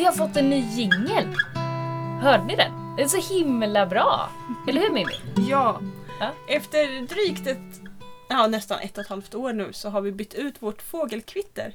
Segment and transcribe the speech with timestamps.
[0.00, 1.34] Vi har fått en ny jingel.
[2.20, 2.72] Hörde ni den?
[2.96, 4.30] Den är så himla bra.
[4.68, 5.12] Eller hur Mimmi?
[5.48, 5.80] Ja.
[6.20, 6.32] Ja.
[6.48, 7.80] Efter drygt ett,
[8.28, 11.74] ja, nästan ett och ett halvt år nu så har vi bytt ut vårt fågelkvitter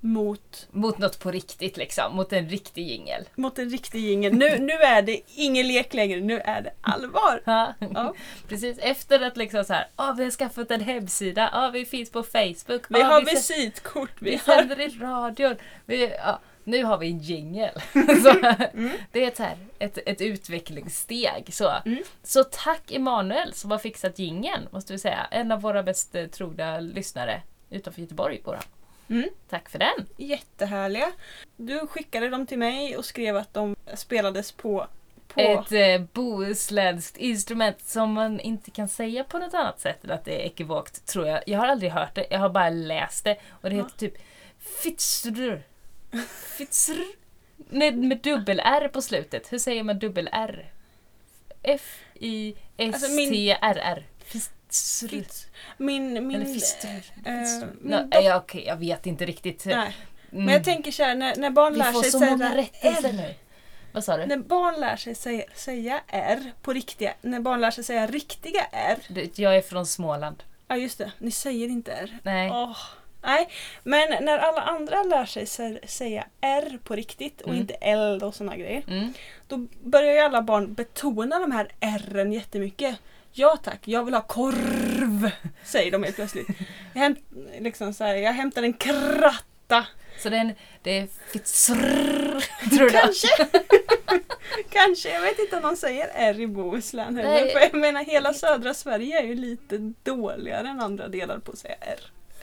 [0.00, 2.16] mot, Mot något på riktigt liksom.
[2.16, 3.28] Mot en riktig jingel.
[3.34, 4.34] mot en riktig jingel.
[4.34, 7.42] Nu, nu är det ingen lek längre, nu är det allvar.
[7.44, 7.74] Ja.
[7.78, 8.14] Ja.
[8.48, 12.10] Precis, efter att liksom så här, ah, vi har skaffat en hemsida, ah, vi finns
[12.10, 14.58] på Facebook, Vi ah, har vi, visitkort, vi vi har...
[14.58, 15.56] sänder i radion.
[15.86, 17.80] Vi, ja, nu har vi en jingel.
[17.92, 18.32] så,
[19.12, 21.54] Det är ett, så här, ett, ett utvecklingssteg.
[21.54, 21.72] Så.
[21.86, 22.02] Mm.
[22.22, 25.26] så tack Emanuel som har fixat jingeln, måste vi säga.
[25.30, 28.40] En av våra bäst eh, trogna lyssnare utanför Göteborg.
[28.44, 28.60] Våra.
[29.08, 29.28] Mm.
[29.48, 30.06] Tack för den.
[30.16, 31.12] Jättehärliga.
[31.56, 34.86] Du skickade dem till mig och skrev att de spelades på...
[35.28, 40.10] på Ett eh, bohuslänskt instrument som man inte kan säga på något annat sätt än
[40.10, 41.40] att det är ekivokt, tror jag.
[41.46, 43.36] Jag har aldrig hört det, jag har bara läst det.
[43.50, 43.82] Och det Ja.
[43.84, 44.14] heter typ
[44.82, 45.58] Fitzr.
[46.56, 46.96] Fitzr.
[47.56, 49.52] Med, med dubbel-R på slutet.
[49.52, 50.70] Hur säger man dubbel-R?
[51.64, 51.86] Alltså
[52.76, 54.06] F-I-S-T-R-R.
[54.24, 55.08] Fitzr.
[55.08, 55.46] Fitz.
[55.76, 56.26] Min...
[56.26, 56.86] min Eller Fitzr.
[56.86, 57.66] Fitzr.
[57.80, 59.64] min Nå, dok- ja, Okej, jag vet inte riktigt.
[59.64, 59.96] Nej.
[60.32, 60.44] Mm.
[60.44, 63.12] Men jag tänker så här, när, när barn Vi lär sig säga R.
[63.12, 63.34] nu.
[63.92, 64.26] Vad sa du?
[64.26, 68.66] När barn lär sig säga, säga R på riktiga, när barn lär sig säga riktiga
[68.72, 68.98] R.
[69.34, 70.42] Jag är från Småland.
[70.68, 72.18] Ja just det, ni säger inte R.
[72.22, 72.50] Nej.
[72.50, 72.76] Åh,
[73.24, 73.48] nej,
[73.82, 77.60] men när alla andra lär sig sä- säga R på riktigt och Mm.
[77.60, 78.82] inte L och såna grejer.
[78.88, 79.12] Mm.
[79.48, 82.96] Då börjar ju alla barn betona de här R'n jättemycket.
[83.32, 85.30] Ja tack, jag vill ha korv!
[85.64, 86.46] Säger de helt plötsligt.
[86.94, 87.18] Jag, hämt,
[87.60, 89.86] liksom så här, jag hämtar en kratta.
[90.18, 90.52] Så det är, en,
[90.82, 91.74] det är Fitzr.
[92.76, 92.90] Tror du?
[92.90, 93.28] Kanske!
[94.70, 97.30] Kanske, jag vet inte om de säger R i Bohuslän heller.
[97.30, 97.52] Nej.
[97.52, 101.58] För jag menar hela södra Sverige är ju lite dåligare än andra delar på att
[101.58, 102.00] säga R.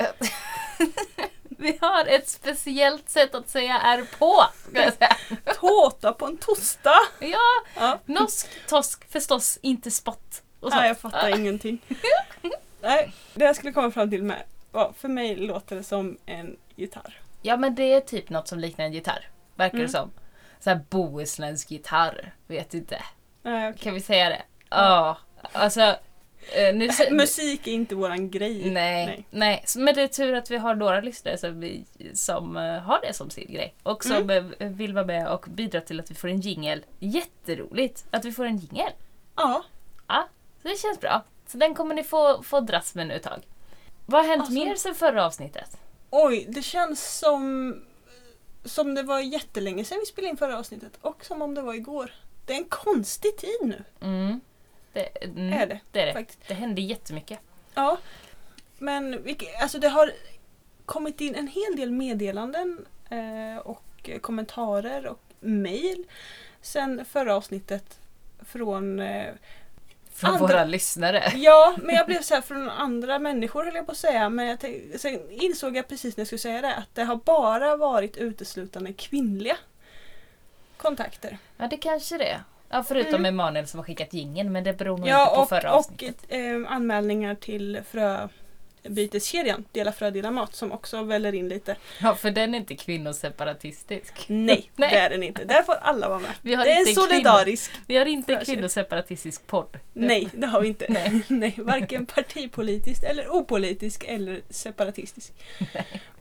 [1.44, 4.44] Vi har ett speciellt sätt att säga R på.
[5.56, 6.94] Tårta på en tosta!
[7.19, 7.38] Ja,
[7.75, 8.00] Ja.
[8.06, 10.41] norsk tosk förstås, inte spott.
[10.59, 11.81] Och Nej, jag fattar ingenting.
[12.81, 16.57] Nej, det jag skulle komma fram till med var, för mig låter det som en
[16.75, 17.22] gitarr.
[17.41, 19.29] Ja men det är typ något som liknar en gitarr.
[19.56, 19.85] Verkar Mm.
[19.88, 20.11] det som.
[20.59, 22.34] Så här bohuslänsk gitarr.
[22.47, 23.03] Vet inte.
[23.41, 23.81] Nej, okej.
[23.81, 24.41] Kan vi säga det?
[24.69, 25.17] Ja.
[25.51, 25.95] Alltså.
[26.56, 28.72] Eh, nu, så- Musik är inte våran grej.
[28.72, 29.25] Nej, Nej.
[29.31, 29.66] nej.
[29.78, 33.13] Men det är tur att vi har några lyssnare som, vi, som eh, har det
[33.13, 33.75] som sin grej.
[33.84, 34.53] Och som Mm.
[34.59, 36.85] eh, vill vara med och bidra till att vi får en jingel.
[37.00, 38.91] Jätteroligt att vi får en jingel.
[39.35, 39.63] Ja,
[40.07, 40.28] Ja,
[40.62, 41.24] så det känns bra.
[41.47, 43.41] Så den kommer ni få, få dras med nu ett tag.
[44.06, 45.78] Vad har hänt Alltså- mer sen förra avsnittet?
[46.09, 47.75] oj, det känns som
[48.66, 51.73] som det var jättelänge sedan vi spelade in förra avsnittet och som om det var
[51.73, 52.13] igår.
[52.46, 53.84] Det är en konstig tid nu.
[54.02, 54.41] Mm.
[54.94, 56.13] Det, mm, Är det, det är det.
[56.13, 56.47] faktiskt.
[56.47, 57.40] Det hände jättemycket.
[57.74, 57.97] Ja,
[58.78, 59.24] men
[59.62, 60.12] alltså det har
[60.85, 66.03] kommit in en hel del meddelanden eh, och kommentarer och mejl
[66.62, 68.00] sen förra avsnittet
[68.46, 69.34] från eh,
[70.13, 71.31] Från Andra- våra lyssnare.
[71.35, 74.29] Ja, men jag blev så här från andra människor höll jag på att säga.
[74.29, 74.59] Men jag
[75.02, 78.94] sen insåg jag precis när jag skulle säga det att det har bara varit uteslutande
[78.94, 79.58] kvinnliga
[80.78, 81.38] kontakter.
[81.58, 82.44] Ja, det kanske det är.
[82.72, 83.26] Ja, förutom Mm.
[83.26, 85.78] Emanuel som har skickat jingeln, men det beror nog inte Ja, på och, förra och
[85.80, 86.26] avsnittet.
[86.30, 87.82] eh, anmälningar till
[88.84, 91.76] fröbyteskedjan Dela frö, dela mat som också väller in lite.
[92.02, 94.14] Ja, för den är inte kvinnoseparatistisk.
[94.28, 94.90] Nej, Nej.
[94.90, 95.44] det är den inte.
[95.46, 96.32] Där får alla vara med.
[96.42, 97.72] Vi har Det är en inte solidarisk.
[97.88, 99.80] Vi har inte en kvinnoseparatistisk podd.
[99.94, 100.86] Nej, det har vi inte.
[100.90, 101.22] Nej.
[101.28, 105.34] Nej, varken partipolitiskt eller opolitisk eller separatistisk.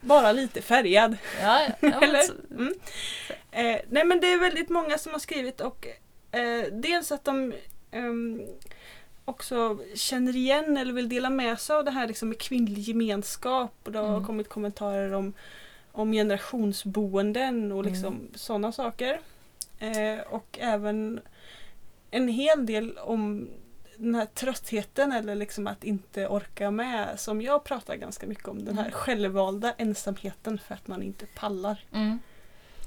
[0.01, 1.17] Bara lite färgad.
[1.43, 2.23] Ja, ja, Eller?
[2.51, 2.75] Mm.
[3.53, 5.87] Eh, nej men det är väldigt många som har skrivit och
[6.33, 7.53] eh, dels att de
[7.91, 8.43] ehm,
[9.25, 13.73] också känner igen eller vill dela med sig av det här liksom med kvinnlig gemenskap.
[13.85, 14.25] Och det har Mm.
[14.27, 15.33] kommit kommentarer om,
[15.93, 18.29] om generationsboenden och liksom Mm.
[18.35, 19.21] sådana saker.
[19.79, 21.21] Eh, och även
[22.11, 23.49] en hel del om
[23.97, 28.65] den här tröttheten eller liksom att inte orka med som jag pratar ganska mycket om.
[28.65, 28.93] Den här Mm.
[28.93, 31.85] självvalda ensamheten för att man inte pallar.
[31.93, 32.19] Mm.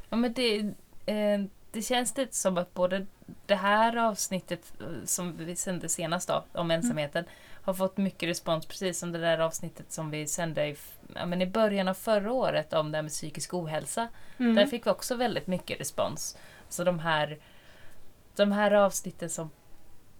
[0.09, 0.57] Ja, men det,
[1.05, 1.41] eh,
[1.73, 3.05] det känns lite som att både
[3.45, 7.25] det här avsnittet eh, som vi sände senast då, om ensamheten,
[7.63, 10.75] har fått mycket respons precis som det där avsnittet som vi sände i,
[11.15, 14.07] ja, men i början av förra året om det här med psykisk ohälsa.
[14.37, 14.55] Mm.
[14.55, 16.37] Där fick vi också väldigt mycket respons.
[16.69, 17.39] Så de här,
[18.35, 19.49] de här avsnitten som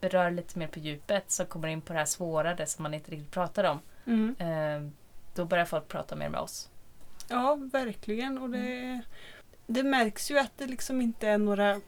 [0.02, 2.94] berör lite mer på djupet, som kommer in på det här svåra, det som man
[2.94, 3.80] inte riktigt pratar om.
[4.06, 4.36] Mm.
[4.40, 4.92] Eh,
[5.36, 6.70] då börjar folk prata mer med oss.
[7.30, 8.38] Ja, verkligen.
[8.38, 9.02] Och det,
[9.68, 11.82] det märks ju att det liksom inte är några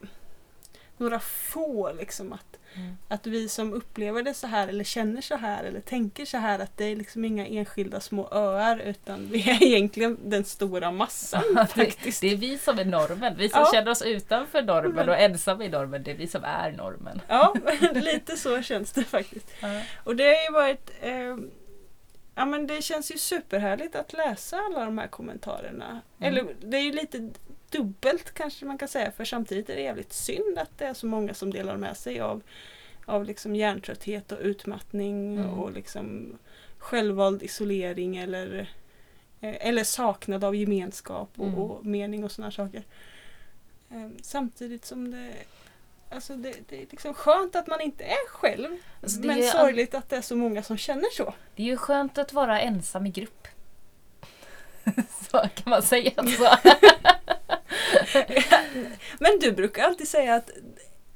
[0.98, 2.46] några få liksom att,
[2.78, 2.98] Mm.
[3.08, 6.60] att vi som upplever det så här eller känner så här eller tänker så här
[6.60, 11.68] att det är liksom inga enskilda små öar utan vi är egentligen den stora massan
[11.70, 12.22] faktiskt.
[12.22, 13.36] Det är vi som är normen.
[13.38, 13.72] Vi som Ja.
[13.74, 17.22] känner oss utanför normen och ensamma i normen, det är vi som är normen.
[17.28, 17.56] Ja,
[17.94, 19.48] lite så känns det faktiskt.
[20.04, 21.38] Och det har ju varit eh,
[22.36, 25.86] Ja men det känns ju superhärligt att läsa alla de här kommentarerna.
[25.90, 26.02] Mm.
[26.20, 27.30] Eller det är ju lite
[27.70, 31.06] dubbelt kanske man kan säga för samtidigt är det jävligt synd att det är så
[31.06, 32.42] många som delar med sig av,
[33.06, 35.50] av liksom hjärntrötthet och utmattning Mm.
[35.60, 36.38] och liksom
[36.78, 38.70] självvald isolering eller,
[39.42, 41.60] eh, eller saknad av gemenskap och, Mm.
[41.60, 42.84] och mening och sådana saker.
[43.92, 45.32] Eh, Samtidigt som det
[46.10, 48.78] Alltså det, det är liksom skönt att man inte är själv.
[49.04, 51.34] Alltså men är sorgligt att det är så många som känner så.
[51.56, 53.48] Det är ju skönt att vara ensam i grupp.
[55.32, 56.70] Så kan man säga så.
[59.20, 60.50] Men du brukar alltid säga att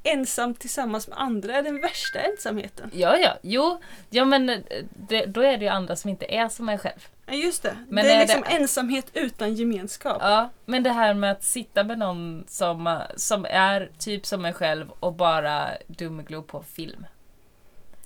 [0.04, 2.92] ensam tillsammans med andra är den värsta ensamheten.
[2.94, 4.60] Ja, ja, jo, ja men eh,
[5.08, 7.08] det, då är det ju andra som inte är som en själv.
[7.26, 7.78] Ja just det.
[7.90, 10.18] Men det är är liksom det- ensamhet utan gemenskap.
[10.22, 14.46] Ja, men det här med att sitta med någon som, eh, som är typ som
[14.46, 17.06] en själv och bara dumglo på film.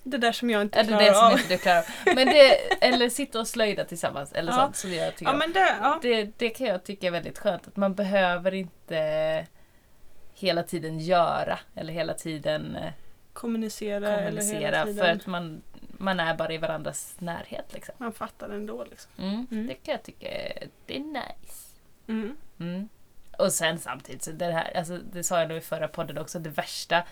[0.05, 1.31] Det där som jag inte Är det klarar det som av.
[1.31, 1.85] inte du klarar av?
[2.05, 2.49] Men det,
[2.85, 4.57] eller sitta och slöjda tillsammans eller Ja.
[4.57, 5.99] sånt som jag tycker Ja men det, ja.
[6.01, 7.67] det, det kan jag tycka är väldigt skönt.
[7.67, 9.45] Att man behöver inte
[10.33, 12.91] hela tiden göra eller hela tiden eh,
[13.33, 15.17] Kommunicera, kommunicera hela för tiden.
[15.17, 15.61] att man,
[15.97, 17.73] man är bara i varandras närhet.
[17.73, 17.95] Liksom.
[17.97, 19.11] Man fattar ändå liksom.
[19.17, 19.67] Mm, Mm.
[19.67, 20.27] Det kan jag tycka
[20.85, 21.69] det är nice.
[22.07, 22.37] Mm.
[22.59, 22.89] Mm.
[23.37, 26.39] Och sen samtidigt, så det här, alltså, det sa jag nog i förra podden också,
[26.39, 27.03] det värsta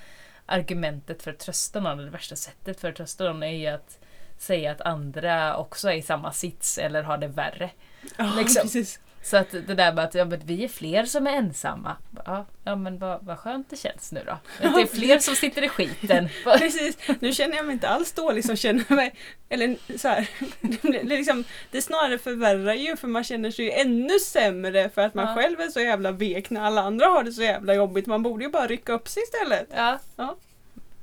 [0.52, 3.68] argumentet för att trösta någon, eller det värsta sättet för att trösta någon är ju
[3.68, 4.00] att
[4.38, 7.70] säga att andra också är i samma sits eller har det värre.
[8.18, 8.62] Ja, Liksom.
[8.62, 9.00] precis.
[9.24, 11.96] Så att det där med att ja, men vi är fler som är ensamma.
[12.26, 14.32] Ja, ja men vad, vad skönt det känns nu då.
[14.32, 16.30] Att det är fler som sitter i skiten.
[16.58, 19.16] Precis, nu känner jag mig inte alls dålig som känner mig,
[19.50, 20.30] eller så här,
[20.62, 24.90] det, blir- det, liksom, det snarare förvärrar ju för man känner sig ju ännu sämre
[24.90, 25.36] för att man Ja.
[25.36, 28.06] själv är så jävla vek när alla andra har det så jävla jobbigt.
[28.08, 29.68] Man borde ju bara rycka upp sig istället.
[29.76, 30.00] Ja.
[30.16, 30.36] Ja.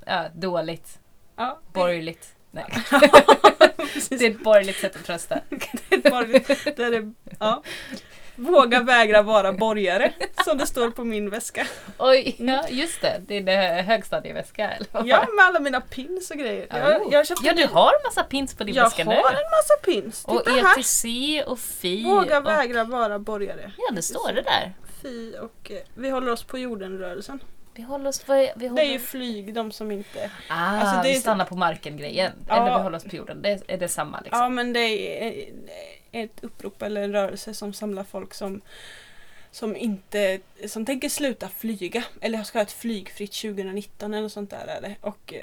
[0.07, 0.99] ja, dåligt.
[1.37, 2.35] Ja, Borgerligt.
[2.51, 2.65] Nej.
[4.09, 5.39] det är ett borgerligt sätt att trösta.
[5.89, 7.63] Det- där det, ja.
[8.41, 10.13] Våga vägra vara borgare,
[10.45, 11.67] som det står på min väska.
[11.99, 13.21] Oj, ja just det.
[13.27, 16.67] Din högstadieväska eller vad Ja, med alla mina pins och grejer.
[16.71, 19.19] Ja, Jag, jag ja, du har massa pins på din jag väska har nu.
[19.19, 20.25] en massa pins.
[20.25, 20.79] Och Titta här.
[20.79, 21.05] ETC
[21.47, 22.05] och FI.
[22.05, 23.73] Våga och, vägra vara borgare.
[23.79, 24.73] Ja, det står det där.
[25.03, 27.41] Fi och eh, vi håller oss på jorden-rörelsen.
[27.79, 28.25] Vi håller oss...
[28.29, 30.31] Vi Det håller, är ju flyg, de som inte...
[30.51, 32.33] ah, alltså, det är- vi stannar på marken-grejen.
[32.49, 32.57] Ja.
[32.57, 33.43] Eller vi håller oss på jorden.
[33.43, 34.39] Det är, är det samma liksom?
[34.41, 35.47] Ja men det är
[36.13, 38.61] ett upprop eller en rörelse som samlar folk som
[39.51, 44.51] som inte, som tänker sluta flyga eller ska ha ett flygfritt 2019 eller något sånt
[44.51, 44.97] där är det.
[45.01, 45.41] Och eh,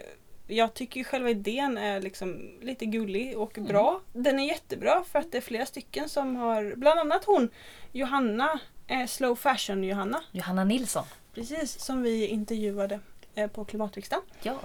[0.48, 3.68] jag tycker ju själva idén är liksom lite gullig och Mm.
[3.70, 4.02] bra.
[4.14, 7.50] Den är jättebra för att det är flera stycken som har, bland annat hon
[7.92, 11.06] Johanna, eh, Slow Fashion Johanna, Johanna Nilsson.
[11.36, 13.00] Precis, som vi intervjuade
[13.36, 14.24] eh, på klimatriksdagen.
[14.42, 14.60] Ja.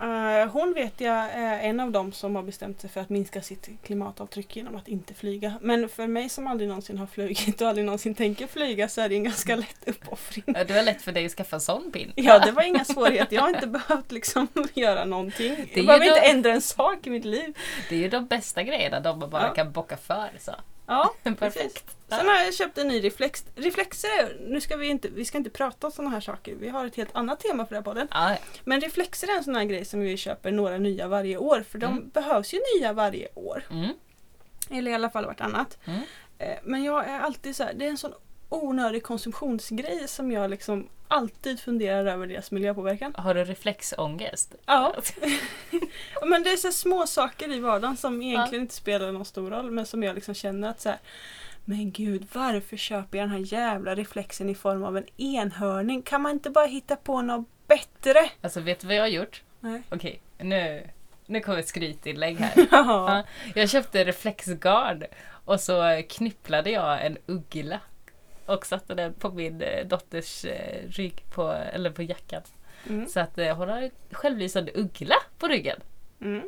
[0.00, 3.42] Eh, hon vet jag är en av dem som har bestämt sig för att minska
[3.42, 5.54] sitt klimatavtryck genom att inte flyga.
[5.60, 9.08] Men för mig som aldrig någonsin har flugit och aldrig någonsin tänker flyga så är
[9.08, 10.44] det en ganska lätt uppoffring.
[10.46, 12.12] Ja, Det var lätt för dig att skaffa en sån pin.
[12.16, 13.34] Ja, det var inga svårigheter.
[13.36, 15.56] Jag har inte behövt liksom göra någonting.
[15.74, 17.58] Jag behöver ju inte ändra en sak i mitt liv.
[17.88, 19.54] Det är ju de bästa grejerna de man bara Ja.
[19.54, 20.30] kan bocka för.
[20.40, 20.52] Så.
[20.86, 21.96] Ja, Perfekt.
[22.08, 23.44] Sen har jag köpt en ny reflex.
[23.54, 26.54] Reflexer, nu ska vi inte, vi ska inte prata om sådana här saker.
[26.54, 28.08] Vi har ett helt annat tema för den här podden.
[28.10, 28.36] Ja, ja.
[28.64, 31.64] Men reflexer är en sån här grej som vi köper några nya varje år.
[31.70, 32.08] För de Mm.
[32.08, 33.64] behövs ju nya varje år.
[33.70, 33.88] Mm.
[34.70, 35.78] Eller i alla fall vartannat.
[35.84, 36.00] Mm.
[36.38, 38.12] Eh, Men jag är alltid så här, det är en sån
[38.54, 43.14] onödig konsumtionsgrej som jag liksom alltid funderar över deras miljöpåverkan.
[43.16, 44.54] Har du reflexångest?
[44.66, 44.94] Ja.
[46.26, 49.70] men det är så små saker i vardagen som egentligen inte spelar någon stor roll
[49.70, 50.98] men som jag liksom känner att så här,
[51.64, 56.02] men gud, varför köper jag den här jävla reflexen i form av en enhörning?
[56.02, 58.30] Kan man inte bara hitta på något bättre?
[58.40, 59.42] Alltså vet du vad jag har gjort?
[59.60, 59.82] Nej.
[59.90, 60.88] Okej, nu,
[61.26, 62.66] nu kommer ett skrytinlägg här.
[62.70, 63.22] Ja.
[63.54, 65.04] Jag köpte reflexgard
[65.44, 67.80] och så knypplade jag en uggla
[68.54, 72.42] och satte den på min eh, dotters eh, rygg på, eller på jackan.
[72.88, 73.06] Mm.
[73.08, 75.80] Så att eh, hon har en självlysande uggla på ryggen.
[76.20, 76.42] Mm.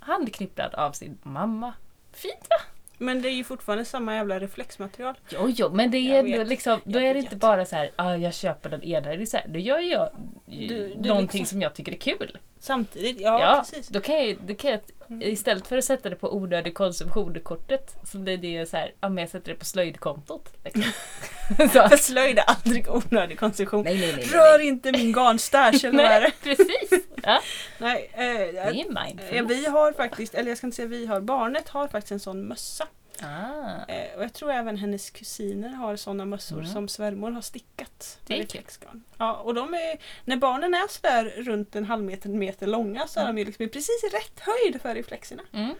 [0.00, 1.72] Handknypplad av sin mamma.
[2.12, 2.56] Fint va?
[3.00, 5.14] Men det är ju fortfarande samma jävla reflexmaterial.
[5.30, 8.14] Jo, jo, men det är ändå liksom, då är det inte bara så här, ah,
[8.16, 9.08] jag köper den ena.
[9.08, 10.10] Det är så här, då gör jag
[10.46, 12.38] Du- du någonting liksom- som jag tycker är kul.
[12.60, 13.88] Samtidigt, ja, Ja, precis.
[13.88, 14.80] då kan jag, då kan jag
[15.22, 19.08] istället för att sätta det på onödig konsumtion-kortet så blir det ju så här, ja
[19.08, 20.48] men jag sätter det på slöjdkontot.
[20.64, 20.82] Liksom.
[21.68, 23.84] För slöjd är aldrig onödig konsumtion.
[23.84, 24.24] Nej, nej, nej.
[24.26, 26.32] Rör inte min garnstash eller vad är det?
[26.42, 26.90] precis.
[27.22, 27.40] Ja,
[27.78, 29.50] Nej, eh, det är eh, mindfulness.
[29.50, 32.48] vi har faktiskt, eller jag ska inte säga vi har, barnet har faktiskt en sån
[32.48, 32.86] mössa.
[33.22, 36.72] Ah, Eh, och jag tror även hennes kusiner har såna mössor Mm.
[36.72, 38.18] som svärmor har stickat.
[38.26, 39.02] Det är reflexgarn.
[39.18, 43.20] Ja, och de är, när barnen är sådär runt en halv meter, meter långa så
[43.20, 43.34] är Mm.
[43.36, 45.42] de ju liksom i precis rätt höjd för reflexerna.
[45.52, 45.74] mm.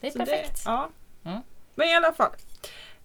[0.00, 0.62] Det är Så perfekt.
[0.64, 0.88] ja.
[1.24, 1.38] Mm.
[1.74, 2.30] Men i alla fall.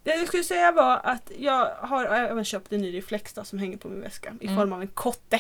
[0.03, 3.60] Det jag skulle säga var att jag har även köpt en ny reflex då, som
[3.60, 4.58] hänger på min väska i Mm.
[4.58, 5.39] form av en kotte.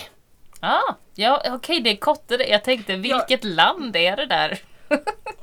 [0.59, 2.33] Ah, ja, okej, det är kotte.
[2.35, 4.59] Jag tänkte, vilket land är det där?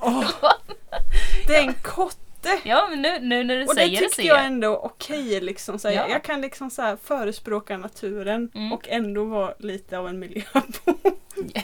[0.00, 0.30] Åh,
[1.46, 2.20] det är en kotte!
[2.64, 4.46] Ja, men nu, nu när du Och det säger det tycker ser jag jag.
[4.46, 5.40] ändå okej.
[5.40, 5.78] liksom.
[5.78, 6.08] Så här, Ja.
[6.08, 8.72] Jag kan liksom så här förespråka naturen Mm.
[8.72, 10.94] och ändå vara lite av en miljöbo.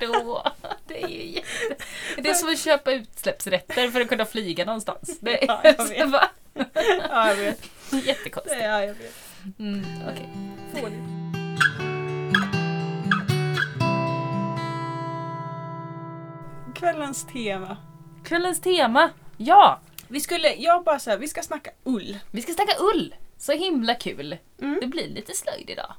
[0.00, 0.42] Då,
[0.86, 1.76] det är ju jätte...
[2.16, 5.18] Det är som att köpa utsläppsrätter för att kunna flyga någonstans.
[5.20, 6.08] Det är Ja, jag vet.
[6.08, 6.28] Va?
[7.10, 7.62] ja, jag vet.
[7.90, 8.62] Det, jättekonstigt.
[8.62, 9.14] ja, jag vet.
[9.58, 10.28] Mm, okej.
[10.82, 11.02] Fånigt.
[16.74, 17.76] Kvällens tema.
[18.26, 19.10] Kvällens tema.
[19.36, 22.18] Ja, Vi skulle, jag bara här, vi ska snacka ull.
[22.30, 23.14] vi ska snacka ull.
[23.38, 24.36] Så himla kul.
[24.60, 24.78] Mm.
[24.80, 25.94] Det blir lite slöjd idag.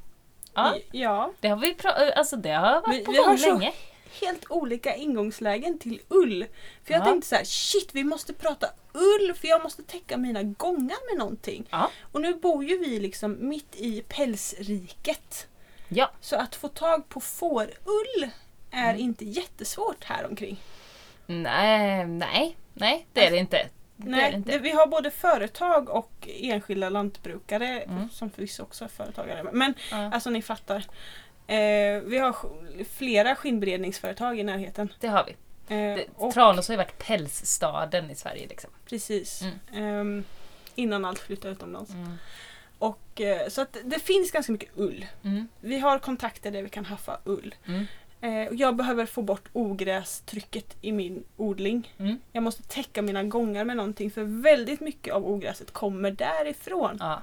[0.53, 1.31] Ja, ja.
[1.39, 3.73] det har vi pra- alltså det har varit Vi- på vi gång så- länge.
[4.21, 6.45] Helt olika ingångslägen till ull.
[6.85, 7.05] För jag Ja.
[7.05, 11.19] tänkte så här, shit vi måste prata ull för jag måste täcka mina gångar med
[11.19, 11.67] någonting.
[11.69, 11.91] Ja.
[12.11, 15.47] Och nu bor ju vi liksom mitt i pälsriket.
[15.89, 18.29] Ja, Så att få tag på fårull
[18.71, 19.01] är Mm.
[19.01, 20.57] inte jättesvårt här omkring.
[21.27, 23.57] Nej, nej, nej, det är det inte.
[23.95, 24.51] Det är det Nej, inte.
[24.51, 28.09] det, vi har både företag och enskilda lantbrukare Mm.
[28.09, 29.43] som förvisso också är företagare.
[29.53, 30.85] Men Ja, alltså ni fattar.
[31.47, 32.35] Eh, vi har
[32.91, 34.93] flera skinnberedningsföretag i närheten.
[34.99, 35.35] det har vi.
[35.75, 38.47] Eh, och Tranås har ju varit pälsstaden i Sverige.
[38.47, 38.69] Liksom.
[38.85, 39.41] Precis.
[39.41, 39.55] Mm.
[39.73, 40.23] Ehm,
[40.75, 41.91] innan allt flyttade utomlands.
[41.91, 42.17] Mm.
[42.79, 45.05] Och, eh, så att det finns ganska mycket ull.
[45.23, 45.47] Mm.
[45.59, 47.55] Vi har kontakter där vi kan haffa ull.
[47.67, 47.85] Mm.
[48.21, 51.93] Eh, jag behöver få bort ogrästrycket i min odling.
[51.99, 52.17] Mm.
[52.31, 56.97] Jag måste täcka mina gångar med någonting för väldigt mycket av ogräset kommer därifrån.
[56.99, 57.21] Ja.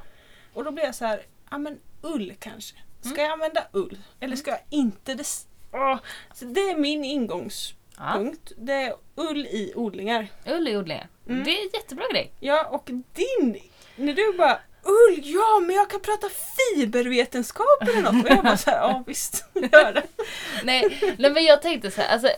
[0.55, 2.77] Och då blir jag så här, ja men ull kanske.
[3.01, 3.23] Ska Mm.
[3.23, 3.99] jag använda ull?
[4.21, 5.15] Eller ska jag inte?
[5.15, 5.25] Det,
[5.73, 5.99] åh.
[6.35, 8.53] så det är min ingångspunkt.
[8.57, 8.57] Ja.
[8.57, 10.27] Det är ull i odlingar.
[10.47, 11.09] Ull i odlingen.
[11.29, 11.45] Mm.
[11.45, 12.31] Det är en jättebra grej.
[12.41, 12.85] Ja, och
[13.15, 13.59] din,
[13.97, 18.25] när du bara Ull, ja men jag kan prata fibervetenskap eller något.
[18.25, 20.03] Och jag bara såhär, ja visst, gör det.
[20.65, 22.29] Nej, nej men jag tänkte så här, alltså,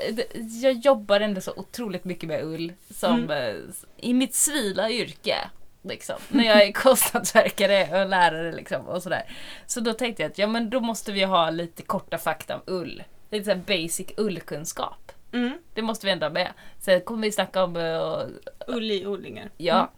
[0.62, 3.54] jag jobbar ändå så otroligt mycket med ull som eh,
[3.96, 5.36] i mitt civila yrke.
[5.82, 9.32] Liksom, när jag är kostnadsverkare och lärare liksom, och sådär.
[9.66, 12.62] Så då tänkte jag att ja, men då måste vi ha lite korta fakta om
[12.66, 13.02] ull.
[13.30, 15.12] Lite så här basic ullkunskap.
[15.32, 15.58] Mm.
[15.74, 16.52] Det måste vi ändå ha med.
[16.80, 18.20] Sen kommer vi snacka om eh,
[18.66, 19.50] Ull i odlingar.
[19.56, 19.92] Ja,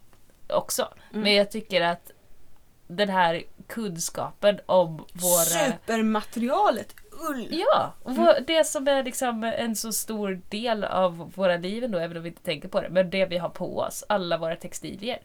[0.49, 0.89] också.
[1.11, 1.23] Mm.
[1.23, 2.11] Men jag tycker att
[2.89, 5.45] den här kunskapen om våra...
[5.45, 6.95] Supermaterialet
[7.31, 7.49] ull.
[7.51, 11.99] Ja, och vår, det som är liksom en så stor del av våra liv ändå,
[11.99, 12.89] även om vi inte tänker på det.
[12.89, 15.19] Men det vi har på oss, alla våra textilier.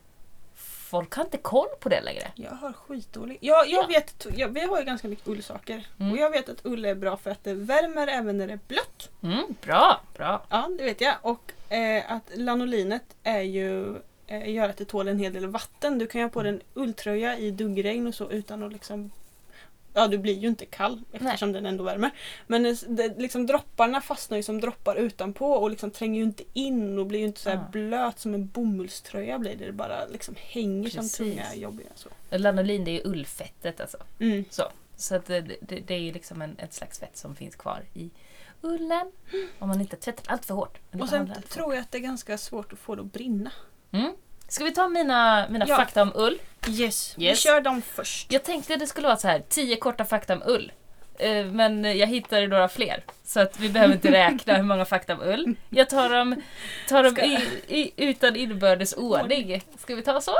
[0.89, 2.31] Folk har inte koll på det längre.
[2.35, 3.37] Jag har skitdålig.
[3.41, 3.87] Ja, jag Ja.
[3.87, 5.87] vet, jag, vi har ju ganska mycket ullsaker.
[5.99, 6.11] Mm.
[6.11, 8.59] Och jag vet att ull är bra för att det värmer även när det är
[8.67, 9.09] blött.
[9.23, 10.45] Mm, bra, bra.
[10.49, 11.15] Ja, det vet jag.
[11.21, 13.95] Och eh, att lanolinet är ju
[14.27, 15.97] eh, gör att det tål en hel del vatten.
[15.99, 19.11] Du kan ju ha på dig en ulltröja i duggregn och så utan att liksom
[19.95, 22.11] Ja, du blir ju inte kall eftersom den ändå värmer.
[22.47, 26.43] Men det, det, liksom, dropparna fastnar ju som droppar utanpå och liksom tränger ju inte
[26.53, 27.69] in och blir ju inte så här Ah.
[27.71, 29.65] blöt som en bomullströja blir det.
[29.65, 31.17] Det bara liksom hänger som Precis.
[31.17, 31.89] tunga jobbiga.
[31.95, 32.09] Så.
[32.29, 33.97] Lanolin det är ju ullfettet alltså.
[34.19, 34.45] Mm.
[34.49, 34.63] Så,
[34.95, 37.83] så att det, det, det är ju liksom en, ett slags fett som finns kvar
[37.93, 38.09] i
[38.61, 39.11] ullen.
[39.59, 40.77] Om man inte tvättar allt för hårt.
[41.01, 43.51] Och sen tror jag att det är ganska svårt att få det att brinna.
[43.93, 44.13] Mm.
[44.47, 45.75] Ska vi ta mina, mina Ja.
[45.75, 46.39] fakta om ull?
[46.69, 47.39] Yes, vi Yes.
[47.39, 48.31] kör dem först.
[48.31, 50.71] Jag tänkte det skulle vara så här, tio korta fakta om ull.
[51.19, 53.03] Eh, Men jag hittade några fler.
[53.25, 55.55] Så att vi behöver inte räkna hur många fakta om ull.
[55.69, 56.41] Jag tar dem,
[56.89, 59.63] tar dem i, i, utan inbördes ordning.
[59.79, 60.35] Ska vi ta så?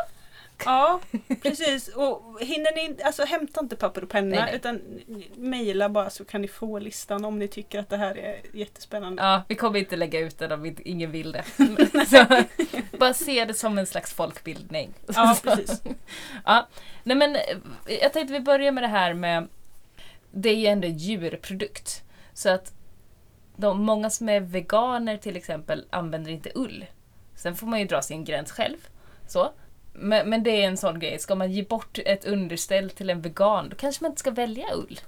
[0.66, 1.00] Ja,
[1.42, 1.88] precis.
[1.88, 4.56] Och hinner ni, alltså hämta inte papper och penna Nej, nej.
[4.56, 4.82] utan
[5.36, 9.24] mejla bara så kan ni få listan om ni tycker att det här är jättespännande.
[9.24, 11.44] Ja, vi kommer inte lägga ut den om inte- ingen vill det.
[12.08, 12.26] Så,
[12.98, 14.94] bara se det som en slags folkbildning.
[15.16, 15.82] Ja, precis.
[16.46, 16.68] Ja,
[17.04, 17.38] nej men
[18.02, 19.48] jag tänkte vi börjar med det här med
[20.32, 22.04] det är ju ändå en djurprodukt.
[22.34, 22.74] Så att
[23.56, 26.86] de, många som är veganer till exempel använder inte ull.
[27.36, 28.78] Sen får man ju dra sin gräns själv.
[29.28, 29.52] Så.
[29.94, 33.22] Men, men det är en sån grej, ska man ge bort ett underställ till en
[33.22, 35.00] vegan då kanske man inte ska välja ull.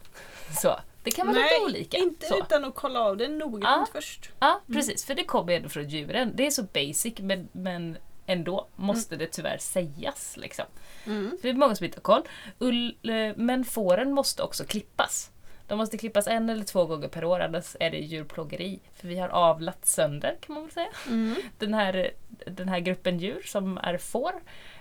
[0.62, 0.80] Så.
[1.04, 1.98] Det kan vara lite olika.
[1.98, 2.38] inte så.
[2.40, 3.88] utan att kolla av det noggrant Ja.
[3.94, 4.30] först.
[4.40, 5.06] Ja, precis.
[5.06, 6.32] För det kommer ändå från djuren.
[6.36, 10.38] Det är så basic men, men ändå, måste det tyvärr sägas.
[10.38, 10.66] Liksom.
[11.06, 11.30] Mm.
[11.30, 12.22] För det är många som inte har koll.
[12.60, 15.32] Ull, eh, men fåren måste också klippas.
[15.68, 18.80] De måste klippas en eller två gånger per år, annars är det djurplågeri.
[18.96, 21.36] För vi har avlat sönder, kan man väl säga, Mm.
[21.58, 22.12] den här,
[22.48, 24.32] den här gruppen djur som är får.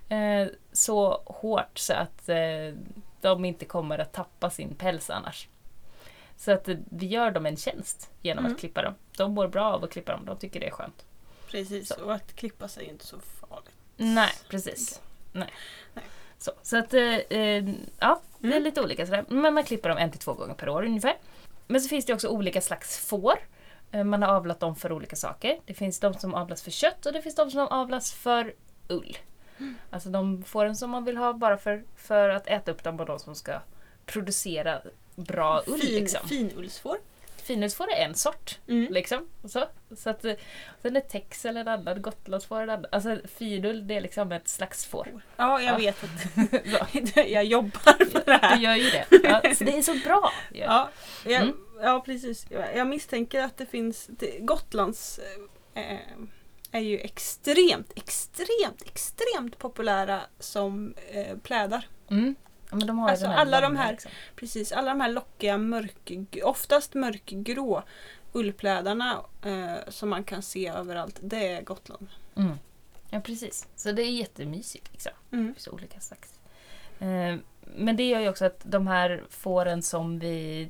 [0.09, 2.37] Eh, så hårt så att eh,
[3.21, 5.49] de inte kommer att tappa sin päls annars.
[6.37, 8.55] Så att eh, vi gör dem en tjänst genom Mm.
[8.55, 8.95] att klippa dem.
[9.17, 11.05] De mår bra av att klippa dem, de tycker det är skönt.
[11.51, 12.05] Precis, Så.
[12.05, 13.71] och att klippa sig är inte så farligt.
[13.97, 15.01] Nej, precis.
[15.33, 15.53] Nej.
[15.95, 16.05] Nej.
[16.39, 17.65] Så, så att, eh, eh,
[17.99, 18.63] ja, det är Mm.
[18.63, 19.25] lite olika sådär.
[19.29, 21.17] Men man klipper dem en till två gånger per år ungefär.
[21.67, 23.35] Men så finns det också olika slags får.
[23.91, 25.59] Eh, Man har avlat dem för olika saker.
[25.67, 28.55] Det finns de som avlas för kött och det finns de som avlas för
[28.89, 29.17] ull.
[29.91, 33.07] Alltså de fåren som man vill ha bara för, för att äta upp dem och
[33.07, 33.61] de som ska
[34.07, 34.81] producera
[35.15, 35.81] bra ull.
[35.81, 36.29] Fin, liksom.
[36.29, 36.97] Finullsfår.
[37.37, 38.59] Finullsfår är en sort.
[38.69, 38.93] Mm.
[38.93, 39.29] Liksom.
[39.45, 39.65] Så,
[39.97, 40.35] så att, eh,
[40.83, 42.87] sen är texel en annan, gotlandsfår en annan.
[42.93, 45.23] Alltså finull det är liksom ett slags får.
[45.37, 45.77] Ja, jag Ja.
[45.77, 48.57] vet att jag jobbar med det du här.
[48.59, 49.07] gör ju det.
[49.11, 50.33] Ja, det är så bra.
[50.53, 50.89] Ja,
[51.27, 51.57] jag, Mm.
[51.83, 52.47] ja precis.
[52.51, 54.07] Jag jag misstänker att det finns...
[54.07, 55.21] Det, Gotlands
[55.75, 55.99] eh,
[56.75, 61.89] är ju extremt, extremt, extremt populära som eh, plädar.
[62.11, 62.35] Mm.
[62.71, 64.11] Ja, de Alltså, alla de här- Liksom.
[64.37, 66.11] Precis, alla de här lockiga, mörk,
[66.43, 67.83] oftast mörkgrå
[68.33, 72.09] ullplädarna eh, som man kan se överallt, det är Gotland.
[72.37, 72.59] Mm.
[73.11, 73.69] Ja precis.
[73.77, 74.93] Så det är jättemysigt.
[74.93, 75.13] Liksom.
[75.33, 75.55] Mm.
[75.55, 76.39] Finns olika slags.
[76.99, 77.37] Eh,
[77.77, 80.69] men det gör ju också att de här fåren som vi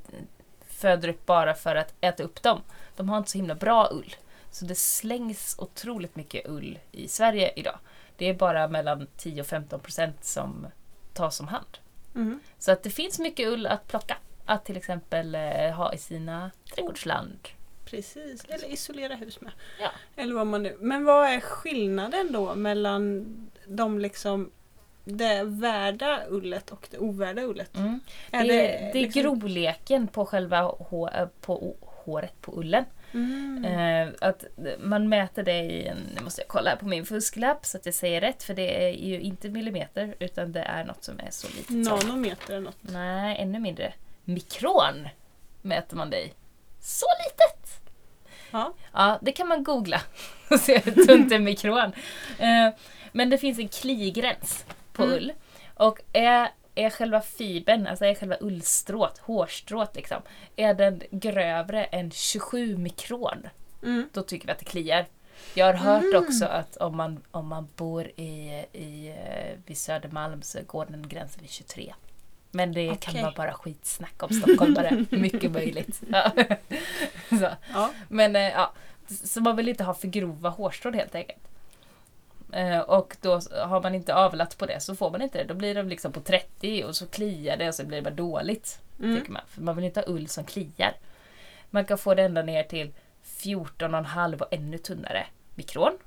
[0.66, 2.60] föder upp bara för att äta upp dem,
[2.96, 4.14] de har inte så himla bra ull.
[4.54, 7.78] Så det slängs otroligt mycket ull i Sverige idag.
[8.16, 10.66] Det är bara mellan 10 och 15 procent som
[11.12, 11.78] tas om hand.
[12.14, 12.40] Mm.
[12.58, 14.16] Så att det finns mycket ull att plocka.
[14.44, 17.48] Att till exempel eh, ha i sina trädgårdsland.
[17.84, 19.52] Precis, eller isolera hus med.
[19.80, 19.90] Ja.
[20.16, 20.76] Eller vad man nu.
[20.80, 23.26] Men vad är skillnaden då mellan
[23.66, 24.50] de liksom
[25.04, 27.76] det värda ullet och det ovärda ullet?
[27.76, 28.00] Mm.
[28.30, 32.84] Är det, det, är liksom- groleken på själva hå, äh, på håret på ullen.
[33.14, 33.64] Mm.
[33.64, 34.44] Eh, att
[34.78, 37.86] man mäter det i en, nu måste jag kolla här på min fusklapp så att
[37.86, 41.30] jag säger rätt för det är ju inte millimeter utan det är något som är
[41.30, 42.76] så litet Nanometer eller något.
[42.80, 43.92] nej ännu mindre,
[44.24, 45.08] mikron
[45.62, 46.32] mäter man det i.
[46.80, 47.80] Så litet!
[48.50, 48.74] Ja.
[48.92, 50.00] Ja, det kan man googla
[50.50, 51.92] och se hur tunt en mikron.
[52.38, 52.68] Eh,
[53.12, 55.14] men det finns en kligräns på Mm.
[55.16, 55.32] ull.
[55.74, 60.22] Och är, är själva fibern, alltså är själva ullstrået, hårstrået liksom,
[60.56, 63.48] är den grövre än 27 mikron,
[63.82, 64.08] Mm.
[64.12, 65.06] då tycker vi att det kliar.
[65.54, 66.24] Jag har hört Mm.
[66.24, 71.08] också att om man, om man bor i, i, eh, vid Södermalm så går den
[71.08, 71.94] gränsen vid 23.
[72.50, 73.22] Men det kan Okej.
[73.22, 75.04] vara bara skitsnack om stockholmare.
[75.10, 76.02] Mycket möjligt.
[76.10, 76.30] Ja.
[77.38, 77.48] Så.
[77.72, 77.90] Ja.
[78.08, 78.72] Men eh, ja,
[79.24, 81.38] så man vill inte ha för grova hårstrån helt enkelt.
[82.52, 85.44] Eh, och då har man inte avlat på det så får man inte det.
[85.44, 88.14] Då blir de liksom på 30 och så kliar det och så blir det bara
[88.14, 88.80] dåligt.
[88.98, 89.16] Mm.
[89.16, 89.42] Tycker man.
[89.48, 90.92] För man vill inte ha ull som kliar.
[91.70, 92.92] Man kan få det ända ner till
[93.24, 95.98] 14,5 och ännu tunnare mikron.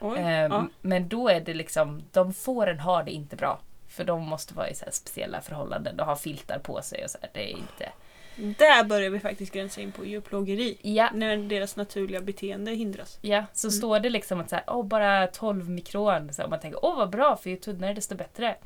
[0.00, 0.18] Oj.
[0.18, 0.66] Eh, ja.
[0.80, 3.60] Men då är det liksom, de fåren har det inte bra.
[3.88, 5.96] För de måste vara i så speciella förhållanden.
[5.96, 7.30] De har filtar på sig och så här.
[7.32, 7.92] Det är inte...
[8.36, 10.78] Där börjar vi faktiskt gränsa in på djurplågeri.
[10.82, 13.18] Ja, När deras naturliga beteende hindras.
[13.20, 13.72] Ja, så Mm.
[13.72, 16.32] står det liksom att så här, åh, bara 12 mikron.
[16.32, 18.56] Så man tänker, åh vad bra, för ju tunnare desto bättre.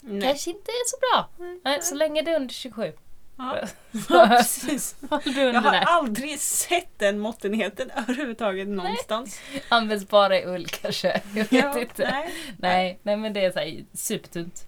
[0.00, 0.22] Nej.
[0.22, 1.46] Kanske inte är så bra.
[1.64, 2.92] Nej, så länge det är under 27.
[3.38, 3.58] Ja.
[4.08, 4.96] Ja, precis.
[5.24, 9.40] Jag har aldrig sett den måttenheten överhuvudtaget någonstans.
[9.68, 11.20] Används bara i ull kanske.
[11.34, 12.10] Jag vet Ja, inte.
[12.10, 12.30] Nej.
[12.58, 12.98] nej.
[13.02, 14.66] nej, men det är så här supertunt.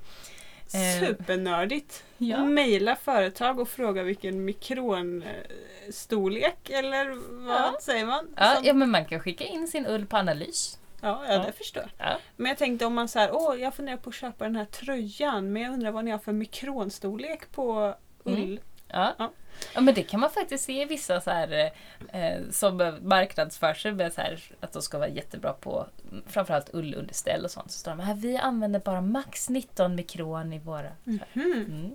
[0.75, 2.05] Eh, Supernördigt.
[2.19, 2.45] Ja.
[2.45, 7.11] Maila företag och fråga vilken mikronstorlek eller
[7.47, 7.79] vad Ja.
[7.83, 8.29] säger man?
[8.37, 10.79] Ja, Som- ja, men man kan skicka in sin ull på analys.
[11.01, 12.07] ja, ja, det förstår jag.
[12.11, 12.19] Ja.
[12.37, 15.53] Men jag tänkte om man säger åh jag funderar på att köpa den här tröjan
[15.53, 18.35] men jag undrar vad ni har för mikronstorlek på ull.
[18.43, 18.59] Mm.
[18.89, 19.31] Ja.
[19.75, 19.81] Ja.
[19.81, 21.71] men det kan man faktiskt se i vissa så här,
[22.13, 26.75] eh, som marknadsför sig med så här, att de ska vara jättebra på mm, framförallt
[26.75, 27.71] ullunderställ och sånt.
[27.71, 30.91] Så står de här, vi använder bara max 19 mikron i våra.
[31.05, 31.21] Mhm.
[31.35, 31.95] Mm.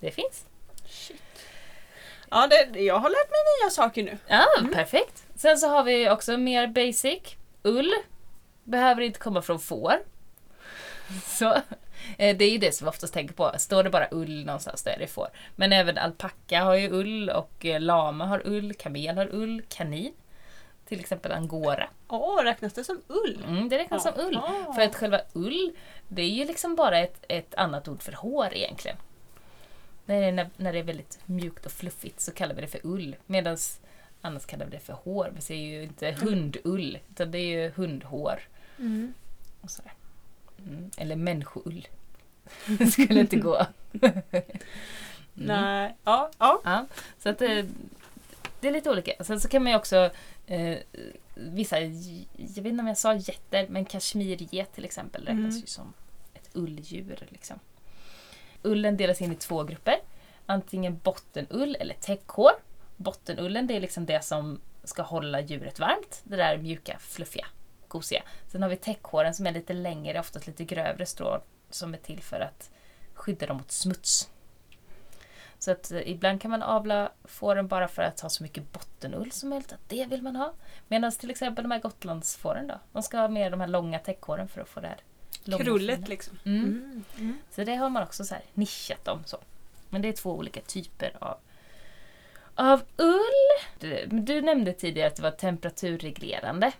[0.00, 0.44] Det finns.
[0.86, 1.22] Shit.
[2.30, 4.18] Ja, det, jag har lärt mig nya saker nu.
[4.26, 4.72] Ja, Mm.
[4.72, 5.24] perfekt.
[5.34, 7.22] Sen så har vi också mer basic.
[7.62, 7.92] Ull
[8.64, 9.94] behöver inte komma från får.
[11.26, 11.60] Så, eh,
[12.16, 13.52] det är ju det som vi oftast tänker på.
[13.58, 15.28] Står det bara ull någonstans, då är det får.
[15.56, 20.12] Men även alpacka har ju ull och eh, lama har ull, kamel har ull, kanin.
[20.88, 21.88] Till exempel angora.
[22.08, 23.44] Åh, räknas det som ull?
[23.48, 24.36] Mm, det räknas som ull.
[24.36, 24.72] Aha.
[24.72, 25.72] För att själva ull,
[26.08, 28.96] det är ju liksom bara ett, ett annat ord för hår egentligen.
[30.04, 32.66] När det, är, när, när det är väldigt mjukt och fluffigt så kallar vi det
[32.66, 33.16] för ull.
[33.26, 33.56] Medan
[34.20, 35.32] annars kallar vi det för hår.
[35.34, 38.40] Vi säger ju inte hundull, utan det är ju hundhår.
[38.78, 39.14] Mm.
[39.60, 39.92] Och sådär.
[40.66, 40.90] Mm.
[40.96, 41.88] Eller människoull.
[42.66, 43.66] det skulle inte gå.
[44.02, 44.22] Mm.
[45.34, 46.60] Nej, ja, ja.
[46.64, 46.86] Ja,
[47.22, 47.66] så att det,
[48.60, 49.24] det är lite olika.
[49.24, 50.10] Sen så kan man ju också
[50.46, 50.78] eh,
[51.34, 55.60] vissa, jag vet inte om jag sa getter, men kashmirget till exempel räknas Mm.
[55.60, 55.92] ju som
[56.34, 57.26] ett ulldjur.
[57.28, 57.58] Liksom.
[58.62, 59.96] Ullen delas in i två grupper.
[60.46, 62.52] Antingen bottenull eller täckhår.
[62.96, 66.20] Bottenullen det är liksom det som ska hålla djuret varmt.
[66.24, 67.46] Det där mjuka, fluffiga,
[67.92, 68.22] gosiga.
[68.48, 72.22] Sen har vi täckhåren som är lite längre, oftast lite grövre strån som är till
[72.22, 72.70] för att
[73.14, 74.30] skydda dem mot smuts.
[75.58, 79.32] Så att eh, ibland kan man avla fåren bara för att ha så mycket bottenull
[79.32, 79.72] som möjligt.
[79.72, 80.52] Att det vill man ha.
[80.88, 82.80] Medan till exempel de här gotlandsfåren då.
[82.92, 85.00] De ska ha med de här långa täckhåren för att få det här
[85.58, 86.38] Krullet liksom.
[86.44, 86.64] Mm.
[86.64, 87.04] Mm.
[87.18, 87.38] Mm.
[87.50, 89.24] Så det har man också så här nischat om.
[89.24, 89.38] Så.
[89.90, 91.36] Men det är två olika typer av,
[92.54, 93.64] av ull.
[93.78, 96.72] Du, du nämnde tidigare att det var temperaturreglerande.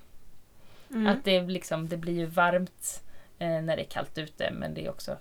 [0.92, 1.06] Mm.
[1.06, 3.02] Att det, liksom, det blir ju varmt
[3.38, 5.16] eh, när det är kallt ute men det är också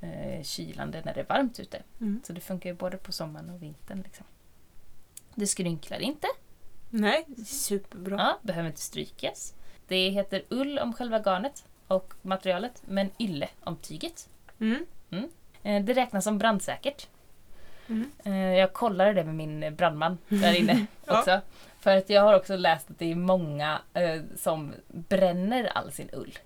[0.00, 1.82] eh, kylande när det är varmt ute.
[2.00, 2.20] Mm.
[2.24, 4.02] Så det funkar ju både på sommaren och vintern.
[4.02, 4.26] Liksom.
[5.34, 6.26] Det skrynklar inte.
[6.90, 8.16] Nej, superbra.
[8.18, 9.54] Ja, behöver inte strykas.
[9.88, 14.28] Det heter ull om själva garnet och materialet men ylle om tyget.
[14.60, 14.86] Mm.
[15.62, 17.08] Eh, Det räknas som brandsäkert.
[17.88, 18.10] Mm.
[18.24, 21.40] Eh, Jag kollade det med min brandman där inne Ja.
[21.82, 26.08] För att jag har också läst att det är många eh, som bränner all sin
[26.12, 26.38] ull.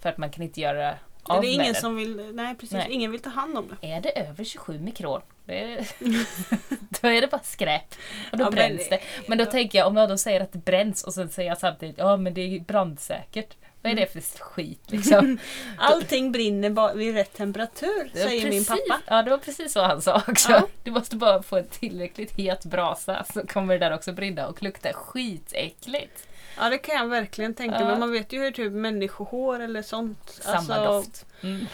[0.00, 1.74] För att man kan inte göra Det av är med ingen den.
[1.74, 2.86] som vill, nej precis, Nej.
[2.90, 3.86] ingen vill ta hand om det.
[3.92, 5.86] Är det över 27 mikron, det är,
[7.02, 7.94] då är det bara skräp.
[8.32, 9.00] Och då Ja, men- bränns det.
[9.28, 11.58] Men då tänker jag, om jag då säger att det bränns och sen säger jag
[11.58, 13.54] samtidigt ja men det är brandsäkert.
[13.84, 15.38] Vad är det för skit liksom?
[15.78, 19.00] Allting brinner vid rätt temperatur, säger min precis- pappa.
[19.06, 20.52] Ja, det var precis vad han sa också.
[20.52, 20.68] Ja.
[20.82, 24.62] Du måste bara få en tillräckligt het brasa så kommer det där också brinna och
[24.62, 26.26] lukta skitäckligt.
[26.56, 27.86] Ja det kan jag verkligen tänka Ja.
[27.86, 27.98] mig.
[27.98, 30.30] Man vet ju hur typ människohår eller sånt.
[30.42, 31.26] Samma alltså, doft.
[31.42, 31.66] Mm.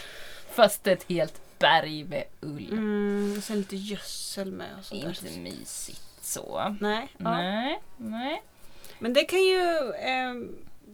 [0.52, 2.68] Fast ett helt berg med ull.
[2.72, 5.08] Mm, och sen lite gödsel med och sådär.
[5.08, 6.76] Inte mysigt så.
[6.80, 7.36] Nej, ja.
[7.36, 8.42] Nej, nej.
[8.98, 10.34] Men det kan ju eh,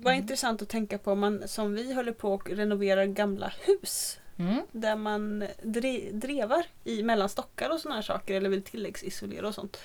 [0.00, 0.22] vara Mm.
[0.22, 4.18] intressant att tänka på om man som vi håller på och renoverar gamla hus.
[4.38, 4.62] Mm.
[4.72, 9.80] Där man dre drevar i mellan stockar och här saker eller vill tilläggsisolera och sånt.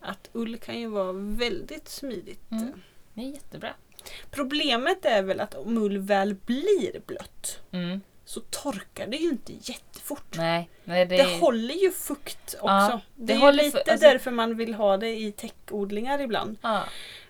[0.00, 2.50] Att ull kan ju vara väldigt smidigt.
[2.50, 2.72] Mm.
[3.14, 3.70] Det är jättebra.
[4.30, 8.00] Problemet är väl att om ull väl blir blött Mm.
[8.24, 10.36] så torkar det ju inte jättefort.
[10.36, 12.66] Nej, nej det, Det håller ju fukt också.
[12.66, 16.58] Ja, det, det är ju lite alltså- därför man vill ha det i täckodlingar ibland.
[16.62, 16.84] ja,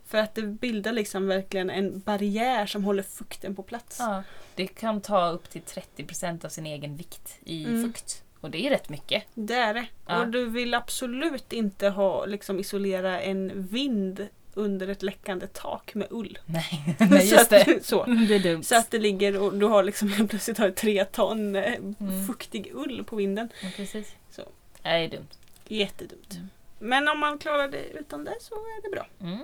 [0.06, 3.96] För att det bildar liksom verkligen en barriär som håller fukten på plats.
[4.00, 4.22] ja.
[4.54, 7.82] det kan ta upp till 30% av sin egen vikt i Mm.
[7.82, 8.22] fukt.
[8.40, 9.22] Och det är rätt mycket.
[9.34, 9.86] Det är det.
[10.06, 10.20] Ja.
[10.20, 16.06] Och du vill absolut inte ha, liksom, isolera en vind under ett läckande tak med
[16.10, 16.38] ull.
[16.46, 17.84] Nej, nej så, just att, det.
[17.86, 18.04] så.
[18.04, 18.62] Det är dumt.
[18.62, 22.26] så att det ligger och du har liksom plötsligt har tre ton eh, Mm.
[22.26, 23.48] fuktig ull på vinden.
[23.62, 24.14] Ja, precis.
[24.30, 24.42] Så.
[24.82, 25.28] Det är dumt.
[25.68, 26.32] Jättedumt.
[26.34, 26.48] Mm.
[26.78, 29.06] Men om man klarar det utan det så är det bra.
[29.20, 29.38] Mm.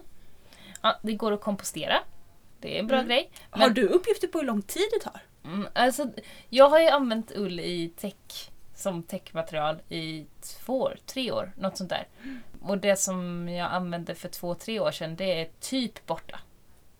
[0.82, 1.96] Ja, det går att kompostera.
[2.60, 3.08] Det är en bra Mm.
[3.08, 3.30] grej.
[3.50, 5.20] Har du uppgifter på hur lång tid det tar?
[5.44, 6.10] Mm, alltså,
[6.48, 11.76] jag har ju använt ull i täck som täckmaterial i två år, tre år, något
[11.76, 12.06] sånt där.
[12.62, 16.40] Och det som jag använde för två, tre år sedan, det är typ borta.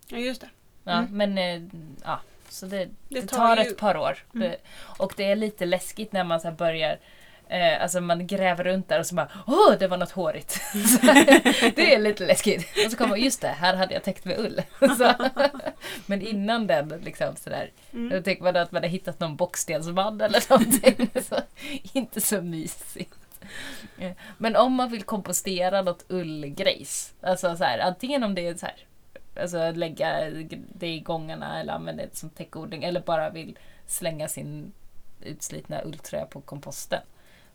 [0.09, 0.49] Ja just det.
[0.85, 1.17] Ja, Mm.
[1.17, 1.69] Men eh,
[2.05, 2.77] ja, så det,
[3.09, 4.19] det, Det tar, tar ju- ett par år.
[4.35, 4.49] Mm.
[4.51, 4.57] Det,
[4.99, 6.99] och det är lite läskigt när man så börjar
[7.51, 10.61] Eh, alltså man gräver runt där och så bara Åh, det var något hårigt.
[11.77, 12.87] Det är lite läskigt.
[12.87, 14.63] Och så kommer man, just det, här hade jag täckt med ull.
[16.07, 17.71] Men innan den, liksom sådär.
[17.93, 18.09] Mm.
[18.09, 21.11] Då tänker man att man har hittat någon bockstensman eller någonting.
[21.29, 21.37] Så,
[21.93, 23.15] inte så mysigt.
[23.99, 27.15] Eh, Men om man vill kompostera något ullgrejs.
[27.21, 28.77] Alltså så här, antingen om det är så här.
[29.41, 30.31] Alltså lägga
[30.75, 32.85] det i gångarna eller använda det som täckodling.
[32.85, 34.73] Eller bara vill slänga sin
[35.21, 37.01] utslitna ulltröja på komposten.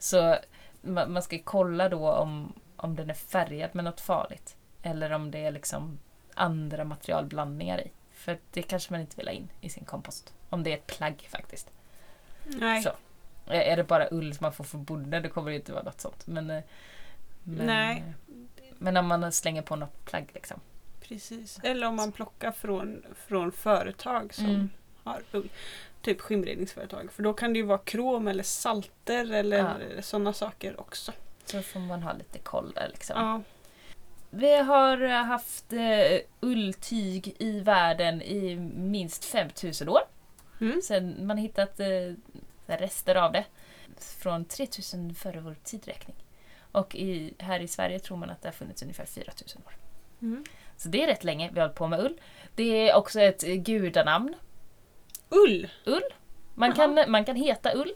[0.05, 0.37] Så
[0.81, 4.55] man, man ska kolla då om, om den är färgad med något farligt.
[4.81, 5.99] Eller om det är liksom
[6.33, 7.91] andra materialblandningar i.
[8.11, 10.33] För det kanske man inte vill ha in i sin kompost.
[10.49, 11.71] Om det är ett plagg faktiskt.
[12.43, 12.83] Nej.
[12.83, 12.89] Så.
[13.47, 16.01] Är det bara ull som man får från bonden då kommer det inte vara något
[16.01, 16.27] sånt.
[16.27, 16.63] Men, men,
[17.43, 18.03] Nej.
[18.77, 20.59] men om man slänger på något plagg liksom.
[21.01, 21.59] Precis.
[21.63, 24.69] Eller om man plockar från, från företag som Mm.
[25.03, 25.49] har ull.
[26.05, 27.11] Typ skimredningsföretag.
[27.11, 29.57] För då kan det ju vara krom eller salter eller
[29.95, 30.01] Ja.
[30.01, 31.11] sådana saker också.
[31.45, 33.15] Så får man ha lite koll där liksom.
[33.21, 33.41] Ja.
[34.29, 39.99] Vi har haft eh, ulltyg i världen i minst 5000 år.
[40.61, 40.81] Mm.
[40.81, 41.79] Sen man hittat
[42.67, 43.45] här rester av det
[43.99, 46.15] från 3000 före vår tidräkning.
[46.71, 49.73] Och i, här i Sverige tror man att det har funnits ungefär 4000 år.
[50.21, 50.43] Mm.
[50.77, 52.21] Så det är rätt länge vi har hållit på med ull.
[52.55, 54.35] Det är också ett gudanamn.
[55.29, 55.67] Ull.
[55.85, 56.03] Ull.
[56.55, 57.91] Man kan, man kan heta Ull.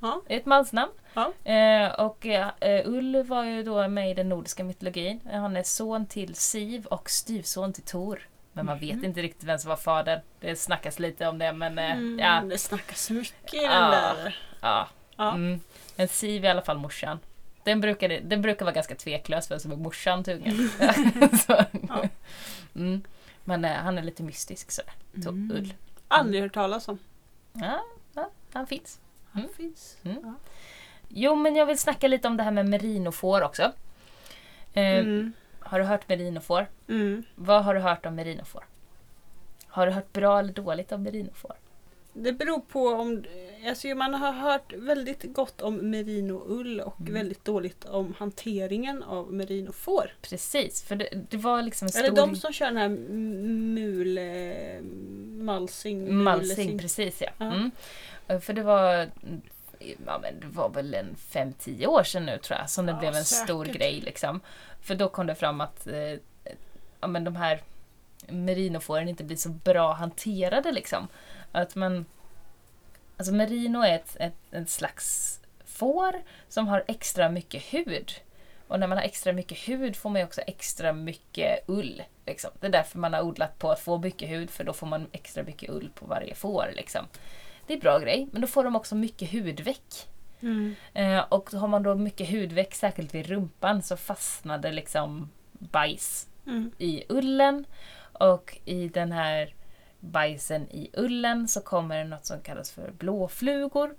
[0.00, 0.22] Ja.
[0.26, 0.92] Det är ett mansnamn.
[1.14, 1.32] Ja.
[1.52, 5.20] Eh, och eh, Ull var ju då med i den nordiska mytologin.
[5.32, 8.20] Han är son till Siv och styvson till Tor.
[8.52, 10.20] Men man vet inte riktigt vem som var fadern.
[10.40, 12.40] Det snackas lite om det men eh, Mm, ja.
[12.40, 13.80] Det snackas mycket i Ja.
[13.80, 14.36] den där.
[14.60, 14.88] ja.
[15.18, 15.60] Mm.
[15.96, 17.18] Men Siv är i alla fall morsan.
[17.64, 20.70] Den brukar, den brukar vara ganska tveklös vem som är morsan till ungen.
[21.46, 21.64] Så.
[22.74, 23.02] Mm.
[23.44, 24.92] Men eh, han är lite mystisk sådär.
[25.22, 25.50] Så, Mm.
[25.56, 25.74] Ull.
[26.08, 26.98] Aldrig hört talas om.
[27.52, 27.80] Ja,
[28.14, 29.00] ja, han finns.
[29.34, 29.48] Mm.
[29.56, 29.96] Finns.
[30.02, 30.16] Mm.
[30.22, 30.34] Ja.
[31.08, 33.62] Jo, men jag vill snacka lite om det här med merinofår också.
[34.72, 35.32] Eh, Mm.
[35.60, 36.66] Har du hört merinofår?
[36.88, 37.22] Mm.
[37.34, 38.64] Vad har du hört om merinofår?
[39.66, 41.54] Har du hört bra eller dåligt om merinofår?
[42.22, 43.24] Det beror på om...
[43.68, 47.14] Alltså man har hört väldigt gott om merinoull och Mm.
[47.14, 50.12] väldigt dåligt om hanteringen av merinofår.
[50.22, 52.04] Precis, för det, det var liksom en stor...
[52.04, 54.18] Eller de som kör den här m- mul...
[54.18, 54.82] eh,
[55.44, 56.14] Malsing.
[56.14, 57.46] Malsing, precis ja.
[57.46, 57.70] Mm.
[58.28, 59.08] Eh, För det var...
[60.06, 62.98] Ja, men det var väl en 5-10 år sedan nu tror jag som det Ja,
[62.98, 63.78] blev en stor säkert.
[63.80, 64.00] grej.
[64.00, 64.40] Liksom.
[64.82, 66.12] För då kom det fram att eh,
[67.00, 67.62] ja, men de här
[68.28, 70.72] merinofåren inte blir så bra hanterade.
[70.72, 71.08] Liksom.
[71.52, 72.06] Att man,
[73.16, 78.12] alltså merino är ett, ett, ett slags får som har extra mycket hud.
[78.68, 82.02] Och när man har extra mycket hud får man också extra mycket ull.
[82.26, 82.50] Liksom.
[82.60, 85.06] Det är därför man har odlat på att få mycket hud för då får man
[85.12, 86.70] extra mycket ull på varje får.
[86.76, 87.06] Liksom.
[87.66, 90.08] Det är en bra grej, men då får de också mycket hudveck.
[90.40, 90.74] Mm.
[90.94, 96.28] Eh, och har man då mycket hudveck, särskilt vid rumpan, så fastnar det liksom bajs
[96.46, 96.70] Mm.
[96.78, 97.64] i ullen.
[98.12, 99.54] Och i den här
[100.00, 103.94] bajsen i ullen så kommer det något som kallas för blåflugor.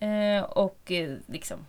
[0.00, 1.66] Eh, och eh, liksom,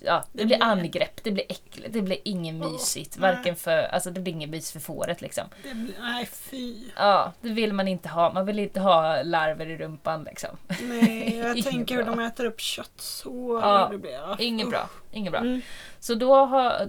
[0.00, 3.18] ja, det blir angrepp, det blir äckligt, det blir inget mysigt.
[3.18, 3.34] nej.
[3.34, 5.44] Varken för, alltså det blir inget mys för fåret liksom.
[5.62, 6.84] Det blir, nej fy.
[6.96, 8.32] Ja, det vill man inte ha.
[8.32, 10.56] Man vill inte ha larver i rumpan liksom.
[10.82, 13.60] Nej, jag tänker hur de äter upp köttsår.
[13.60, 14.36] Ja, det blir, ja.
[14.38, 14.88] Inget bra.
[15.12, 15.40] Inget bra.
[15.40, 15.60] Mm.
[16.00, 16.88] Så då har,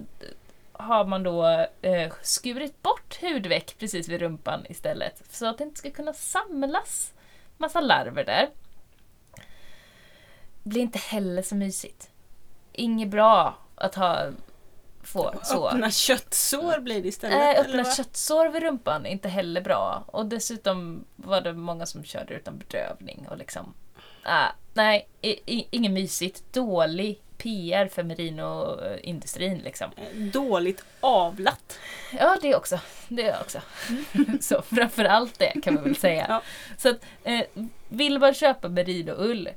[0.72, 5.22] har man då eh, skurit bort hudveck precis vid rumpan istället.
[5.30, 7.12] Så att det inte ska kunna samlas
[7.56, 8.50] massa larver där.
[10.62, 12.10] Blir inte heller så mysigt.
[12.72, 14.30] Inget bra att ha
[15.02, 15.68] få så.
[15.68, 17.58] Öppna köttsår blir det istället.
[17.58, 20.04] Eller öppna köttsår vid rumpan är inte heller bra.
[20.06, 23.26] Och dessutom var det många som körde utan bedövning.
[23.30, 23.74] Och liksom,
[24.26, 26.52] äh, nej, i, i, inget mysigt.
[26.52, 29.58] Dålig PR för merinoindustrin.
[29.58, 29.90] Liksom.
[30.32, 31.78] Dåligt avlat.
[32.18, 32.78] Ja, det också.
[33.08, 33.58] Det också.
[34.40, 36.26] så framförallt det kan man väl säga.
[36.28, 36.42] Ja.
[36.76, 37.40] Så att, eh,
[37.88, 39.48] vill man köpa merinoull,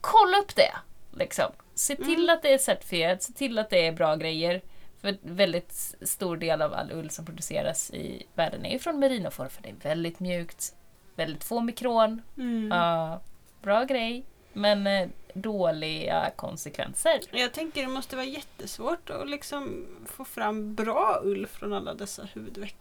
[0.00, 0.72] kolla upp det.
[1.18, 1.52] Liksom.
[1.74, 2.30] Se till Mm.
[2.36, 4.60] att det är certifierat, se till att det är bra grejer.
[5.00, 9.46] För väldigt stor del av all ull som produceras i världen är ju från merinofår
[9.48, 10.74] för det är väldigt mjukt,
[11.16, 12.68] väldigt få mikron, Mm.
[12.72, 13.20] ja,
[13.62, 17.20] bra grej, men eh, dåliga konsekvenser.
[17.30, 22.28] Jag tänker det måste vara jättesvårt att liksom få fram bra ull från alla dessa
[22.34, 22.76] hudveck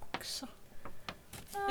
[0.00, 0.46] också.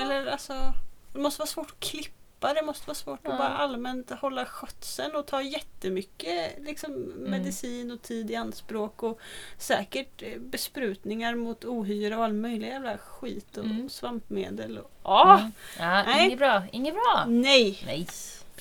[0.01, 0.73] Eller alltså,
[1.13, 3.31] det måste vara svårt att klippa, det måste vara svårt Ja.
[3.31, 7.31] att bara allmänt hålla skötseln och ta jättemycket liksom, Mm.
[7.31, 9.19] medicin och tid i anspråk och
[9.57, 13.89] säkert eh, besprutningar mot ohyra och all möjlig jävla skit och Mm.
[13.89, 14.77] svampmedel.
[14.77, 15.51] Och, ah, Mm.
[15.79, 16.25] Ja, Nej.
[16.25, 17.25] inget bra, inget bra.
[17.27, 17.83] Nej!
[17.85, 18.07] Nej,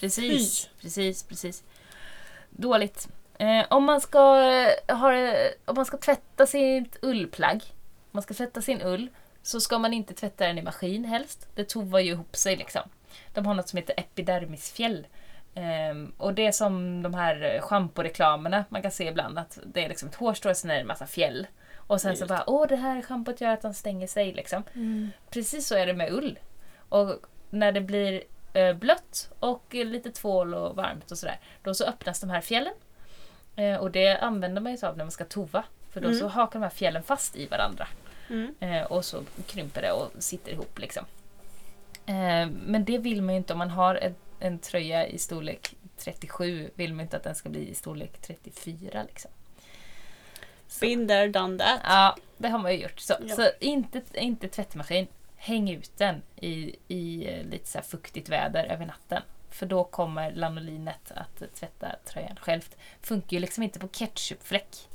[0.01, 1.63] precis, precis, precis.
[2.51, 3.09] Dåligt.
[3.39, 4.19] Eh, om, man ska,
[4.89, 7.63] eh, ha, det- om man ska tvätta sitt ullplagg,
[8.11, 9.09] man ska tvätta sin ull,
[9.43, 11.49] så ska man inte tvätta den i maskin helst.
[11.55, 12.83] Det tovar ju ihop sig liksom.
[13.35, 15.07] De har något som heter epidermisfjäll.
[15.55, 19.89] Ehm, och det är som de här schamporeklamerna man kan se ibland, att det är
[19.89, 21.47] liksom ett hårstrå och sen är det en massa fjäll.
[21.77, 24.63] Och sen så bara, åh det här schampot gör att den stänger sig liksom.
[25.31, 26.39] Precis så är det med ull.
[26.89, 27.17] Och
[27.51, 28.21] när det blir eh,
[28.79, 32.75] blött och eh, lite tvål och varmt och sådär, då så öppnas de här fjällen.
[33.57, 35.65] Eh, och det använder man ju sig av när man ska tova.
[35.91, 36.21] För då Mm.
[36.21, 37.89] så hakar de här fjällen fast i varandra.
[38.31, 38.55] Mm.
[38.61, 41.05] Eh, och så krymper det och sitter ihop liksom.
[42.07, 45.75] Eh, men det vill man ju inte om man har en, en tröja i storlek
[45.97, 49.31] 37 vill man inte att den ska bli i storlek 34 liksom.
[50.69, 50.81] Så.
[50.81, 51.81] Been there, done that.
[51.85, 53.01] Ja, det har man ju gjort.
[53.01, 53.35] Så, Ja.
[53.37, 55.07] så inte, inte tvättmaskin.
[55.41, 59.23] Häng ut den i, i eh, lite så fuktigt väder över natten.
[59.51, 62.77] För då kommer lanolinet att tvätta tröjan självt.
[63.03, 64.89] Funkar ju liksom inte på ketchupfläck.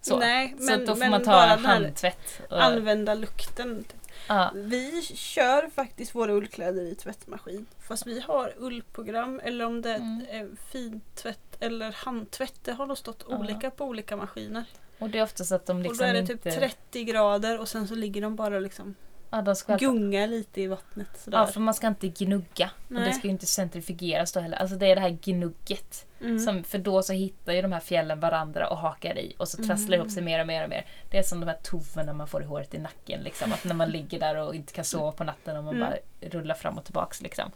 [0.00, 2.40] Så, Nej, så men, då får man ta en handtvätt.
[2.50, 3.84] Och, använda lukten.
[4.28, 7.66] ja, Vi kör faktiskt våra ullkläder i tvättmaskin.
[7.88, 10.26] Fast vi har ullprogram eller om det Mm.
[10.30, 12.60] är fintvätt eller handtvätt.
[12.64, 13.36] Det har nog stått Ja.
[13.38, 14.64] olika på olika maskiner.
[14.98, 16.36] och det är ofta så att de och liksom då är det inte...
[16.36, 18.94] typ 30 grader och sen så ligger de bara liksom
[19.32, 19.86] Ja, de skvalpar.
[19.86, 21.08] gunga lite i vattnet.
[21.18, 21.38] Sådär.
[21.38, 22.70] Ja, för man ska inte gnugga.
[22.88, 24.56] Och det ska ju inte centrifugeras då heller.
[24.56, 26.06] Alltså det är det här gnugget.
[26.20, 26.38] Mm.
[26.38, 29.56] Som, för då så hittar ju de här fjällen varandra och hakar i och så
[29.64, 30.10] trasslar det ihop Mm.
[30.14, 30.86] sig mer och mer och mer.
[31.10, 33.20] Det är som de här toverna man får i håret i nacken.
[33.22, 33.52] Liksom.
[33.52, 35.88] Att när man ligger där och inte kan sova på natten och man Mm.
[35.90, 37.20] bara rullar fram och tillbaks.
[37.22, 37.50] Liksom.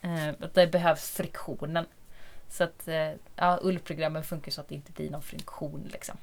[0.00, 1.86] Eh, att det behövs friktionen.
[2.48, 5.88] Så att eh, ja, ullprogrammen funkar så att det inte blir någon friktion.
[5.92, 6.16] Liksom.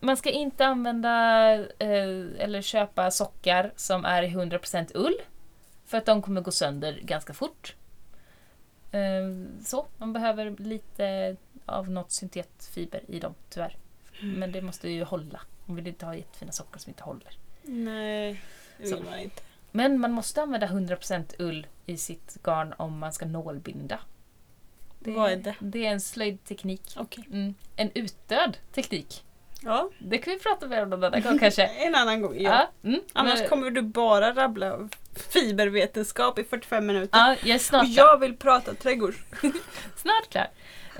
[0.00, 5.16] Man ska inte använda eh, eller köpa sockar som är i 100% ull.
[5.84, 7.74] För att de kommer gå sönder ganska fort.
[8.92, 13.76] Eh, så, man behöver lite av något syntetfiber i dem tyvärr.
[14.20, 15.40] Men det måste ju hålla.
[15.64, 17.38] Man vill inte ha jättefina sockor som inte håller.
[17.62, 18.42] Nej,
[18.78, 18.96] det Så.
[18.96, 19.42] vill man inte.
[19.70, 24.00] Men man måste använda 100% ull i sitt garn om man ska nålbinda.
[24.98, 25.54] Vad är det?
[25.60, 26.94] Det är en slöjdteknik.
[26.96, 27.24] Okej.
[27.30, 27.54] Mm.
[27.76, 29.24] En utdöd teknik.
[29.62, 31.62] Ja, Det kan vi prata mer om någon annan gång kanske.
[31.86, 32.34] en annan gång.
[32.40, 32.50] Ja.
[32.82, 32.88] Ja.
[32.88, 33.00] Mm.
[33.12, 37.18] Annars Men- kommer du bara rabbla fibervetenskap i 45 minuter.
[37.18, 39.14] Ja, jag är snart Och jag vill prata trädgård.
[39.96, 40.48] Snart klar.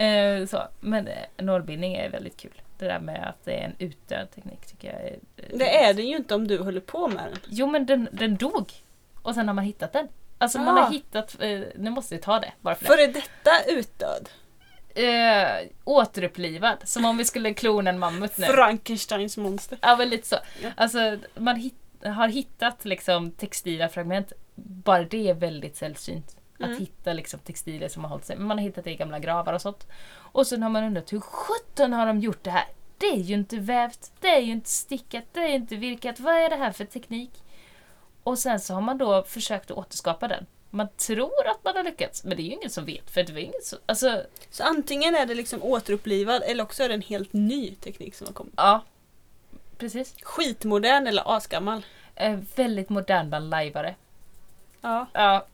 [0.07, 0.63] Eh, så.
[0.81, 2.63] Men eh, nålbindning är väldigt kul.
[2.79, 5.13] Det där med att det är en utdöd teknik tycker jag är...
[5.37, 7.39] eh, Det är det ju inte om du håller på med den.
[7.49, 8.73] Jo men den, den dog.
[9.23, 10.09] Och sen har man hittat den.
[10.39, 10.81] Alltså man Ah.
[10.83, 11.37] har hittat...
[11.43, 12.89] Eh, nu måste vi ta det bara för det.
[12.97, 14.29] Före detta utdöd.
[14.97, 16.77] Eh, återupplivad.
[16.85, 18.47] Som om vi skulle klona en mammut nu.
[18.47, 19.79] Frankensteins monster.
[19.83, 20.37] Ja men lite så.
[20.63, 20.71] Ja.
[20.77, 24.33] Alltså man hit, har hittat liksom textila fragment.
[24.55, 26.37] Bara det är väldigt sällsynt.
[26.59, 26.73] Mm.
[26.73, 28.37] Att hitta liksom textilier som har hållit sig.
[28.37, 29.87] Men man har hittat det i gamla gravar och sånt.
[30.17, 32.65] Och sen har man undrat hur sjutton har de gjort det här?
[32.99, 36.21] Det är ju inte vävt, det är ju inte stickat, det är ju inte virkat.
[36.21, 37.31] Vad är det här för teknik?
[38.23, 40.47] Och sen så har man då försökt att återskapa den.
[40.71, 43.11] Man tror att man har lyckats, men det är ju ingen som vet.
[43.11, 46.89] För det var inget så, alltså, Så antingen är det liksom återupplivad eller också är
[46.89, 48.55] det en helt ny teknik som har kommit.
[48.57, 48.85] ja.
[49.79, 50.15] Precis.
[50.23, 51.85] Skitmodern eller asgammal.
[52.15, 53.95] Eh, väldigt modern bland lajvare.
[54.81, 55.47] Ja, Ja.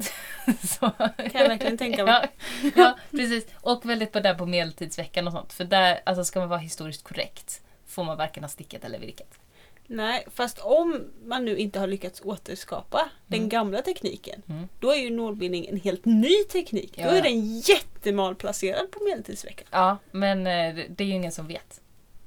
[0.80, 2.28] kan jag verkligen tänka mig.
[2.62, 3.46] Ja, ja, precis.
[3.60, 5.52] Och väldigt modern på medeltidsveckan och sånt.
[5.52, 9.38] För där, alltså ska man vara historiskt korrekt, får man varken ha stickat eller virkat.
[9.86, 13.48] Nej, fast om man nu inte har lyckats återskapa den Mm.
[13.48, 14.42] gamla tekniken.
[14.48, 14.68] Mm.
[14.80, 16.92] Då är ju nålbindning en helt ny teknik.
[16.96, 17.22] Ja, Då är ja.
[17.22, 19.66] den jättemalplacerad på medeltidsveckan.
[19.70, 21.80] Ja, men eh, det- är ju ingen som vet.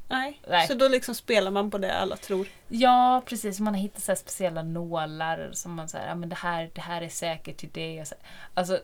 [0.10, 0.41] Nej.
[0.50, 0.68] Nej.
[0.68, 2.48] Så då liksom spelar man på det alla tror.
[2.68, 3.60] Ja, precis.
[3.60, 7.02] Man har hittat så speciella nålar som man säger, ja men det här, det här
[7.02, 8.06] är säkert till det.
[8.54, 8.80] Alltså,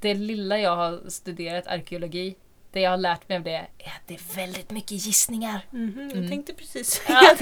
[0.00, 2.36] det lilla jag har studerat arkeologi,
[2.72, 5.60] det jag har lärt mig av det är att det är väldigt mycket gissningar.
[5.70, 6.28] Mhm, jag Mm.
[6.30, 7.02] tänkte precis.
[7.08, 7.36] Ja.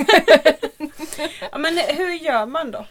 [1.53, 2.87] ja, men hur gör man då?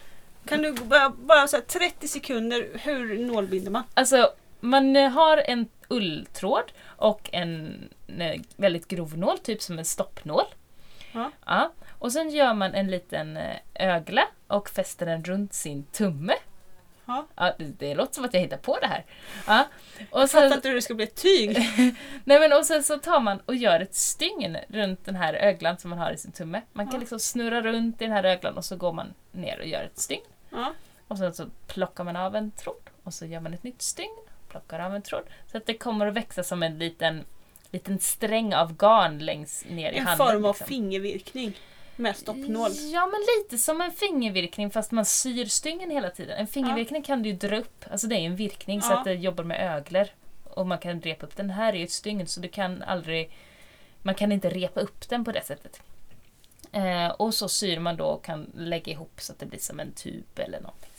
[0.48, 3.82] Kan du bara, bara så här 30 sekunder, hur nålbinder man?
[3.94, 7.74] Alltså, man har en ulltråd och en
[8.18, 10.44] eh, väldigt grov nål, typ som en stoppnål.
[11.12, 11.30] Ja.
[11.46, 11.72] Ja.
[11.98, 16.34] Och sen gör man en liten eh, ögla och fäster den runt sin tumme.
[17.10, 17.26] Ja.
[17.34, 19.04] Ja, det, det låter som att jag hittar på det här.
[19.46, 19.66] Ja.
[20.10, 21.56] Och Jag fattar inte hur det ska bli ett tyg.
[22.24, 25.78] nej men, och sen så tar man och gör ett stygn runt den här öglan
[25.78, 26.62] som man har i sin tumme.
[26.72, 27.00] Man kan Ja.
[27.00, 29.98] liksom snurra runt i den här öglan och så går man ner och gör ett
[29.98, 30.22] stygn.
[30.50, 30.72] Ja.
[31.08, 34.16] Och sen så plockar man av en tråd och så gör man ett nytt stygn.
[34.48, 35.22] Plockar av en tråd.
[35.50, 37.24] Så att det kommer att växa som en liten,
[37.70, 40.26] liten sträng av garn längst ner i En handen.
[40.26, 40.66] form av liksom.
[40.66, 41.54] fingervirkning.
[42.00, 42.70] Med stoppnål.
[42.92, 46.38] Ja, men lite som en fingervirkning fast man syr stygnen hela tiden.
[46.38, 48.98] En fingervirkning kan du ju dra upp, alltså det är en virkning så Ja.
[48.98, 50.06] att det jobbar med öglor.
[50.44, 51.50] Och man kan repa upp den.
[51.50, 53.32] här är ju ett stygn så du kan aldrig,
[54.02, 55.82] man kan inte repa upp den på det sättet.
[56.72, 59.80] Eh, och så syr man då och kan lägga ihop så att det blir som
[59.80, 60.90] en tub eller någonting.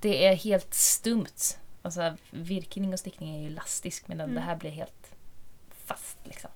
[0.00, 1.56] Det är helt stumt.
[1.82, 4.34] Alltså virkning och stickning är ju elastisk medan Mm.
[4.34, 5.10] det här blir helt
[5.86, 6.50] fast liksom.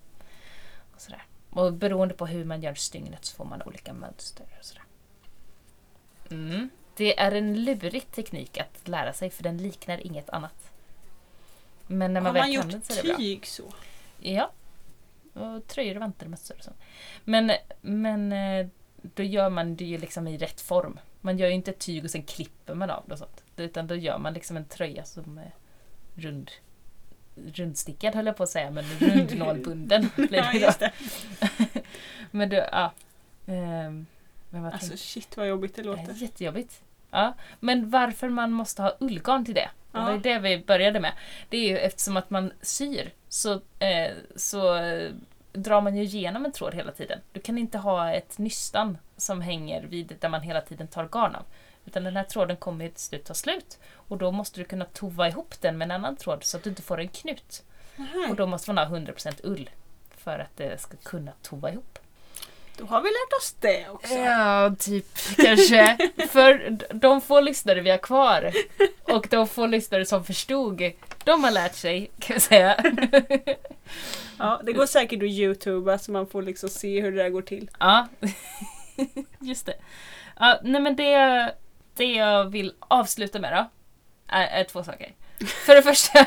[0.94, 1.24] Och, sådär.
[1.54, 4.46] Och beroende på hur man gör stygnet så får man olika mönster.
[4.58, 4.84] Och sådär.
[6.30, 6.70] Mm.
[6.96, 10.70] Det är en lurig teknik att lära sig för den liknar inget annat.
[11.86, 13.16] Men när man Har väl man kan gjort den så är det bra.
[13.16, 13.72] tyg så?
[14.20, 14.50] Ja.
[15.32, 16.70] Och tröjor och vantar och mössor och så.
[17.24, 18.66] Men, men eh,
[19.02, 20.98] då gör man det ju liksom i rätt form.
[21.20, 23.44] Man gör ju inte tyg och sen klipper man av det och sånt.
[23.56, 25.54] Utan då gör man liksom en tröja som är
[26.14, 26.50] rund
[27.54, 30.86] rundstickad höll jag på att säga, men rundnålbunden Ja, det just då.
[31.40, 31.82] det.
[32.30, 32.92] Men du, ja.
[33.46, 34.06] Ehm,
[34.50, 36.12] men Alltså tänkte shit vad jobbigt det låter.
[36.14, 36.80] jättejobbigt.
[37.10, 39.70] Ja, men varför man måste ha ullgarn till det?
[39.92, 40.16] Det var Ja.
[40.22, 41.12] det vi började med.
[41.48, 44.78] Det är ju eftersom att man syr så, eh, så
[45.52, 47.18] drar man ju igenom en tråd hela tiden.
[47.32, 51.34] Du kan inte ha ett nystan som hänger vid där man hela tiden tar garn
[51.34, 51.44] av.
[51.86, 53.78] Utan den här tråden kommer till slut ta slut.
[53.94, 56.70] Och då måste du kunna tova ihop den med en annan tråd så att du
[56.70, 57.62] inte får en knut.
[57.96, 58.34] Och Aha.
[58.36, 59.70] då måste man ha 100% ull
[60.16, 61.98] för att det ska kunna tova ihop.
[62.76, 64.14] Då har vi lärt oss det också.
[64.14, 65.06] Ja, typ
[65.36, 65.98] kanske.
[66.28, 68.52] För de få lyssnare vi har kvar
[69.02, 70.82] och de få lyssnare som förstod,
[71.24, 72.76] de har lärt sig kan jag säga.
[74.38, 77.42] Ja, det går säkert att youtuba så man får liksom se hur det där går
[77.42, 77.70] till.
[77.78, 78.08] Ja,
[79.40, 79.74] just det.
[80.40, 81.54] Ja, nej men det,
[81.96, 83.70] det jag vill avsluta med då
[84.28, 85.12] är, är två saker.
[85.66, 86.26] För det första,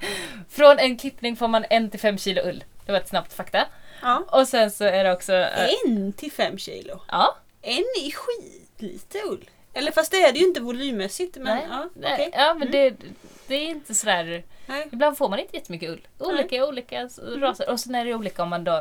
[0.48, 2.64] från en klippning får man en till fem kilo ull.
[2.86, 3.66] Det var ett snabbt fakta.
[4.02, 4.24] Ja.
[4.32, 5.32] Och sen så är det också...
[5.32, 7.00] eh, En till fem kilo.
[7.08, 9.50] Ja, En är skitlite ull.
[9.74, 11.36] Eller fast det är det ju inte volymmässigt.
[11.36, 12.30] Men, nej, ja, nej, okej.
[12.32, 12.94] ja men det,
[13.46, 14.44] det är inte sådär...
[14.66, 14.88] Nej.
[14.92, 16.08] Ibland får man inte jättemycket ull.
[16.18, 17.70] Olika olika s- raser.
[17.70, 18.72] Och sen är det olika om man då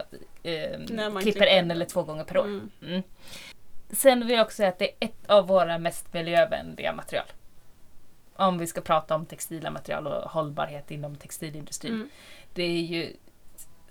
[0.43, 1.47] eh, man klipper klipper.
[1.47, 2.45] en eller två gånger per år.
[2.45, 3.03] Mm.
[3.89, 3.95] Mm.
[3.95, 7.25] Sen vill jag också säga att det är ett av våra mest miljövänliga material.
[8.35, 11.93] Om vi ska prata om textila material och hållbarhet inom textilindustrin.
[11.93, 12.09] Mm.
[12.53, 13.15] Det är ju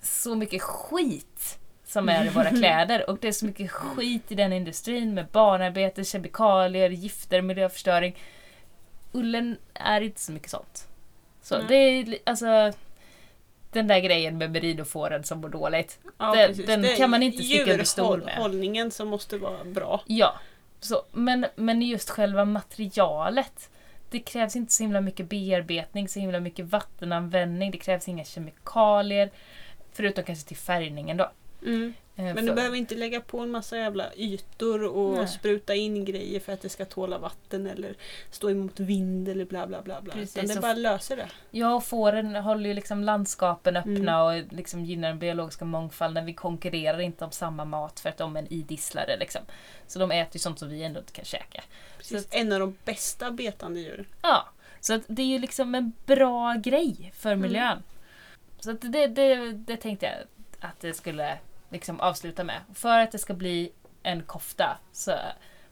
[0.01, 4.35] så mycket skit som är i våra kläder och det är så mycket skit i
[4.35, 8.15] den industrin med barnarbete, kemikalier, gifter, miljöförstöring.
[9.11, 10.87] Ullen är inte så mycket sånt.
[11.41, 11.65] Så Nej.
[11.67, 12.73] det är alltså
[13.71, 15.99] den där grejen med meridofåren som mår dåligt.
[16.17, 18.33] Ja, Den- den kan man inte sticka under stol med.
[18.35, 20.01] Djurhållningen som måste vara bra.
[20.05, 20.35] Ja,
[20.79, 23.69] så, men, men just själva materialet.
[24.09, 29.31] Det krävs inte så himla mycket bearbetning, så himla mycket vattenanvändning, det krävs inga kemikalier.
[29.93, 31.31] Förutom kanske till färgningen då.
[31.65, 31.93] Mm.
[32.15, 35.27] Eh, Men du behöver inte lägga på en massa jävla ytor och Nej.
[35.27, 37.95] spruta in grejer för att det ska tåla vatten eller
[38.31, 40.01] stå emot vind eller bla bla bla.
[40.01, 40.13] bla.
[40.13, 41.27] Precis, Utan det bara löser det.
[41.51, 44.45] Ja, och fåren håller ju liksom landskapen öppna Mm.
[44.47, 46.25] och liksom gynnar den biologiska mångfalden.
[46.25, 49.17] Vi konkurrerar inte om samma mat för att de är en idisslare.
[49.17, 49.41] Liksom.
[49.87, 51.63] Så de äter ju sånt som vi ändå inte kan käka.
[51.97, 52.23] Precis.
[52.23, 54.05] Så En av de bästa betande djuren.
[54.21, 54.47] Ja,
[54.79, 57.41] så att det är ju liksom en bra grej för Mm.
[57.41, 57.83] miljön.
[58.59, 60.15] Så att det, det, det tänkte jag
[60.69, 61.37] att det skulle
[61.69, 62.61] liksom avsluta med.
[62.73, 63.71] För att det ska bli
[64.03, 65.11] en kofta så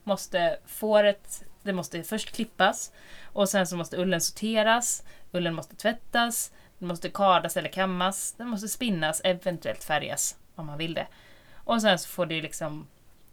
[0.03, 2.91] måste fåret det måste först klippas
[3.23, 8.47] och sen så måste ullen sorteras, ullen måste tvättas, den måste kardas eller kammas, den
[8.47, 11.07] måste spinnas, eventuellt färgas om man vill det.
[11.53, 12.87] Och sen så får det liksom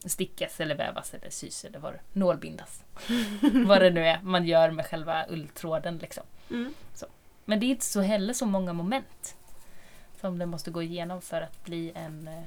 [0.05, 2.85] stickas eller vävas eller sys eller det, nålbindas.
[3.67, 6.25] vad det nu är man gör med själva ulltråden liksom.
[6.51, 6.75] Mm.
[7.45, 9.37] Men det är inte så heller så många moment
[10.23, 12.45] som det måste gå igenom för att bli en, eh,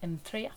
[0.00, 0.52] en tröja.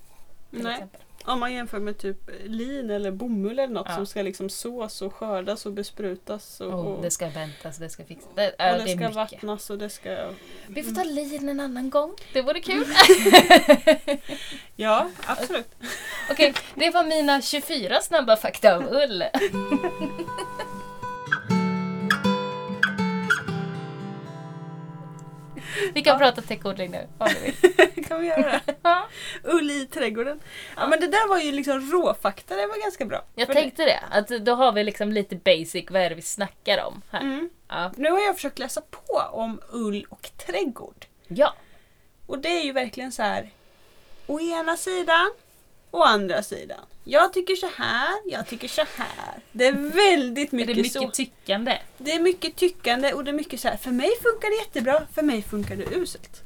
[0.49, 0.73] Till Nej.
[0.73, 1.01] exempel.
[1.25, 3.95] Om man jämför med typ lin eller bomull eller något Ja.
[3.95, 6.61] som ska liksom sås och skördas och besprutas.
[6.61, 8.29] Och, och, det ska väntas, det ska fixas.
[8.35, 10.29] Det, och ja, det det ska vattnas och det ska...
[10.67, 12.13] Vi får ta lin en annan gång.
[12.33, 12.85] Det vore kul.
[14.75, 15.75] Ja, absolut.
[16.31, 19.23] Okej, det var mina 24 snabba fakta om ull.
[25.93, 28.05] Vi kan prata täckodling nu om du vill.
[28.07, 28.61] kan vi göra.
[28.81, 29.07] Ja.
[29.43, 30.39] Ull i trädgården.
[30.75, 33.23] Ja men det där var ju liksom råfakta, det var ganska bra.
[33.35, 36.83] Jag tänkte det, att då har vi liksom lite basic, vad är det vi snackar
[36.85, 37.21] om här?
[37.21, 37.49] Mm.
[37.67, 37.91] Ja.
[37.97, 41.05] Nu har jag försökt läsa på om ull och trädgård.
[41.27, 41.53] ja.
[42.27, 43.49] Och det är ju verkligen så här.
[44.27, 45.31] Å ena sidan,
[45.91, 46.85] å andra sidan.
[47.03, 49.39] Jag tycker så här, jag tycker så här.
[49.51, 51.09] Det är väldigt Är mycket, det mycket så.
[51.09, 51.77] tyckande?
[51.97, 53.77] Det är mycket tyckande och det är mycket så här.
[53.77, 56.43] För mig funkar det jättebra, för mig funkar det uselt.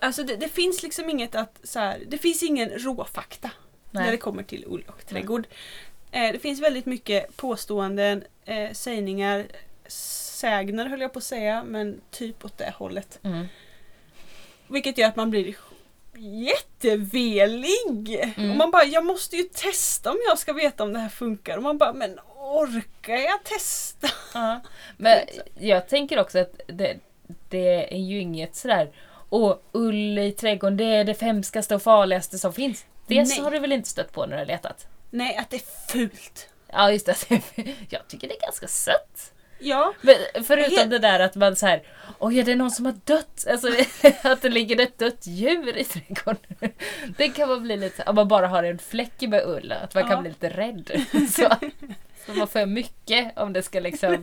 [0.00, 3.50] Alltså det, det finns liksom inget att så här, det finns ingen råfakta
[3.90, 4.18] när det Nej.
[4.18, 5.46] kommer till ull och trädgård.
[6.10, 9.46] Eh, det finns väldigt mycket påståenden, eh, sägningar,
[9.88, 13.18] sägner höll jag på att säga, men typ åt det hållet.
[13.22, 13.46] Mm.
[14.68, 15.56] Vilket gör att man blir
[16.18, 18.32] jättevelig.
[18.36, 18.50] Mm.
[18.50, 21.56] Och man bara, jag måste ju testa om jag ska veta om det här funkar.
[21.56, 24.08] Och man bara, men orkar jag testa?
[24.34, 24.60] Ja.
[24.96, 25.18] Men
[25.58, 26.96] jag tänker också att det,
[27.48, 28.90] det är ju inget sådär
[29.28, 32.84] och ull i trädgården det är det hemskaste och farligaste som finns.
[33.06, 33.40] Det Nej.
[33.40, 34.86] har du väl inte stött på när du har letat?
[35.10, 36.48] Nej, att det är fult.
[36.72, 37.16] Ja just det,
[37.88, 39.32] jag tycker det är ganska sött.
[39.58, 41.82] Ja, Men förutom det där att man såhär,
[42.18, 43.46] oj är det någon som har dött?
[43.50, 43.68] Alltså
[44.22, 46.72] att det ligger ett dött djur i trädgården.
[47.16, 50.02] Det kan man bli lite, om man bara har en fläck med ull, att man
[50.02, 50.08] Ja.
[50.10, 50.90] kan bli lite rädd.
[51.30, 51.50] Så,
[52.26, 54.14] så man får mycket om det ska liksom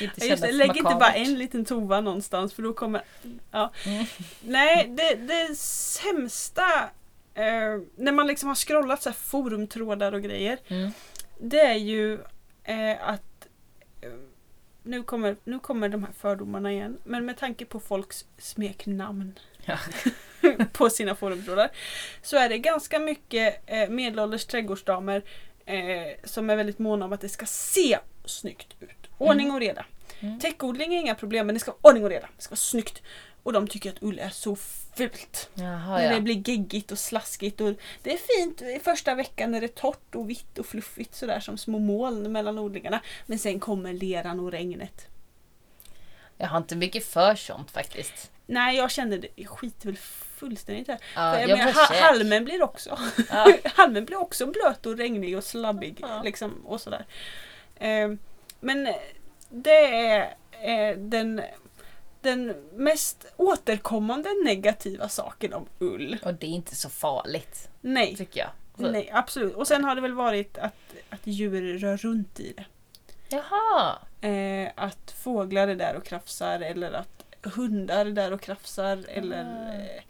[0.00, 1.26] inte kännas det, lägg inte bara makabert.
[1.26, 3.02] en liten tova någonstans för då kommer...
[3.50, 3.72] Ja.
[3.86, 4.04] Mm.
[4.40, 6.62] Nej, det, det sämsta
[7.34, 10.92] eh, när man liksom har scrollat så här forumtrådar och grejer Mm.
[11.38, 12.14] det är ju
[12.64, 13.46] eh, att
[14.00, 14.08] eh,
[14.82, 19.78] nu kommer, nu kommer de här fördomarna igen men med tanke på folks smeknamn Ja.
[20.72, 21.70] på sina forumtrådar
[22.22, 25.22] så är det ganska mycket eh, medelålders trädgårdsdamer
[25.66, 25.76] eh,
[26.24, 29.10] som är väldigt måna om att det ska se snyggt ut.
[29.18, 29.84] Ordning och reda.
[30.20, 30.38] Mm.
[30.38, 32.28] Täckodling är inga problem men det ska vara ordning och reda.
[32.36, 33.02] Det ska vara snyggt.
[33.42, 34.56] Och de tycker att ull är så
[34.96, 35.50] fult.
[35.54, 36.20] Jaha, När det ja.
[36.20, 37.60] blir geggigt och slaskigt.
[37.60, 41.14] Och det är fint i första veckan när det är torrt och vitt och fluffigt
[41.14, 43.00] sådär som små moln mellan odlingarna.
[43.26, 45.06] Men sen kommer leran och regnet.
[46.38, 48.30] Jag har inte mycket för sånt faktiskt.
[48.46, 49.28] Nej, jag kände det.
[49.34, 50.98] Jag skiter väl fullständigt här.
[51.14, 52.98] Ja, För jag jag menar, halmen blir också
[53.30, 53.52] Ja.
[53.64, 55.96] halmen blir också blöt och regnig och slabbig.
[56.00, 56.22] Ja.
[56.22, 57.06] Liksom, och sådär.
[57.76, 58.10] Eh,
[58.60, 58.88] men
[59.48, 61.42] det är eh, den,
[62.22, 66.16] den mest återkommande negativa saken om ull.
[66.22, 68.50] Och det är inte så farligt, Nej, tycker jag.
[68.78, 69.54] Så- nej absolut.
[69.54, 70.74] Och sen har det väl varit att,
[71.10, 72.64] att djur rör runt i det.
[73.28, 73.98] Jaha.
[74.28, 79.44] Eh, att fåglar är där och krafsar eller att hundar är där och krafsar eller
[79.68, 79.74] Ah.
[79.74, 80.02] eh,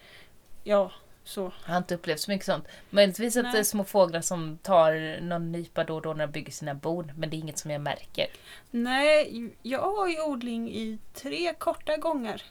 [0.65, 0.93] ja,
[1.25, 1.53] så.
[1.67, 2.65] Jag har inte upplevt så mycket sånt.
[2.91, 3.53] Möjligtvis att Nej.
[3.53, 6.75] det är små fåglar som tar någon nypa då och då när de bygger sina
[6.75, 7.13] bon.
[7.17, 8.27] Men det är inget som jag märker.
[8.71, 12.43] Nej, jag har ju odling i tre korta gånger.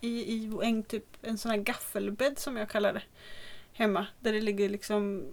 [0.00, 3.02] I, i en, typ, en sån här gaffelbädd som jag kallar det.
[3.72, 4.06] Hemma.
[4.20, 5.24] Där det ligger liksom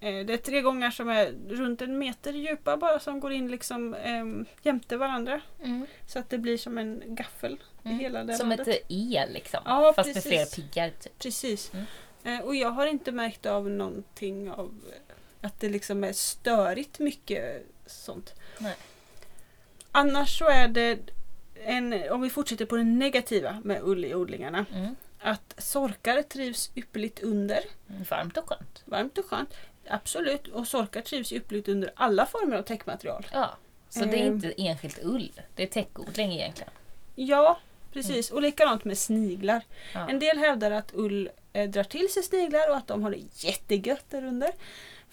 [0.00, 3.50] eh, det är tre gångar som är runt en meter djupa bara som går in
[3.50, 4.24] liksom eh,
[4.62, 5.40] jämte varandra.
[6.06, 7.52] Så att det blir som en gaffel
[7.82, 7.98] i Mm.
[7.98, 8.68] hela det Som landet.
[8.68, 9.60] ett el liksom.
[9.64, 10.30] Ja, Fast med precis.
[10.54, 10.90] fler piggar.
[11.00, 11.18] Typ.
[11.18, 11.72] Precis.
[11.74, 11.86] Mm.
[12.24, 16.98] Eh, och jag har inte märkt av någonting av eh, att det liksom är störigt
[16.98, 18.34] mycket sånt.
[18.58, 18.74] Nej.
[19.92, 20.98] Annars så är det,
[21.64, 24.96] en, om vi fortsätter på det negativa med ull i odlingarna, Mm.
[25.20, 27.60] att sorkar trivs ypperligt under.
[28.10, 28.82] Varmt och skönt.
[28.84, 29.54] Varmt och skönt.
[29.88, 30.48] Absolut.
[30.48, 33.26] Och sorkar trivs ypperligt under alla former av täckmaterial.
[33.32, 33.56] Ja.
[33.88, 34.34] Så det är Ehm.
[34.34, 35.32] inte enskilt ull.
[35.54, 36.70] Det är täckodling egentligen.
[37.14, 37.58] Ja,
[37.92, 38.30] precis.
[38.30, 39.62] Och likadant med sniglar.
[39.94, 40.08] Ja.
[40.08, 44.04] En del hävdar att ull drar till sig sniglar och att de har det jättegött
[44.10, 44.50] där under.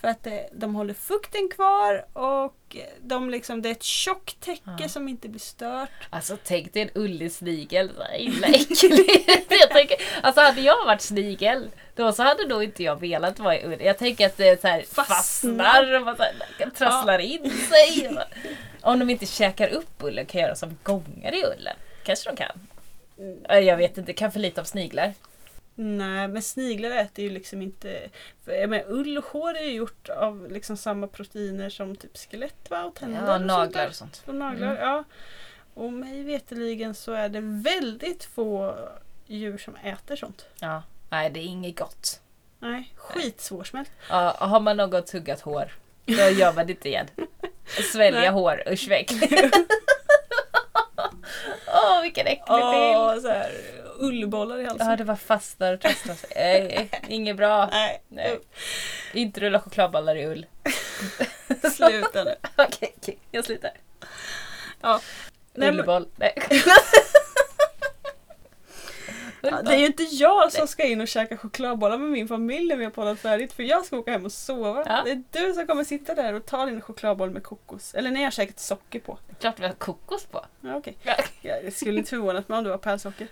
[0.02, 4.40] För att eh, de håller fukten kvar och eh, de liksom, det är ett tjockt
[4.40, 4.90] täcke Ja.
[4.90, 5.90] som inte blir stört.
[6.10, 7.92] Alltså tänk dig en ullig snigel.
[7.98, 9.26] Så himla äcklig.
[9.50, 13.58] jag tänker, alltså hade jag varit snigel då så hade nog inte jag velat vara
[13.60, 13.82] i ull.
[13.82, 15.94] Jag tänker att det så här Fastnar.
[15.94, 18.18] och man så här, trasslar in sig.
[18.82, 21.76] Om de inte käkar upp ullen kan göra som gångar i ullen.
[22.04, 22.68] Kanske de kan.
[23.50, 25.14] Eh, Jag vet inte, kan för lite av sniglar.
[25.80, 28.10] Nej, men sniglar äter ju liksom inte...
[28.46, 32.84] Menar, ull och hår är ju gjort av liksom samma proteiner som typ skelett va?
[32.84, 33.26] och tänder.
[33.28, 34.24] Ja, och naglar och sånt.
[34.26, 34.82] Och naglar, Mm.
[34.82, 35.04] ja.
[35.74, 38.76] Och mig veterligen så är det väldigt få
[39.28, 40.46] djur som äter sånt.
[40.60, 42.20] Ja, nej det är inget gott.
[42.60, 43.92] Nej, skitsvårsmält.
[44.10, 45.72] Ja, har man något tuggat hår,
[46.06, 47.08] då gör man det inte igen.
[47.94, 48.30] Svälja Nej.
[48.30, 49.12] hår, usch väck.
[51.68, 53.26] Åh, vilken äcklig bild.
[53.26, 53.52] Här,
[54.00, 54.90] ullbollar i halsen.
[54.90, 56.90] Ja, det var fastnar och trasslar sig.
[57.08, 57.70] Inget bra.
[57.72, 58.40] Nej, Nej.
[59.14, 60.46] Inte rulla chokladbollar i ull.
[61.72, 62.36] sluta nu.
[62.56, 63.72] Okej, okej, jag slutar.
[64.82, 65.02] Ja.
[65.56, 66.08] Ullboll.
[66.16, 66.34] Nej.
[69.42, 72.70] ja, det är ju inte jag som ska in och käka chokladbollar med min familj
[72.70, 74.84] när vi har poddat färdigt för jag ska åka hem och sova.
[74.88, 75.02] Ja.
[75.06, 77.94] Det är du som kommer sitta där och ta din chokladboll med kokos.
[77.94, 79.20] Eller när jag har käkat socker på.
[79.40, 80.46] Klart vi har kokos på.
[80.62, 80.98] Ja, okej.
[81.04, 81.16] Ja.
[81.42, 83.28] Ja, det skulle inte förvånat mig om det var pärlsocker.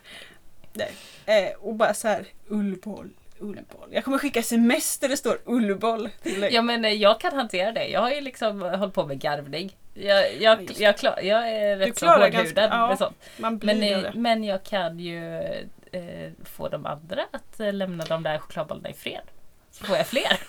[0.76, 0.92] Nej.
[1.26, 3.10] Eh, och bara så här, ullboll,
[3.40, 3.90] ullboll.
[3.92, 6.54] Jag kommer skicka sms där det står ullboll till dig.
[6.54, 7.88] Ja men eh, jag kan hantera det.
[7.88, 9.76] Jag har ju liksom hållit på med garvning.
[9.94, 12.88] Jag, jag, jag, klar, jag är rätt så klarar hårdhudad ganska- ja.
[12.88, 13.18] med sånt.
[13.64, 15.36] Men, eh, men jag kan ju
[15.92, 19.22] eh, få de andra att eh, lämna de där chokladbollarna i fred.
[19.72, 20.40] Så får jag fler.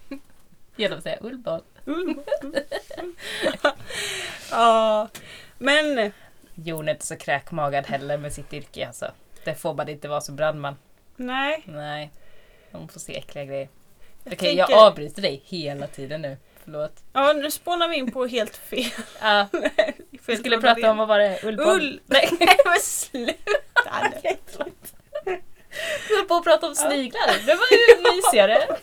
[0.76, 1.60] Genom att säga ullboll.
[1.84, 2.24] Ullboll.
[4.50, 5.08] ja,
[5.58, 6.12] men
[6.54, 9.10] Jon är inte så kräkmagad heller med sitt yrke alltså.
[9.48, 10.76] Det får man inte vara som brandman.
[11.16, 11.62] nej.
[11.66, 12.10] Nej.
[12.70, 13.68] Man får se äckliga grejer.
[14.24, 16.36] Jag Okej, jag tänker- avbryter dig hela tiden nu.
[16.64, 16.92] Förlåt.
[17.12, 18.90] Ja, nu spånar vi in på helt fel.
[19.20, 19.46] Ja,
[20.26, 21.44] vi skulle prata om vad var det?
[21.44, 21.68] Ullboll?
[21.68, 22.00] Ull!
[22.06, 22.28] Nej.
[22.64, 24.36] Men sluta nu.
[26.08, 27.46] Vi höll på att prata om sniglar.
[27.46, 28.76] Det var ju mysigare.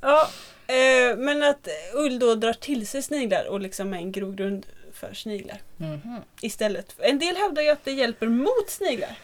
[0.00, 0.28] Ja,
[0.66, 4.66] eh, men att ull då drar till sig sniglar och liksom är en grogrund
[5.00, 5.58] för sniglar.
[5.76, 6.16] Mhm.
[6.40, 6.94] Istället.
[6.98, 9.14] En del hävdar ju att det hjälper mot sniglar.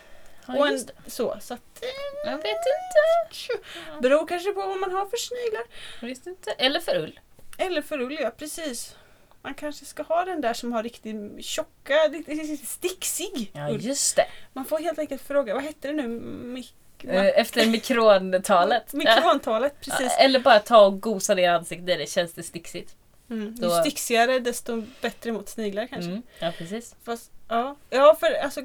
[0.47, 1.11] och Ja, en, just det.
[1.11, 1.83] så, så att,
[2.27, 4.01] Jag vet inte.
[4.03, 5.62] beror kanske på vad man har för sniglar.
[6.01, 6.51] Jag visste inte.
[6.51, 7.20] Eller för ull.
[7.59, 8.97] Eller för ull, ja precis.
[9.43, 14.27] Man kanske ska ha den där som har riktigt tjocka, riktigt sticksig Ja, just det.
[14.53, 16.09] Man får helt enkelt fråga, vad hette det nu?
[16.45, 16.72] Mik-
[17.05, 18.93] Eh, Efter mikrontalet.
[18.93, 20.12] Mikrontalet, precis.
[20.18, 22.11] Eller bara ta och gosa ansiktet i det.
[22.11, 22.97] Känns det sticksigt?
[23.31, 23.47] Mm.
[23.47, 26.11] Ju Då- sticksigare desto bättre mot sniglar kanske.
[26.11, 26.22] Mm.
[26.39, 26.95] Ja, precis.
[27.05, 27.77] Fast, ja.
[27.91, 28.61] ja, för alltså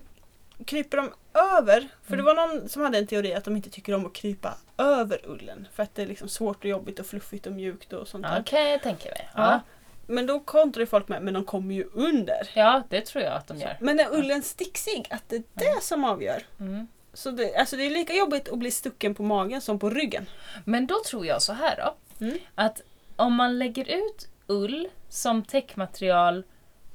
[0.66, 1.88] kryper de över?
[2.04, 2.26] För det Mm.
[2.26, 5.68] var någon som hade en teori att de inte tycker om att krypa över ullen.
[5.74, 8.36] För att det är liksom svårt och jobbigt och fluffigt och mjukt och sånt Ja,
[8.36, 8.44] där.
[8.44, 9.30] kan jag tänka mig.
[9.36, 9.60] Ja.
[10.08, 12.50] Men då kontrar ju folk med, men de kommer ju under.
[12.54, 13.78] Ja, det tror jag att de gör.
[13.82, 15.08] Men är ullen sticksig?
[15.10, 16.44] Att det är det som avgör?
[16.60, 16.88] Mm.
[17.14, 20.26] Så det, alltså det är lika jobbigt att bli stucken på magen som på ryggen.
[20.66, 21.96] Men då tror jag så här då.
[22.26, 22.38] Mm.
[22.56, 22.82] Att
[23.16, 26.44] om man lägger ut ull som täckmaterial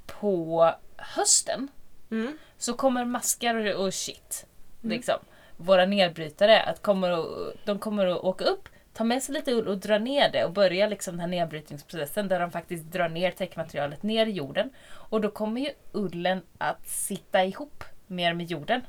[0.06, 1.68] på hösten
[2.10, 2.38] Mm.
[2.58, 4.46] så kommer maskar och, och shit,
[4.82, 5.14] liksom,
[5.56, 9.68] våra nedbrytare, att kommer att, de kommer att åka upp, ta med sig lite ull
[9.68, 13.30] och dra ner det och börja liksom den här nedbrytningsprocessen där de faktiskt drar ner
[13.30, 14.70] täckmaterialet ner i jorden.
[14.90, 18.80] Och då kommer ju ullen att sitta ihop mer med jorden.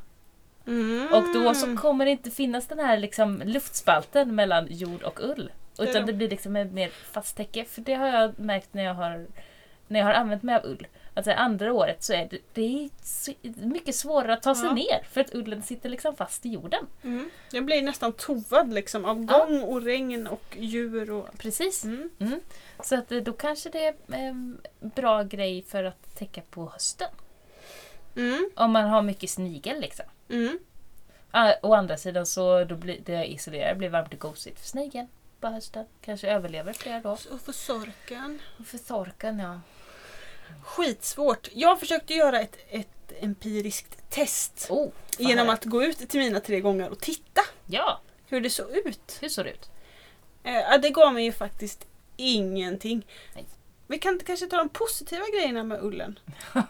[0.68, 1.14] Mm.
[1.14, 5.52] Och då så kommer det inte finnas den här liksom luftspalten mellan jord och ull.
[5.84, 6.14] Utan det.
[6.14, 7.66] blir liksom ett mer fast täcke.
[7.66, 9.28] För det har jag märkt när jag har,
[9.88, 10.88] när jag har använt mig av ull.
[11.24, 12.90] Det andra året så är det, det är
[13.68, 14.74] mycket svårare att ta sig Ja.
[14.74, 15.08] ner.
[15.12, 16.86] För att ullen sitter liksom fast i jorden.
[17.04, 17.30] Mm.
[17.52, 19.38] Jag blir nästan tovad liksom av Ja.
[19.46, 21.38] gång och regn och djur och...
[21.38, 21.84] Precis.
[21.84, 22.10] Mm.
[22.20, 22.40] Mm.
[22.84, 27.10] Så att eh, då kanske det är en bra grej för att täcka på hösten.
[28.16, 28.50] Mm.
[28.56, 30.06] Om man har mycket snigel liksom.
[30.30, 30.60] Mm.
[31.32, 35.08] Ah, å andra sidan så då blir det isolerar blir varmt och gosigt för snigeln
[35.48, 35.86] på hösten.
[36.02, 37.12] Kanske överlever flera då.
[37.12, 38.40] Och för sorken.
[38.60, 39.62] Och för torkan ja.
[40.64, 41.48] Skitsvårt.
[41.54, 44.68] Jag försökte göra ett, ett empiriskt test.
[44.70, 48.72] Oh, Genom att gå ut till mina tre gånger och titta Ja, hur det såg
[48.72, 49.18] ut.
[49.22, 49.70] hur såg det ut?
[50.44, 53.06] Eh, det gav mig ju faktiskt ingenting.
[53.36, 53.46] Nej.
[53.88, 56.20] Vi kan kanske ta de positiva grejerna med ullen.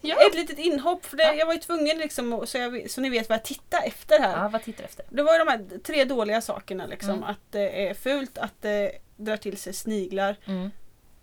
[0.00, 0.26] ja.
[0.26, 1.34] Ett litet inhopp, för det, Ja.
[1.34, 4.42] jag var ju tvungen liksom, så, jag, så ni vet vad jag tittar efter här.
[4.42, 5.04] ja, vad tittar efter?
[5.10, 7.10] Det var ju de här tre dåliga sakerna liksom.
[7.10, 7.22] Mm.
[7.24, 10.70] Att det är fult, att det drar till sig sniglar Mm.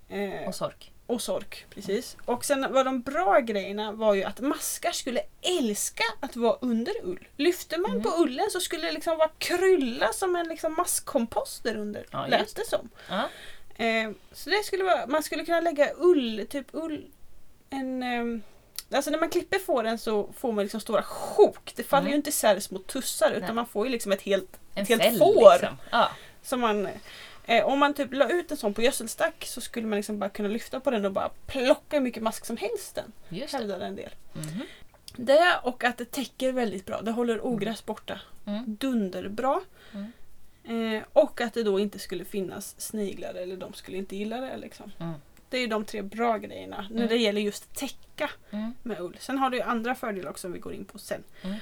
[0.09, 0.91] eh, Och sork.
[1.07, 1.65] och sork.
[1.69, 2.17] Precis.
[2.25, 5.21] Och sen var de bra grejerna var ju att maskar skulle
[5.59, 7.27] älska att vara under ull.
[7.37, 8.03] Lyfte man Mm.
[8.03, 12.05] på ullen så skulle det liksom vara krylla som en liksom maskkompost där under.
[12.11, 12.89] Ja, lät det som.
[13.09, 13.29] Ja.
[13.81, 17.05] Eh, så det skulle vara, man skulle kunna lägga ull, typ ull,
[17.69, 18.03] en...
[18.03, 18.41] ehm,
[18.93, 21.73] Alltså när man klipper fåren så får man liksom stora sjok.
[21.75, 22.11] Det faller Mm.
[22.11, 23.53] ju inte isär små tussar utan Nej.
[23.53, 25.51] man får ju liksom ett helt En Ett helt fäll får.
[25.51, 25.77] liksom.
[25.91, 26.09] Ja.
[26.43, 26.87] som man,
[27.45, 30.29] eh, om man typ la ut en sån på gödselstack så skulle man liksom bara
[30.29, 33.11] kunna lyfta på den och bara plocka hur mycket mask som helst den.
[33.29, 33.53] Just.
[33.53, 34.11] Hävdade en del.
[34.33, 34.61] Mhm.
[35.15, 37.01] Det och att det täcker väldigt bra.
[37.01, 38.19] Det håller ogräs borta.
[38.47, 38.75] Mm.
[38.75, 39.61] Dunderbra.
[39.93, 40.11] Mm.
[40.63, 44.57] Eh, och att det då inte skulle finnas sniglar eller de skulle inte gilla det.
[44.57, 44.91] Liksom.
[44.99, 45.13] Mm.
[45.49, 47.09] Det är de tre bra grejerna när Mm.
[47.09, 48.73] det gäller just täcka Mm.
[48.83, 49.17] med ull.
[49.19, 51.23] Sen har det ju andra fördelar också som vi går in på sen.
[51.41, 51.55] Mm.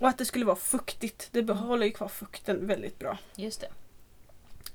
[0.00, 1.28] Och att det skulle vara fuktigt.
[1.32, 3.18] Det behåller ju kvar fukten väldigt bra.
[3.36, 3.68] Just det.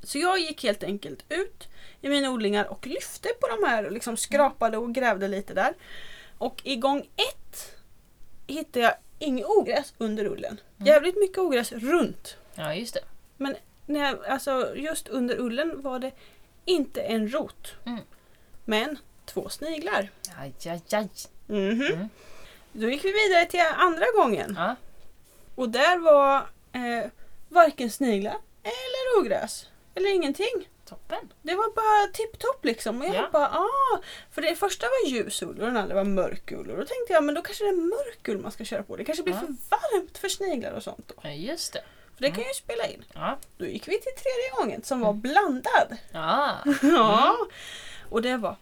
[0.04, 1.68] Så jag gick helt enkelt ut
[2.02, 5.74] i mina odlingar och lyfte på de här och liksom skrapade och grävde lite där.
[6.38, 7.76] Och i gång ett
[8.48, 10.60] hittade jag inget ogräs under ullen.
[10.78, 10.88] Mm.
[10.88, 12.38] Jävligt mycket ogräs runt.
[12.56, 13.02] Ja, just det.
[13.86, 16.12] När jag, alltså just under ullen var det
[16.66, 17.74] inte en rot.
[17.86, 18.00] Mm.
[18.66, 20.10] Men två sniglar.
[20.40, 21.10] Aj, aj, aj.
[21.48, 21.82] Mhm.
[21.82, 22.10] Mm.
[22.72, 24.54] Då gick vi vidare till andra gången.
[24.58, 24.76] Ja.
[25.56, 26.38] Och där var
[26.72, 27.10] eh,
[27.50, 29.68] varken sniglar eller ogräs.
[29.96, 30.70] Eller ingenting.
[30.86, 31.34] Toppen.
[31.42, 33.02] Det var bara tipptopp liksom.
[33.02, 33.30] Och jag Ja.
[33.34, 34.00] bara ah.
[34.32, 36.72] För det första var ljus ull och den andra var mörk ull.
[36.72, 38.96] Och då tänkte jag men då kanske det är mörk ull man ska köra på.
[38.96, 39.40] Det kanske blir Ja.
[39.40, 41.08] för varmt för sniglar och sånt.
[41.08, 41.14] Då.
[41.22, 41.82] Ja, just det.
[42.18, 43.04] För det kan ju spela in.
[43.14, 43.38] Ja.
[43.58, 45.98] Då gick vi till tredje gången som var blandad.
[46.12, 46.58] Ja.
[46.82, 47.36] Ja.
[48.10, 48.56] Och det var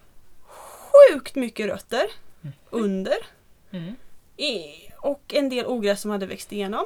[0.48, 2.06] sjukt mycket rötter
[2.70, 3.18] under.
[3.72, 3.96] Mm.
[4.38, 4.66] I,
[5.02, 6.86] och en del ogräs som hade växt igenom.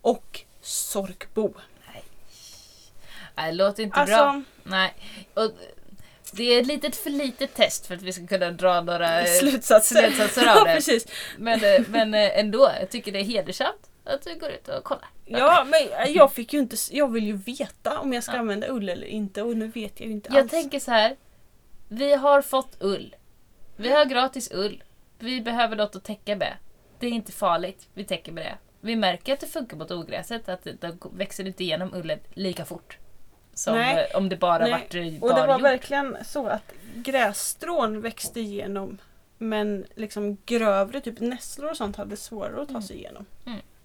[0.00, 1.54] Och sorkbo.
[3.36, 4.16] Nej, det låter inte bra.
[4.16, 4.94] Alltså, Nej.
[5.34, 5.50] Och
[6.32, 9.38] det är ett litet för litet test för att vi ska kunna dra några eh,
[9.40, 9.96] slutsatser.
[9.96, 10.74] slutsatser av Ja, det.
[10.74, 11.06] precis.
[11.38, 14.84] Men, eh, men eh, ändå, jag tycker det är hedersamt att du går ut och
[14.84, 15.08] kollar.
[15.24, 16.76] Ja, men jag fick ju inte...
[16.90, 18.38] Jag vill ju veta om jag ska Ja.
[18.38, 20.50] använda ull eller inte och nu vet jag ju inte Jag alls.
[20.50, 21.16] tänker så här.
[21.88, 23.16] Vi har fått ull.
[23.76, 24.82] Vi har gratis ull.
[25.18, 26.56] Vi behöver något att täcka med.
[26.98, 27.88] Det är inte farligt.
[27.94, 28.58] Vi täcker med det.
[28.80, 30.48] Vi märker att det funkar mot ogräset.
[30.48, 32.98] Att det, det växer inte igenom ullen lika fort.
[33.54, 34.08] Som Nej.
[34.10, 34.70] eh, om det bara Nej.
[34.72, 35.62] varit och det var barjord.
[35.62, 38.98] verkligen så att grässtrån växte igenom
[39.38, 42.82] men liksom grövre, typ nässlor och sånt hade svårare att ta Mm.
[42.82, 43.26] sig igenom.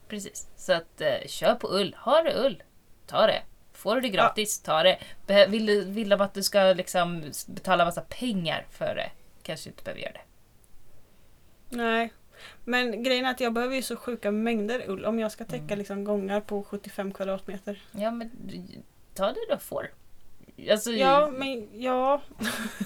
[0.07, 0.47] Precis.
[0.55, 1.95] Så att eh, kör på ull.
[1.99, 2.63] Har du ull,
[3.05, 3.41] ta det.
[3.73, 4.97] Får du det gratis, ta det.
[5.27, 9.11] Behö- vill, du, vill de att du ska liksom betala massa pengar för det,
[9.43, 10.21] kanske inte behöver göra det.
[11.69, 12.13] Nej.
[12.63, 15.63] Men grejen är att jag behöver ju så sjuka mängder ull om jag ska täcka
[15.63, 15.77] Mm.
[15.77, 17.81] liksom gångar på 75 kvadratmeter.
[17.91, 18.31] Ja, men
[19.13, 19.91] ta det du får.
[20.71, 22.21] Alltså, Ja, men ja.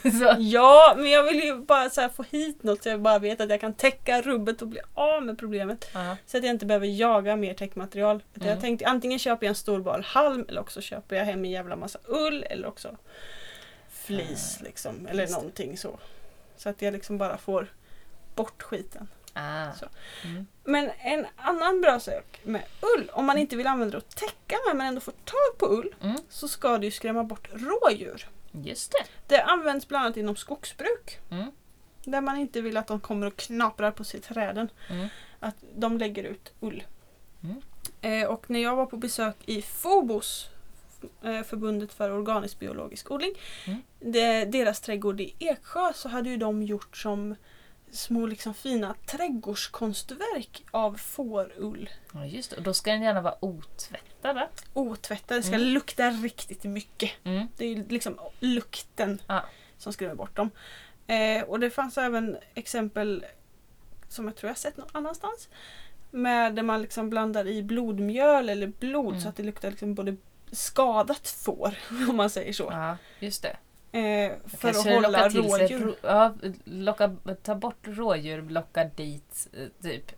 [0.39, 3.41] Ja, men jag vill ju bara så här få hit något så jag bara vet
[3.41, 5.89] att jag kan täcka rubbet och bli av med problemet.
[5.93, 6.17] ja.
[6.25, 8.23] Så att jag inte behöver jaga mer täckmaterial.
[8.35, 8.47] Mm.
[8.47, 11.51] Jag tänkte antingen köper jag en stor bal halm eller också köper jag hem en
[11.51, 12.97] jävla massa ull eller också
[13.89, 15.07] flis Ah, liksom.
[15.07, 15.99] Eller just någonting så.
[16.57, 17.67] Så att jag liksom bara får
[18.35, 19.07] bort skiten.
[19.33, 19.71] Ah.
[20.23, 20.47] Mm.
[20.63, 22.63] Men en annan bra sak med
[22.97, 25.65] ull, om man inte vill använda det att täcka med men ändå får tag på
[25.65, 26.17] ull, Mm.
[26.29, 28.27] så ska det ju skrämma bort rådjur.
[28.51, 29.05] Just det.
[29.35, 31.19] Det används bland annat inom skogsbruk.
[31.31, 31.51] Mm.
[32.03, 34.69] Där man inte vill att de kommer och knaprar på sig träden.
[34.89, 35.07] Mm.
[35.39, 36.83] Att de lägger ut ull.
[37.43, 37.61] Mm.
[38.01, 40.49] Eh, och när jag var på besök i Fobos,
[41.23, 43.33] eh, förbundet för organisk biologisk odling,
[43.67, 43.81] Mm.
[43.99, 47.35] det, deras trädgård i Eksjö så hade ju de gjort som
[47.91, 51.89] små liksom fina trädgårdskonstverk av fårull.
[52.13, 52.57] Ja, just det.
[52.57, 54.47] Och då ska den gärna vara otvättad va?
[54.73, 55.67] Otvättad, det ska Mm.
[55.67, 57.11] lukta riktigt mycket.
[57.23, 57.47] Mm.
[57.57, 59.41] Det är liksom lukten Ja.
[59.77, 60.49] som skrämmer bort dem.
[61.07, 63.25] Eh, och det fanns även exempel
[64.09, 65.49] som jag tror jag sett någon annanstans.
[66.11, 69.21] Med där man liksom blandar i blodmjöl eller blod Mm.
[69.21, 70.15] så att det luktar liksom både
[70.51, 71.75] skadat får
[72.09, 72.67] om man säger så.
[72.71, 73.57] Ja, just det.
[73.91, 75.79] Eh, för att hålla sig rådjur.
[75.79, 76.33] rå- ja,
[76.63, 80.11] locka, ta bort rådjur, locka dit eh, typ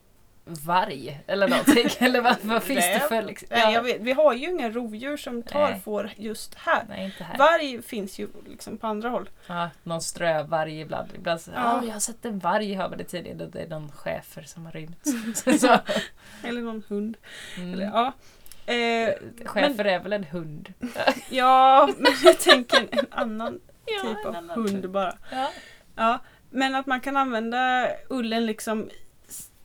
[0.46, 1.88] varg eller någonting.
[2.00, 3.48] eller vad, vad finns det för liksom?
[3.52, 5.80] Nej, vet, vi har ju inga rovdjur som tar Nej.
[5.80, 6.86] får just här.
[6.90, 7.38] Nej, inte här.
[7.38, 9.30] Varg finns ju liksom på andra håll.
[9.48, 11.10] Ja, någon strövarg ibland.
[11.16, 11.58] Ibland så, Ja.
[11.82, 11.88] ja.
[11.88, 13.46] jag har sett en varg hör man det tidigare.
[13.46, 15.04] Det är någon chefer som har rymt.
[16.44, 17.18] Eller någon hund.
[17.58, 17.74] mm.
[17.74, 18.14] Eller, ja.
[18.66, 19.14] Eh,
[19.46, 20.74] Chefer är väl en hund?
[21.30, 24.92] ja, men jag tänker en annan Ja, typ av annan hund typ.
[24.92, 25.18] bara.
[25.32, 25.50] Ja.
[25.96, 28.90] Ja, men att man kan använda ullen liksom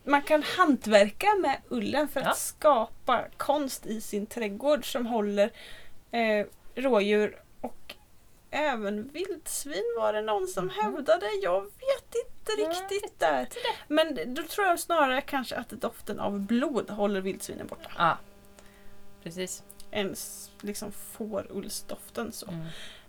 [0.03, 2.33] man kan hantverka med ullen för att Ja.
[2.33, 5.51] skapa konst i sin trädgård som håller
[6.11, 6.45] eh,
[6.75, 7.95] rådjur och
[8.51, 10.73] även vildsvin var det någon som Mhm.
[10.81, 11.25] hävdade.
[11.43, 13.47] Jag vet inte riktigt där.
[13.87, 17.89] Men då tror jag snarare kanske att doften av blod håller vildsvinen borta.
[17.97, 18.17] ja,
[19.23, 19.63] precis.
[19.91, 20.15] Än
[20.61, 22.51] liksom fårullsdoften så.
[22.51, 22.67] Mm.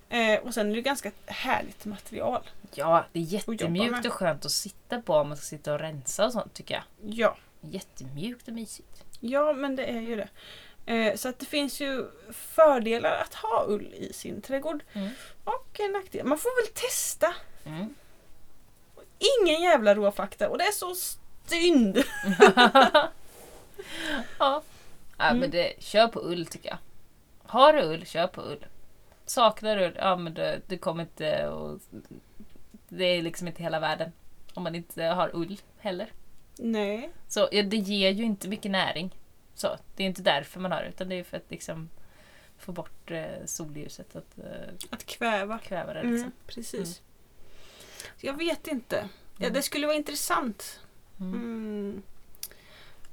[0.08, 2.50] Eh, och sen är det ganska härligt material.
[2.74, 6.26] Ja, det är jättemjukt och skönt att sitta på om man ska sitta och rensa
[6.26, 6.82] och sånt tycker jag.
[7.14, 7.36] Ja.
[7.60, 9.04] Jättemjukt och mysigt.
[9.20, 10.28] Ja, men det är ju det.
[10.86, 14.82] Eh, så att det finns ju fördelar att ha ull i sin trädgård.
[14.92, 15.10] Mm.
[15.44, 16.26] Och en nackdel.
[16.26, 17.34] Man får väl testa.
[17.64, 17.94] Mm.
[19.40, 20.94] Ingen jävla råfakta och det är så
[21.46, 21.98] synd.
[24.38, 24.62] ja,
[25.20, 25.40] ja Mm.
[25.40, 26.78] men det, kör på ull tycker jag.
[27.42, 28.66] Har du ull, kör på ull.
[29.26, 31.80] Saknar du ull, ja men det, det kommer inte och
[32.88, 34.12] Det är liksom inte hela världen.
[34.54, 36.12] Om man inte har ull heller.
[36.58, 37.10] Nej.
[37.28, 39.10] Så ja, det ger ju inte mycket näring.
[39.54, 41.88] Så, det är inte därför man har det utan det är för att liksom
[42.58, 45.58] få bort eh, solljuset, att eh, Att kväva.
[45.58, 46.02] kväva det.
[46.02, 46.16] Liksom.
[46.16, 47.02] Mm, precis.
[48.20, 49.08] Jag vet inte.
[49.36, 49.52] Ja, Mm.
[49.52, 50.80] det skulle vara intressant.
[51.20, 51.34] Mm.
[51.34, 52.02] Mm.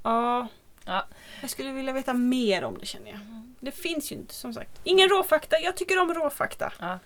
[0.02, 0.46] Ja.
[0.88, 1.06] Ja.
[1.40, 3.18] Jag skulle vilja veta mer om det känner jag.
[3.60, 4.80] Det finns ju inte som sagt.
[4.84, 5.60] Ingen råfakta.
[5.60, 6.72] Jag tycker om råfakta.
[6.80, 6.98] Ja.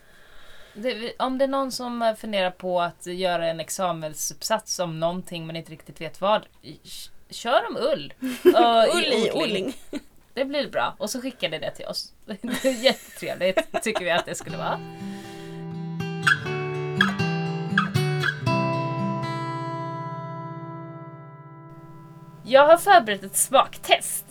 [0.75, 5.47] Det, om det är någon som eh, funderar på att göra en examensuppsats om någonting
[5.47, 6.47] men inte riktigt vet vad.
[7.31, 8.15] Kör om ull.
[8.55, 9.77] Och Ull i odling.
[10.35, 10.95] Det blir bra.
[10.99, 12.13] Och så skickar ni det till oss.
[12.27, 14.81] Det är Jättetrevligt tycker vi att det skulle vara.
[22.53, 24.25] Jag har förberett ett smaktest.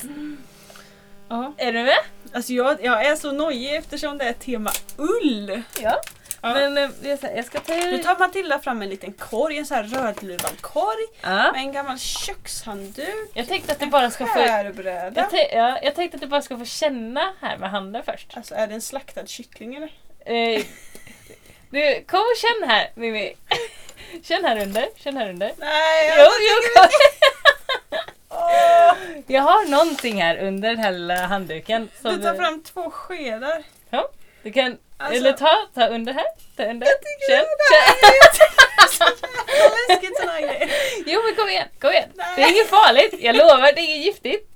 [1.29, 1.53] Ja.
[1.57, 1.97] Är du med?
[2.33, 5.61] Alltså jag, jag är så nojig eftersom det är tema ull.
[5.81, 6.01] Ja.
[6.41, 6.53] Ja.
[6.53, 8.03] Men eh, jag ska- jag ska ta Nu ur...
[8.03, 11.51] tar Matilda fram en liten korg, en sån här rödluvad korg Ja.
[11.51, 14.33] med en gammal kökshandduk, Jag tänkte att du bara ska få...
[14.33, 15.21] skärbräda.
[15.21, 18.37] Jag, tän- ja, jag tänkte att du bara ska få känna här med handen först.
[18.37, 19.91] Alltså är det en slaktad kyckling eller?
[20.25, 20.63] Eh,
[21.69, 23.33] du, kom och känn här Mimmi.
[24.23, 25.51] Känn här under, känn här under.
[25.57, 26.89] Nej, Jo, jo, kom.
[29.27, 31.89] Jag har någonting här under den här lilla handduken.
[32.01, 33.63] Som du tar fram två skedar.
[34.43, 36.25] Du kan, Alltså- eller ta, ta under här.
[36.55, 36.87] Ta under.
[36.87, 39.07] tycker Känn, det känn.
[39.61, 40.69] Vad läskigt här grejer.
[41.05, 42.09] Jo men kom igen, kom igen.
[42.15, 42.33] Nej.
[42.35, 44.47] Det är inget farligt, jag lovar, det är inget giftigt.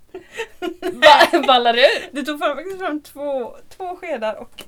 [0.93, 2.09] Ba ballar ur.
[2.11, 4.63] Du tog fram, faktiskt fram två, två skedar och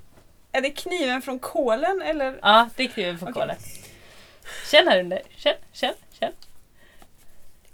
[0.51, 2.39] är det kniven från kolen eller?
[2.41, 3.33] Ja, det är kniven på Okej.
[3.33, 3.55] kolen.
[4.71, 5.21] Känn här under.
[5.37, 6.31] Känn, känn, känn.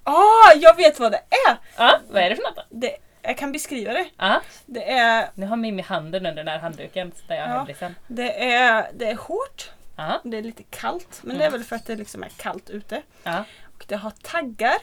[0.03, 1.57] Ah, jag vet vad det är!
[1.77, 2.63] Ja, vad är det för något då?
[2.69, 4.05] Det, jag kan beskriva det.
[4.17, 7.53] Ja, Det är, nu har Mimmi handen under den här handduken där jag Ja.
[7.57, 7.95] hemlisen.
[8.07, 9.71] det är, det är hårt.
[9.95, 11.39] Ja, Det är lite kallt, men Mm.
[11.39, 13.01] det är väl för att det liksom är kallt ute.
[13.23, 13.43] ja.
[13.77, 14.77] Och det har taggar.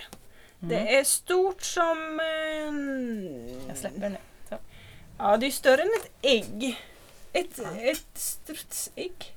[0.63, 0.69] Mm.
[0.69, 2.21] Det är stort som...
[2.21, 4.17] Eh, Jag släpper nu.
[4.49, 4.59] Så.
[5.19, 6.81] Ja, det är större än ett ägg.
[7.33, 9.35] Ett, ett strutsägg.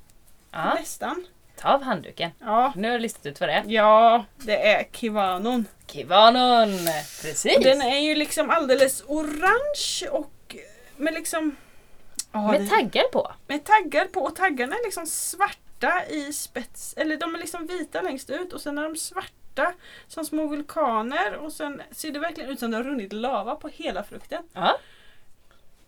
[0.52, 1.26] Ja, Nästan.
[1.56, 2.32] Ta av handduken.
[2.40, 2.74] Ja.
[2.76, 3.64] Nu har jag listat ut vad det är.
[3.68, 5.66] ja, det är kiwanon.
[5.88, 6.70] Kiwanon!
[7.22, 7.58] Precis!
[7.64, 10.56] Den är ju liksom alldeles orange och
[10.98, 11.56] med liksom
[12.32, 13.32] Ja, Med det- taggar på.
[13.48, 16.94] med taggar på och taggarna är liksom svarta i spets.
[16.98, 19.74] Eller de är liksom vita längst ut och sen är de svarta
[20.08, 23.68] som små vulkaner och sen ser det verkligen ut som det har runnit lava på
[23.68, 24.44] hela frukten.
[24.54, 24.78] Ja.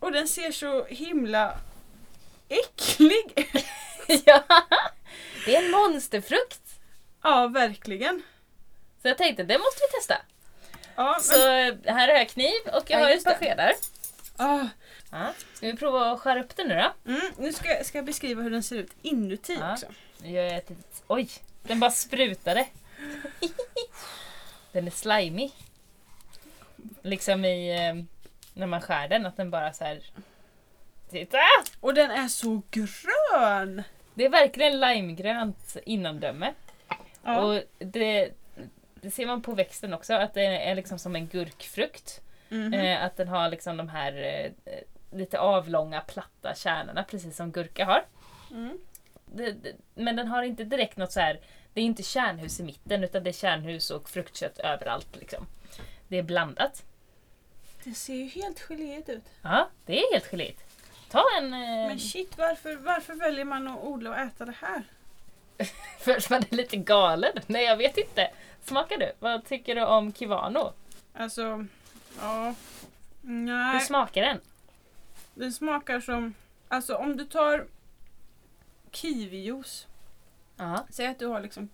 [0.00, 1.52] Och den ser så himla
[2.48, 3.48] äcklig
[4.24, 4.42] ja.
[5.46, 6.60] Det är en monsterfrukt.
[7.22, 8.22] Ja, verkligen.
[9.02, 10.16] Så jag tänkte, det måste vi testa.
[10.96, 11.38] Ja, Så
[11.90, 13.38] här har jag kniv och jag Ja, har ett just par det.
[13.38, 13.72] skedar.
[14.36, 14.66] ah,
[15.12, 15.32] Ja.
[15.54, 17.10] Ska vi prova att skära upp den nu då?
[17.12, 19.72] mm, nu ska, jag- ska jag beskriva hur den ser ut inuti Ja.
[19.72, 19.86] också.
[20.22, 21.02] Nu gör jag ett litet...
[21.06, 21.28] Oj!
[21.62, 22.66] Den bara sprutade.
[24.72, 25.50] den är slimy.
[27.02, 27.86] Liksom i...
[27.88, 27.94] eh,
[28.54, 30.02] När man skär den, att den bara så här...
[31.10, 31.38] Titta!
[31.80, 33.82] Och den är så grön!
[34.16, 36.54] Det är verkligen limegrönt innandöme.
[37.22, 37.40] Ja.
[37.40, 38.30] Och det,
[38.94, 42.20] det ser man på växten också, att det är liksom som en gurkfrukt.
[42.48, 42.74] Mhm.
[42.74, 44.12] Eh, att den har liksom de här
[44.64, 44.72] eh,
[45.18, 48.04] lite avlånga platta kärnorna precis som gurka har.
[48.50, 48.78] Mm.
[49.26, 51.40] Det, det, men den har inte direkt något så här.
[51.74, 55.16] Det är inte kärnhus i mitten utan det är kärnhus och fruktkött överallt.
[55.16, 55.46] Liksom.
[56.08, 56.84] Det är blandat.
[57.84, 59.24] Det ser ju helt geléigt ut.
[59.42, 60.65] Ja, det är helt geléigt.
[61.16, 61.54] Ta en...
[61.54, 64.84] Eh, Men shit, varför, varför väljer man att odla och äta det här?
[65.98, 67.32] för att man är lite galen.
[67.46, 68.30] Nej, jag vet inte.
[68.64, 69.12] Smakar du?
[69.18, 70.72] Vad tycker du om Kivano?
[71.14, 71.66] Alltså,
[72.20, 72.54] ja.
[73.22, 74.40] Hur Nej, smakar den?
[75.34, 76.34] den smakar som...
[76.68, 77.66] Alltså om du tar
[78.92, 79.86] kiwijuice.
[80.56, 80.86] Ja.
[80.90, 81.68] Säg att du har liksom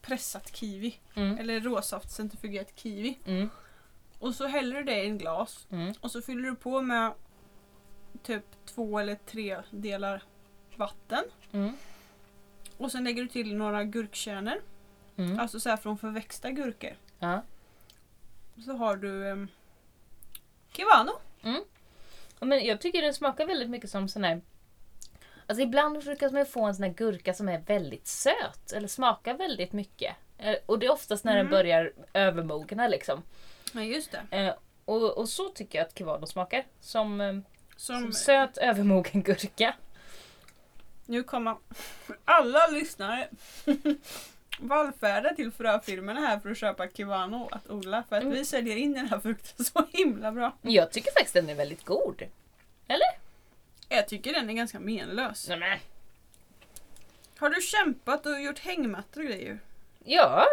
[0.00, 0.98] pressat kiwi.
[1.14, 1.38] Mm.
[1.38, 3.18] Eller råsaft centrifugerat kiwi.
[3.26, 3.50] Mm.
[4.18, 5.66] Och så häller du det i en glas.
[5.70, 5.94] Mm.
[6.00, 7.12] Och så fyller du på med
[8.26, 10.22] typ två eller tre delar
[10.76, 11.24] vatten.
[11.52, 11.76] Mm.
[12.76, 14.62] Och sen lägger du till några gurkkärnor.
[15.16, 15.40] Mm.
[15.40, 16.96] Alltså så här från förväxta gurkor.
[17.18, 17.42] Ja.
[18.64, 19.48] Så har du um,
[20.72, 21.12] Kivano.
[22.40, 24.40] Ja, Men jag tycker den smakar väldigt mycket som sån här...
[25.46, 28.72] Alltså ibland brukar man få en sån här gurka som är väldigt söt.
[28.72, 30.16] Eller smakar väldigt mycket.
[30.38, 31.50] Eh, Och det är oftast när den Mm.
[31.50, 33.22] börjar övermogna liksom.
[33.72, 34.36] Ja just det.
[34.36, 34.54] Eh,
[34.84, 36.64] Och, och så tycker jag att Kivano smakar.
[36.80, 37.34] Som, eh,
[37.76, 39.74] Som, som söt övermogen gurka.
[41.06, 41.56] nu kommer
[42.24, 43.28] alla lyssnare
[44.58, 48.02] vallfärda till fröfirmorna här för att köpa Kivano att odla.
[48.08, 48.34] För att Mm.
[48.34, 50.56] vi säljer in den här frukten så himla bra.
[50.62, 52.22] Jag tycker faktiskt den är väldigt god.
[53.88, 55.48] Jag tycker den är ganska menlös.
[55.48, 55.78] Nej, men,
[57.38, 59.58] Har du kämpat och gjort hängmattor och grejer?
[60.04, 60.46] ja,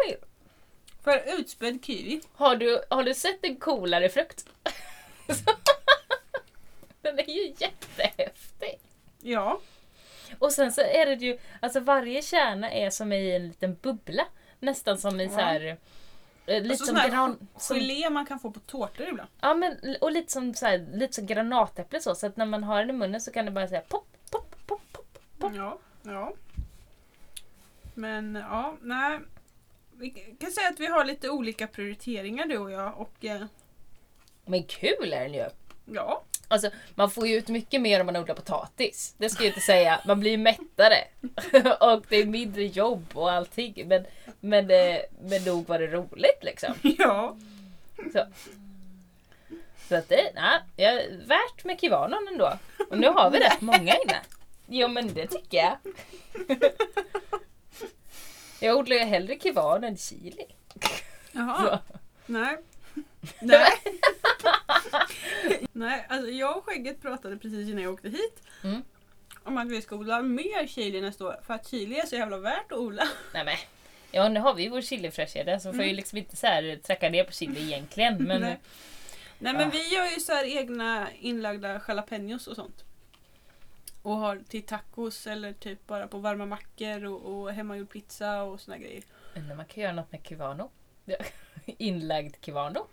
[1.04, 2.20] För utspädd kiwi?
[2.34, 4.46] har du, har du sett en coolare frukt?
[7.04, 8.78] den är ju jättehäftig.
[9.22, 9.60] Ja.
[10.38, 14.26] Och sen så är det ju, alltså varje kärna är som i en liten bubbla.
[14.60, 15.30] Nästan som i Ja.
[15.30, 15.76] så här...
[16.46, 19.28] eh, Lite Alltså som gran, som, Gelé man kan få på tårtor ibland.
[19.40, 22.14] ja, men, och lite som, så här, lite som granatäpple så.
[22.14, 24.56] Så att när man har den i munnen så kan det bara säga pop, pop,
[24.66, 25.18] pop, pop.
[25.38, 25.52] Pop.
[25.56, 26.32] Ja, ja.
[27.94, 29.18] Men ja, nej.
[29.96, 33.00] Vi kan säga att vi har lite olika prioriteringar du och jag.
[33.00, 33.44] Och eh,
[34.44, 35.46] Men kul är den ju!
[35.84, 39.14] ja, Alltså, man får ju ut mycket mer om man odlar potatis.
[39.18, 40.00] Det ska jag inte säga.
[40.06, 40.96] Man blir ju mättare.
[41.80, 43.88] och det är mindre jobb och allting.
[43.88, 44.06] Men,
[44.40, 46.74] men, eh, men nog var det roligt liksom.
[46.98, 47.36] ja.
[48.12, 48.26] Så,
[49.88, 52.52] så att det nej, ja, värt med Kivanon ändå.
[52.90, 54.20] Och nu har vi rätt många inne.
[54.66, 55.78] Jo men det tycker jag.
[58.60, 60.46] Jag odlar ju hellre Kivan än chili.
[61.32, 61.62] Jaha.
[61.62, 61.78] Så.
[62.26, 62.56] Nej.
[63.40, 63.68] Nej.
[65.72, 68.42] Nej, alltså jag och Skägget pratade precis innan jag åkte hit.
[68.64, 68.82] Mm.
[69.42, 71.40] Om att vi ska odla mer chili nästa år.
[71.46, 73.04] För att chili är så jävla värt att odla.
[73.34, 73.56] Nej men.
[74.10, 75.86] Ja nu har vi vår chilifräschkedja så får Mm.
[75.88, 78.24] ju liksom inte så här tracka ner på chili egentligen.
[78.24, 78.58] Men Nej.
[79.38, 79.68] Nej men Ja.
[79.72, 82.84] vi gör ju så här egna inlagda jalapenos och sånt.
[84.02, 88.60] Och har till tacos eller typ bara på varma mackor och, och hemmagjord pizza och
[88.60, 89.02] såna grejer.
[89.36, 90.70] undrar man kan göra något med Kivano.
[91.04, 91.16] Ja.
[91.66, 92.86] Inlagd Kivano?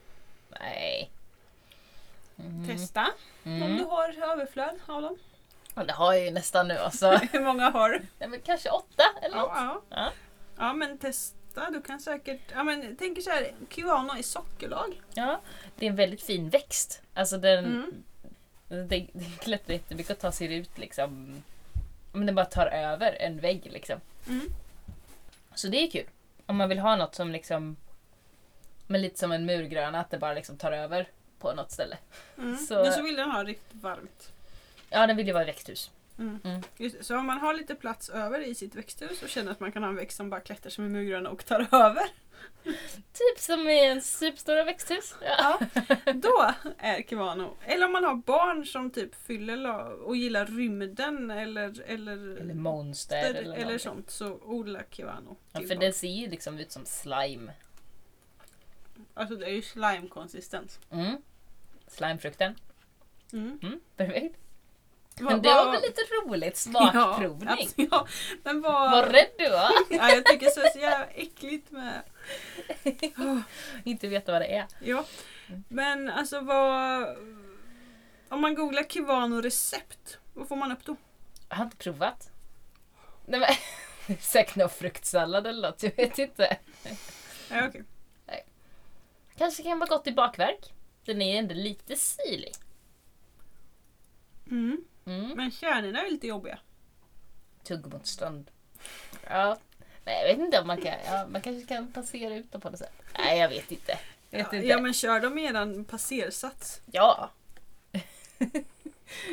[0.60, 1.12] Nej.
[2.40, 2.68] Mm.
[2.68, 3.08] Testa
[3.44, 3.78] om Mm.
[3.78, 5.18] du har överflöd av dem.
[5.76, 7.12] Ja, det har jag ju nästan nu alltså.
[7.32, 8.02] Hur många har du?
[8.20, 9.52] Nej, men kanske åtta eller något.
[9.56, 9.98] Ja, ja.
[9.98, 10.12] Ja.
[10.58, 11.70] ja men testa.
[11.72, 12.42] Du kan säkert...
[12.54, 15.02] Ja, men, tänker så här, Kiwano i sockerlag.
[15.14, 15.42] Ja,
[15.76, 17.02] det är en väldigt fin växt.
[17.14, 18.04] Alltså den, Mm.
[18.88, 21.42] det, det klättrar jättemycket och tar sig ut liksom.
[22.14, 24.00] Men den bara tar över en vägg liksom.
[24.28, 24.46] Mm.
[25.56, 26.08] Så det är kul.
[26.46, 27.76] Om man vill ha något som liksom,
[28.92, 31.08] men lite som en murgröna, att det bara liksom tar över
[31.40, 31.98] på något ställe.
[32.38, 32.58] Mm.
[32.58, 34.32] Så- Men så vill den ha riktigt varmt.
[34.90, 35.92] Ja, den vill ju vara i växthus.
[36.20, 36.40] Mm.
[36.44, 36.62] Mm.
[36.78, 37.06] Just.
[37.06, 39.84] Så om man har lite plats över i sitt växthus och känner att man kan
[39.84, 42.04] ha en växt som bara klättrar som en murgröna och tar över.
[43.14, 45.16] Typ som i en superstora växthus.
[45.22, 45.60] Ja.
[46.14, 47.58] Då är Kivano.
[47.66, 53.34] Eller om man har barn som typ fyller och gillar rymden eller, eller, Eller monster
[53.34, 55.38] eller, eller, sånt så odla Kivano.
[55.52, 55.80] Ja, för barn.
[55.80, 57.52] det ser ju liksom ut som slime.
[59.14, 60.80] Alltså det är ju slime-konsistens.
[60.92, 61.18] Mm.
[61.88, 62.56] Slimefrukten.
[63.34, 63.60] Mm.
[63.64, 63.80] Mm.
[63.98, 64.38] Perfekt.
[65.20, 67.48] Men det var väl lite roligt smakprovning?
[67.48, 68.08] Ja, alltså, ja,
[68.44, 68.92] men vad...
[68.92, 69.72] Vad rädd du var.
[69.90, 72.02] ja, jag tycker så är så jävla äckligt med...
[73.84, 74.68] Inte veta vad det är.
[74.82, 75.06] Ja.
[75.48, 75.64] Mm.
[75.70, 77.08] Men alltså vad...
[78.30, 80.96] Om man googlar Kivano recept, vad får man upp då?
[81.50, 82.30] Jag har inte provat.
[83.26, 86.58] Nej, men, säkert någon fruktsallad eller något, jag vet inte.
[87.50, 87.84] Ja, okej.
[89.42, 90.74] Kanske kan vara gott i bakverk.
[91.06, 92.52] Den är ändå lite syrlig.
[94.50, 94.86] Mm.
[95.06, 95.30] Mm.
[95.30, 96.60] Men kärnorna är lite jobbiga.
[97.64, 98.52] Tuggmotstånd.
[99.30, 99.58] Ja.
[100.06, 100.94] Nej, jag vet inte om man kan...
[101.06, 102.94] Ja, man kanske kan passera ut dem på något sätt.
[103.18, 104.00] Nej, jag vet inte.
[104.30, 104.68] Jag vet Ja, inte.
[104.68, 106.82] ja men kör dem med eran passersats.
[106.86, 107.30] Ja.
[107.92, 108.02] Kan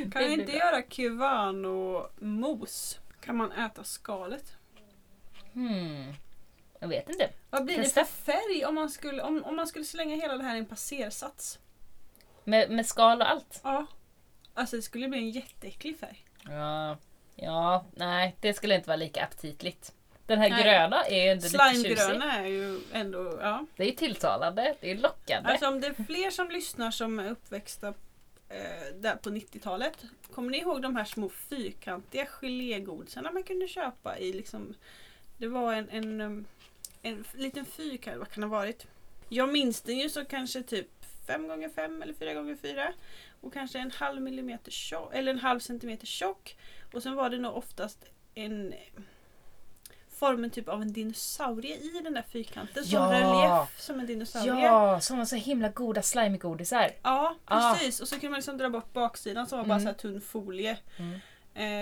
[0.02, 0.54] ni blir inte bra.
[0.56, 2.98] göra Kivano-mos?
[3.20, 4.52] Kan man äta skalet?
[5.52, 6.12] Hmm.
[6.79, 7.31] Jag vet inte.
[7.51, 8.01] Vad blir Testa.
[8.01, 10.59] det för färg om man, skulle, om, om man skulle slänga hela det här i
[10.59, 11.59] en passersats?
[12.45, 13.61] Med, med skal och allt.
[13.64, 13.87] Ja.
[14.55, 16.24] Alltså det skulle bli en jätteäcklig färg.
[16.45, 16.97] Ja.
[17.41, 19.93] Ja, nej, det skulle inte vara lika aptitligt.
[20.26, 20.62] Den här Nej.
[20.62, 21.99] gröna är ju ändå lite tjusig.
[21.99, 23.66] Slimegröna är ju ändå, ja.
[23.76, 25.51] Det är tilltalande, det är lockande.
[25.51, 27.89] Alltså om det är fler som lyssnar som är uppväxta
[28.49, 30.05] eh, där på 90-talet.
[30.35, 34.74] Kommer ni ihåg de här små fyrkantiga gelégodisarna man kunde köpa i liksom
[35.37, 36.45] Det var en, en, um,
[37.09, 38.86] en liten fyrkant, vad kan ha varit?
[39.28, 40.88] Jag minns den ju så kanske typ
[41.26, 42.92] 5 x 5 eller 4 x 4
[43.40, 46.56] och kanske en halv millimeter tjock eller en halv centimeter tjock.
[46.92, 48.04] Och sen var det nog oftast
[48.34, 48.74] en
[50.11, 52.84] formen typ av en dinosaurie i den där fyrkanten.
[52.84, 53.12] Som Ja.
[53.12, 54.64] relief som en dinosaurie.
[54.64, 56.90] Ja, som var så himla goda slimegodisar.
[57.02, 57.74] Ja, Ah.
[57.74, 58.00] precis.
[58.00, 59.82] Och så kan man liksom dra bort baksidan som var bara Mm.
[59.82, 60.78] så här tunn folie.
[60.96, 61.20] Mm.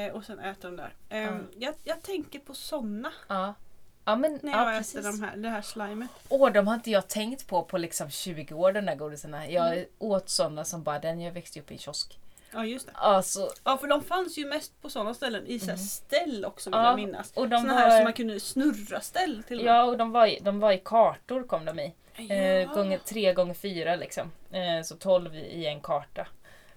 [0.08, 0.94] Eh, och sen äta dem där.
[1.08, 1.38] Eh, Ah.
[1.58, 3.54] jag, jag tänker på såna Ja.
[4.09, 4.96] Ja men när ja, jag precis.
[5.00, 6.11] äter de här, det här slimet.
[6.28, 9.50] Åh, de har inte jag tänkt på på liksom 20 år de där godisarna.
[9.50, 9.86] Jag Mm.
[9.98, 12.18] åt sådana som bara den jag växte upp i kiosk.
[12.52, 12.92] Ja, just det.
[12.94, 15.78] Alltså, Ja, för de fanns ju mest på sådana ställen i så Mm.
[15.78, 17.32] ställ också vill Ja, jag minnas.
[17.34, 17.80] och de Såna var...
[17.80, 19.64] här som man kunde snurra ställ till.
[19.64, 21.92] Ja, och de var, i, de var i kartor kom de i.
[22.16, 22.72] Eh, Ja.
[22.74, 24.32] gånger, tre gånger fyra liksom.
[24.52, 26.26] Eh, så 12 i, en karta.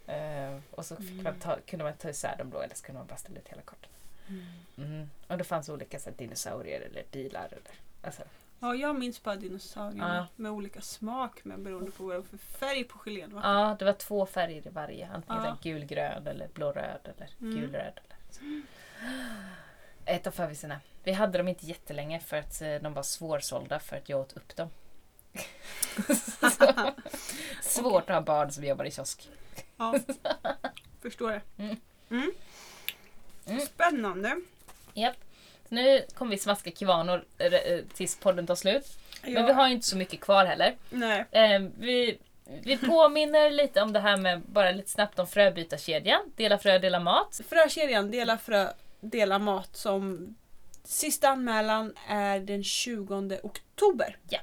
[0.07, 1.23] Eh, och så fick Mm.
[1.23, 3.47] man ta, kunde man ta isär dem då eller så kunde man bara ställa ut
[3.47, 3.89] hela kartan.
[4.29, 4.45] Mm.
[4.93, 5.09] Mm.
[5.27, 7.45] Och det fanns olika så här, dinosaurier eller bilar.
[7.45, 7.61] Eller,
[8.01, 8.21] alltså,
[8.61, 10.27] Ja, jag minns bara dinosaurierna Ja.
[10.35, 13.33] med olika smak med beroende på vad det var för färg på gelén.
[13.35, 13.41] Va?
[13.43, 15.07] ja, det var två färger i varje.
[15.09, 15.57] Antingen Ja.
[15.61, 17.55] gulgrön eller blåröd eller Mm.
[17.61, 17.99] gulröd.
[18.05, 18.61] Eller så.
[20.05, 20.79] Ett av förvisarna.
[21.03, 24.33] Vi hade dem inte jättelänge för att eh, de var svårsålda för att jag åt
[24.33, 24.69] upp dem.
[27.61, 29.29] Svårt att ha barn som jobbar i kiosk.
[29.77, 29.95] Ja.
[31.01, 31.41] Förstår det.
[31.57, 31.75] Mm.
[32.09, 32.31] Mm.
[33.49, 33.61] Mm.
[33.65, 34.35] Spännande.
[34.93, 35.15] Japp.
[35.69, 38.85] Så nu kommer vi smaska kivanor eh, tills podden tar slut.
[39.23, 39.29] Ja.
[39.29, 40.75] Men vi har ju inte så mycket kvar heller.
[40.89, 41.25] Nej.
[41.31, 42.19] Eh, vi,
[42.63, 46.21] vi påminner lite om det här med, bara lite snabbt om fröbytarkedjan.
[46.35, 47.41] Dela frö, dela mat.
[47.49, 48.67] Frökedjan Dela Frö,
[48.99, 50.35] Dela Mat som
[50.83, 54.17] sista anmälan är den 20 oktober.
[54.29, 54.39] Ja.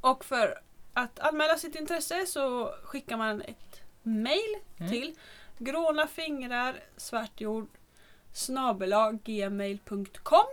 [0.00, 0.60] Och för
[0.92, 4.92] att anmäla sitt intresse så skickar man ett mail Mm.
[4.92, 5.14] till
[5.58, 7.68] gråna fingrar svartjord
[9.24, 10.46] gmail.com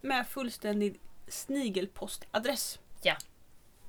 [0.00, 2.78] med fullständig snigelpostadress.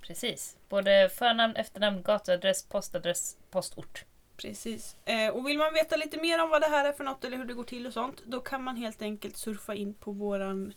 [0.01, 0.57] Precis.
[0.69, 4.05] Både förnamn, efternamn, gatuadress, postadress, postort.
[4.37, 4.95] Precis.
[5.05, 7.37] Eh, och vill man veta lite mer om vad det här är för något eller
[7.37, 10.73] hur det går till och sånt då kan man helt enkelt surfa in på våran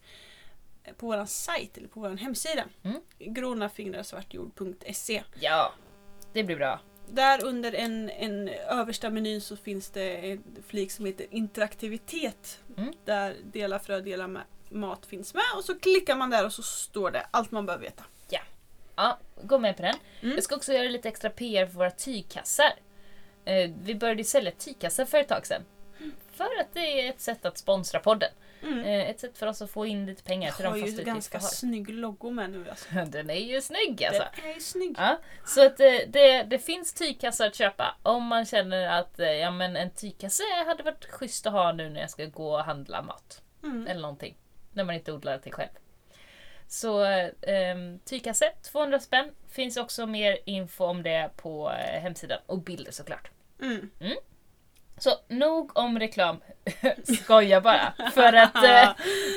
[0.96, 2.64] på våran sajt eller på våran hemsida.
[2.82, 3.00] Mm.
[3.18, 5.72] grånafingrarsvartjord.se Ja,
[6.32, 6.80] det blir bra.
[7.12, 12.60] Där under en, en översta menyn så finns det en flik som heter interaktivitet.
[12.76, 12.92] Mm.
[13.04, 16.62] Där dela frö, dela ma- mat finns med och så klickar man där och så
[16.62, 18.04] står det allt man behöver veta.
[18.96, 19.94] Ja, gå med på den.
[20.22, 20.34] Mm.
[20.34, 22.72] Jag ska också göra lite extra PR för våra tygkassar.
[23.44, 25.62] Eh, vi började sälja tygkassar för ett tag sedan.
[26.32, 28.30] För att det är ett sätt att sponsra podden.
[28.64, 28.78] Mm.
[28.78, 31.04] Eh, ett sätt för oss att få in lite pengar till de fasta ju utgifter
[31.04, 31.50] ganska vi har.
[31.50, 32.88] snygg logo med nu alltså.
[33.06, 34.24] Den är ju snygg alltså.
[34.36, 34.94] Den är snygg.
[34.98, 39.32] Ja, så att eh, det, det finns tygkassar att köpa om man känner att eh,
[39.32, 42.64] ja, men en tygkasse hade varit schysst att ha nu när jag ska gå och
[42.64, 43.42] handla mat.
[43.62, 43.86] Mm.
[43.86, 44.36] Eller någonting.
[44.72, 45.70] När man inte odlar det själv.
[46.68, 49.30] Så eh, tygkasse, 200 spänn.
[49.48, 53.30] Finns också mer info om det på hemsidan och bilder såklart.
[53.60, 53.90] Mm.
[54.98, 56.36] Så nog om reklam.
[57.22, 57.94] Skoja bara.
[58.14, 58.90] För att eh,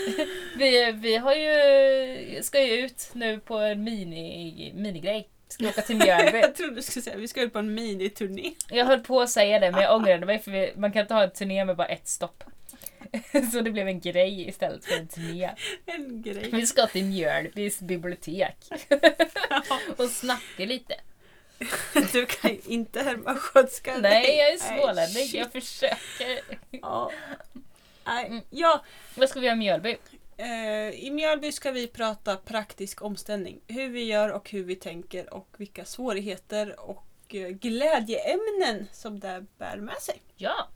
[0.58, 5.30] vi, vi har ju, ska ju ut nu på en mini, minigrej.
[5.48, 6.38] Ska åka till Mjölby.
[6.42, 8.54] Jag trodde du skulle säga vi ska ut på en miniturné.
[8.70, 11.14] Jag höll på att säga det men jag ångrade mig för vi, man kan inte
[11.14, 12.44] ha en turné med bara ett stopp.
[13.52, 15.50] Så det blev en grej istället för en turné.
[15.86, 16.50] En grej.
[16.52, 18.56] Vi ska till Mjölbys bibliotek
[19.98, 20.96] och snacka lite.
[22.12, 23.98] Du kan ju inte härma skånska.
[23.98, 25.30] Nej, jag är smålänning.
[25.34, 26.40] Jag försöker.
[26.72, 27.12] Ja.
[28.06, 28.44] Nej, Mm.
[28.50, 28.84] ja.
[29.16, 29.98] Vad ska vi göra i Mjölby?
[30.38, 33.60] Eh, I Mjölby ska vi prata praktisk omställning.
[33.68, 37.06] Hur vi gör och hur vi tänker och vilka svårigheter och
[37.36, 40.22] eh, glädjeämnen som det bär med sig.
[40.36, 40.68] Ja.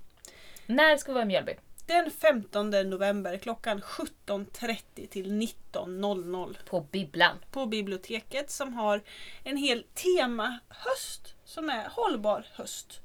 [0.65, 1.55] När ska vi vara i Mjölby?
[1.85, 7.37] Den 15 november klockan 17.30 till 19.00 På Bibblan.
[7.51, 9.01] på biblioteket som har
[9.43, 13.01] en hel temahöst som är hållbar höst.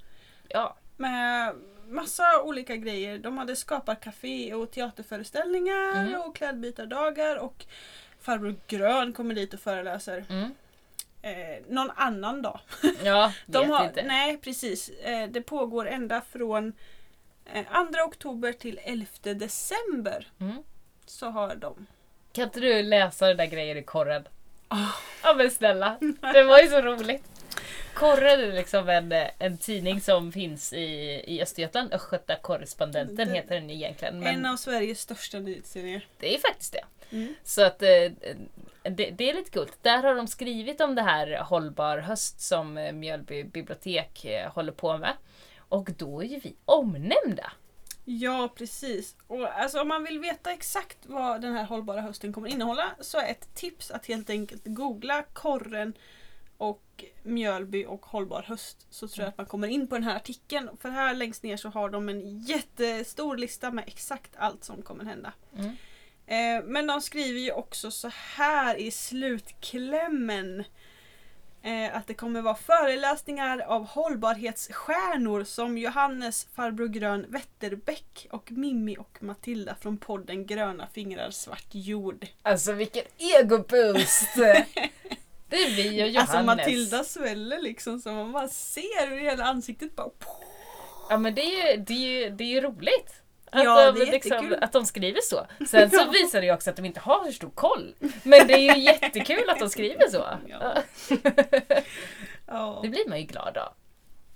[0.48, 0.76] Ja.
[0.96, 1.54] Med
[1.88, 3.18] massa olika grejer.
[3.18, 6.20] De hade skaparkafé och teaterföreställningar Mm.
[6.20, 7.66] och klädbytardagar och
[8.20, 10.24] farbror Grön kommer dit och föreläser.
[10.28, 10.54] Mm.
[11.22, 12.60] Eh, någon annan dag.
[13.04, 14.02] Ja, De vet har, inte.
[14.02, 14.88] Nej precis.
[14.88, 16.72] Eh, det pågår ända från
[17.52, 20.26] 2 oktober till 11 december.
[20.40, 20.62] Mm.
[21.06, 21.86] Så har de.
[22.32, 24.28] Kan inte du läsa den där grejen i korren?
[24.68, 24.76] Ah.
[25.22, 25.98] Ja men snälla,
[26.32, 27.24] det var ju så roligt.
[27.94, 30.84] Korren är liksom en, en tidning som finns i,
[31.26, 31.92] i Östergötland.
[31.94, 34.18] Östgöta korrespondenten Den- heter den egentligen.
[34.20, 36.06] Men En av Sveriges största nyhetsserier.
[36.18, 36.84] det är faktiskt det.
[37.16, 37.34] Mm.
[37.44, 37.88] Så att eh,
[38.82, 39.68] det, det är lite kul.
[39.82, 44.72] Där har de skrivit om det här Hållbar höst som eh, Mjölby bibliotek eh, håller
[44.72, 45.12] på med.
[45.68, 47.52] Och då är ju vi omnämnda.
[48.04, 49.16] Ja, precis.
[49.26, 53.18] Och alltså, om man vill veta exakt vad den här hållbara hösten kommer innehålla så
[53.18, 55.94] är ett tips att helt enkelt googla korren
[56.56, 60.16] och Mjölby och hållbar höst så tror jag att man kommer in på den här
[60.16, 60.70] artikeln.
[60.80, 65.04] För här längst ner så har de en jättestor lista med exakt allt som kommer
[65.04, 65.32] hända.
[65.58, 65.76] Mm.
[66.26, 70.64] Eh, men de skriver ju också så här i slutklämmen.
[71.66, 78.96] Eh, att det kommer vara föreläsningar av hållbarhetsstjärnor som Johannes farbror Grön Wetterbäck och Mimmi
[78.96, 82.26] och Matilda från podden Gröna fingrar svart jord.
[82.42, 84.34] Alltså vilken egoboost!
[85.48, 86.34] Det är vi och Johannes.
[86.34, 90.10] Alltså Matilda sväller liksom så man bara ser hur hela ansiktet bara...
[91.10, 93.22] Ja men det är ju, det är ju, det är ju roligt.
[93.50, 95.46] Att, Ja, de, liksom, att de skriver så.
[95.68, 97.94] Sen så visar det ju också att de inte har så stor koll.
[98.22, 100.24] Men det är ju jättekul att de skriver så.
[102.46, 102.78] Ja.
[102.82, 103.72] Det blir man ju glad av.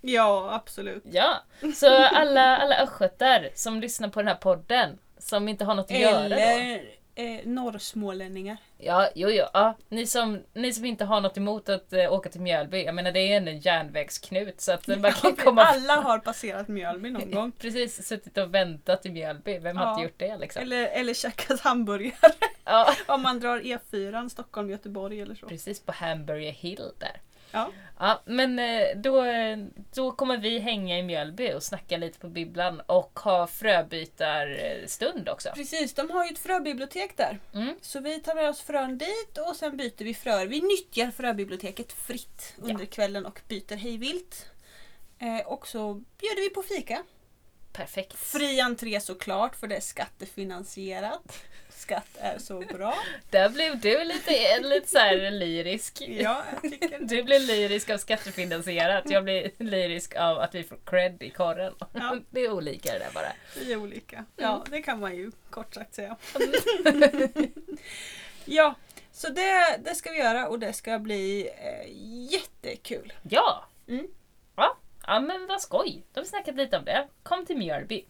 [0.01, 1.03] ja absolut.
[1.11, 1.43] Ja,
[1.77, 5.99] så alla, alla östgötar som lyssnar på den här podden som inte har något att
[5.99, 6.37] göra då.
[7.21, 8.57] Eh, norrsmålänningar.
[8.79, 9.45] Ja, jo, jo.
[9.53, 9.77] Ja.
[9.89, 12.85] Ni, som, ni som inte har något emot att eh, åka till Mjölby.
[12.85, 15.63] Jag menar det är en järnvägsknut så att man kan komma...
[15.63, 17.53] Alla har passerat Mjölby någon gång.
[17.53, 19.59] Precis, suttit och väntat i Mjölby.
[19.59, 19.91] Vem har Ja.
[19.93, 20.63] inte gjort det liksom?
[20.63, 22.33] Eller, eller käkat hamburgare.
[22.65, 25.47] Ja, Om man drar E4 Stockholm, Göteborg eller så.
[25.47, 27.21] precis på Hamburger Hill där.
[27.53, 27.71] Ja.
[27.99, 29.25] Ja, men eh, då,
[29.95, 35.51] då kommer vi hänga i Mjölby och snacka lite på bibblan och ha fröbytarstund också.
[35.55, 37.39] Precis, de har ju ett fröbibliotek där.
[37.55, 37.75] Mm.
[37.81, 40.47] Så vi tar med oss frön dit och sen byter vi fröer.
[40.47, 44.51] Vi nyttjar fröbiblioteket fritt under kvällen och byter hejvilt.
[45.19, 47.03] Eh, och så bjuder vi på fika.
[47.73, 48.17] Perfekt.
[48.17, 51.45] Fri entré såklart för det är skattefinansierat.
[51.69, 52.95] Skatt är så bra.
[53.31, 56.03] Där blev du lite, lite så här lyrisk.
[56.09, 57.07] Ja, jag tycker det.
[57.07, 59.11] Du blir lyrisk av skattefinansierat.
[59.11, 61.75] Jag blir lyrisk av att vi får cred i korren.
[61.93, 62.17] Ja.
[62.31, 63.33] Det är olika det där bara.
[63.59, 64.25] Vi är olika.
[64.37, 66.17] Ja, det kan man ju kort sagt säga.
[68.45, 68.75] ja,
[69.13, 71.91] så det, det ska vi göra och det ska bli eh,
[72.33, 73.13] jättekul.
[73.23, 73.65] Ja!
[73.89, 74.07] Mm.
[74.57, 74.77] ja!
[75.11, 76.05] Ja men vad skoj!
[76.13, 77.09] Då har vi snackat lite om det.
[77.23, 78.05] Kom till Mjölby.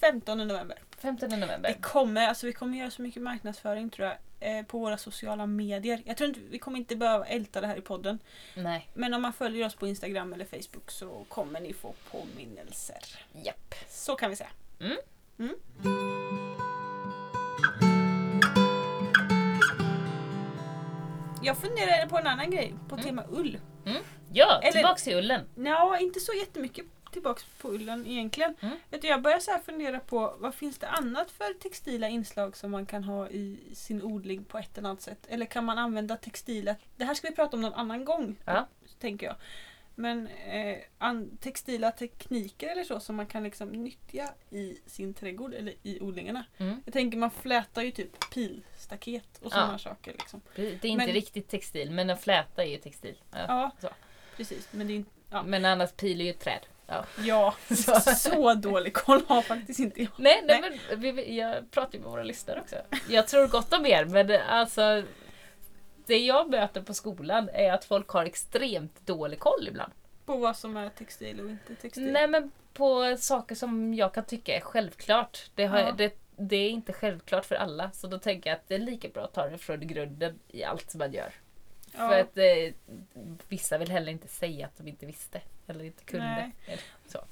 [0.00, 0.78] 15 november.
[0.98, 1.76] 15 Det november.
[1.80, 4.16] kommer, alltså vi kommer göra så mycket marknadsföring tror jag
[4.58, 6.02] eh, på våra sociala medier.
[6.04, 8.18] Jag tror inte, vi kommer inte behöva älta det här i podden.
[8.56, 8.88] Nej.
[8.94, 12.98] Men om man följer oss på Instagram eller Facebook så kommer ni få påminnelser.
[13.44, 13.74] Japp.
[13.88, 14.50] Så kan vi säga.
[14.80, 14.96] Mm.
[15.38, 15.54] Mm.
[21.42, 23.06] Jag funderade på en annan grej på Mm.
[23.06, 23.58] tema ull.
[24.32, 25.46] Ja, Eller- tillbaks till ullen.
[25.54, 28.54] Ja, inte så jättemycket tillbaks på ullen egentligen.
[28.60, 28.76] Mm.
[29.02, 33.04] Jag börjar så fundera på vad finns det annat för textila inslag som man kan
[33.04, 35.26] ha i sin odling på ett eller annat sätt?
[35.28, 36.76] Eller kan man använda textila?
[36.96, 38.66] Det här ska vi prata om någon annan gång, Ja.
[39.00, 39.36] tänker jag.
[39.94, 40.78] Men eh,
[41.40, 46.44] textila tekniker eller så som man kan liksom nyttja i sin trädgård eller i odlingarna.
[46.58, 46.82] Mm.
[46.84, 50.12] Jag tänker man flätar ju typ pilstaket och sådana saker.
[50.12, 50.40] Liksom.
[50.56, 53.14] Det är inte Men- riktigt textil, men en fläta är ju textil.
[53.32, 53.70] Ja.
[53.80, 53.90] Ja.
[54.40, 54.68] Precis.
[54.70, 55.04] Men det är.
[55.30, 55.42] Ja.
[55.42, 56.66] Men annars pil är ju ett träd.
[56.86, 57.04] Ja.
[57.18, 58.00] Ja, Så.
[58.00, 60.10] så dålig koll har faktiskt inte jag.
[60.16, 62.76] Nej, nej, men vi- jag pratar ju med våra lyssnare också.
[63.08, 65.02] Jag tror gott om er, men det- alltså
[66.06, 69.92] det jag möter på skolan är att folk har extremt dålig koll ibland.
[70.24, 72.12] På vad som är textil och inte textil.
[72.12, 75.50] Nej men på saker som jag kan tycka är självklart.
[75.54, 75.92] Det, har, Ja.
[75.92, 77.90] det, det är inte självklart för alla.
[77.90, 80.64] Så då tänker jag att det är lika bra att ta det från grunden i
[80.64, 81.32] allt som man gör.
[82.00, 82.08] Ja.
[82.08, 82.74] För att eh,
[83.48, 85.40] vissa vill heller inte säga att de inte visste.
[85.66, 86.26] Eller inte kunde.
[86.26, 86.52] Nej.
[86.66, 87.24] Eller Så.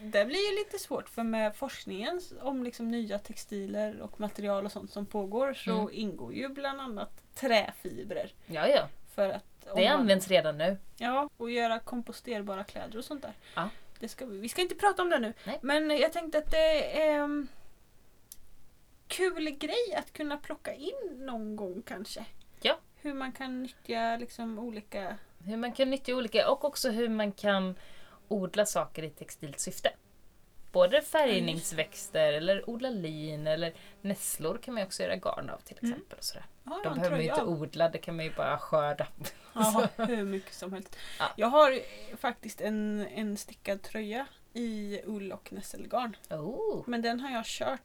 [0.00, 4.72] Det blir ju lite svårt för med forskningen om liksom nya textiler och material och
[4.72, 5.88] sånt som pågår så Mm.
[5.92, 8.32] ingår ju bland annat träfibrer.
[8.46, 8.88] Ja, ja.
[9.14, 10.76] För att om Det man- används redan nu.
[10.96, 13.32] Ja, och göra komposterbara kläder och sånt där.
[13.54, 13.68] Ja.
[13.98, 15.32] Det ska vi, vi ska inte prata om det nu.
[15.44, 15.58] Nej.
[15.62, 17.48] Men jag tänkte att det är en
[19.08, 22.24] kul grej att kunna plocka in någon gång kanske.
[22.62, 22.78] Ja.
[23.02, 25.16] Hur man kan nyttja liksom olika...
[25.44, 27.74] Hur man kan nyttja olika och också hur man kan
[28.28, 29.92] odla saker i textilt syfte.
[30.72, 35.92] Både färgningsväxter eller odla lin eller nässlor kan man också göra garn av till Mm.
[35.92, 36.18] exempel.
[36.18, 36.44] Och sådär.
[36.64, 39.06] Ja, De behöver man ju inte odla, det kan man ju bara skörda.
[39.54, 40.96] Ja, hur mycket som helst.
[41.18, 41.26] Ja.
[41.36, 41.80] Jag har
[42.16, 46.16] faktiskt en, en stickad tröja i ull och nässelgarn.
[46.30, 46.82] Oh.
[46.86, 47.80] Men den har jag kört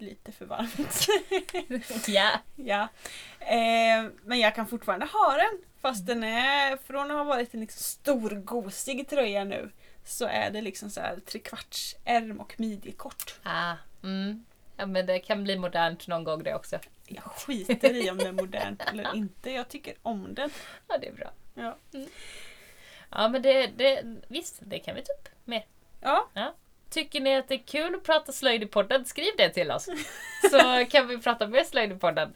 [0.00, 1.06] lite för varmt.
[2.08, 2.30] Ja.
[2.56, 2.88] ja.
[3.40, 5.62] Eh, men jag kan fortfarande ha den.
[5.80, 9.70] Fast den är, från att ha varit en liksom stor gosig tröja nu,
[10.04, 13.34] så är det liksom så här trekvarts ärm och midjekort.
[13.42, 13.74] Ah.
[14.02, 14.44] Mm.
[14.76, 16.78] Ja men det kan bli modernt någon gång det också.
[17.06, 19.50] Jag skiter i om det är modernt eller inte.
[19.50, 20.50] Jag tycker om den.
[20.88, 21.30] Ja det är bra.
[21.54, 21.76] Ja.
[23.10, 25.66] Ja men det, det, visst, det kan vi ta upp mer.
[26.00, 26.28] Ja,
[26.94, 29.88] Tycker ni att det är kul att prata slöjd i podden, skriv det till oss.
[30.50, 32.34] Så kan vi prata mer slöjd i podden.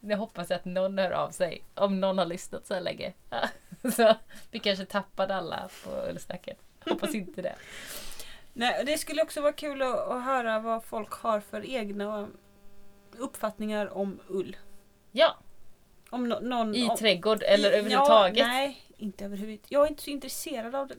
[0.00, 3.12] Jag hoppas att någon hör av sig, om någon har lyssnat så här länge.
[3.96, 4.14] Så
[4.50, 6.58] vi kanske tappade alla på ullsnacket.
[6.84, 7.54] Hoppas inte det.
[8.52, 12.28] Nej, det skulle också vara kul att, att höra vad folk har för egna
[13.18, 14.56] uppfattningar om ull.
[15.12, 15.36] Ja,
[16.10, 16.74] Om no, någon...
[16.74, 18.38] i om, trädgård eller i- överhuvudtaget.
[18.38, 19.72] Ja, nej, inte överhuvudtaget.
[19.72, 20.96] Jag är inte så intresserad av det.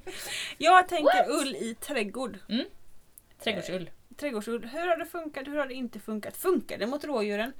[0.58, 1.28] Jag tänker What?
[1.42, 2.38] ull i trädgård.
[3.38, 3.90] Trädgårdsull.
[4.16, 4.64] Trädgårdsull.
[4.66, 5.46] Hur har det funkat?
[5.46, 6.36] Hur har det inte funkat?
[6.36, 7.52] Funkar det mot rådjuren?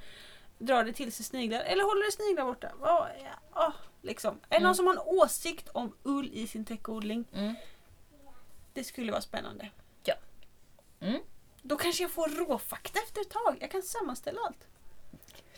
[0.57, 1.59] Drar det till sig sniglar?
[1.61, 2.71] Eller håller det sniglar borta?
[2.81, 4.35] Ja, ja, ja, liksom.
[4.35, 4.63] Är det Mm.
[4.63, 7.25] någon som har en åsikt om ull i sin täckodling?
[7.33, 7.55] Mm.
[8.73, 9.69] Det skulle vara spännande.
[10.03, 10.13] Ja.
[10.99, 11.19] Mm.
[11.61, 13.57] Då kanske jag får råfakta efter ett tag.
[13.61, 14.67] Jag kan sammanställa allt.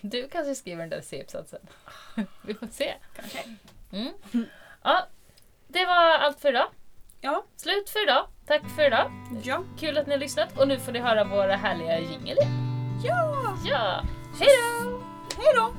[0.02, 1.68] Du kanske skriver den där C-uppsatsen.
[2.42, 2.96] Vi får se.
[3.16, 3.56] Kanske.
[3.92, 4.14] Mm.
[4.84, 5.08] Ja,
[5.68, 6.68] det var allt för idag.
[7.22, 7.46] Ja.
[7.56, 8.28] Slut för idag.
[8.48, 9.12] Tack för idag.
[9.44, 9.64] Ja.
[9.80, 12.38] Kul att ni har lyssnat och nu får ni höra våra härliga jingel.
[13.04, 13.58] Ja!
[13.66, 14.04] Ja,
[14.40, 15.02] hej då!
[15.38, 15.72] Hej då!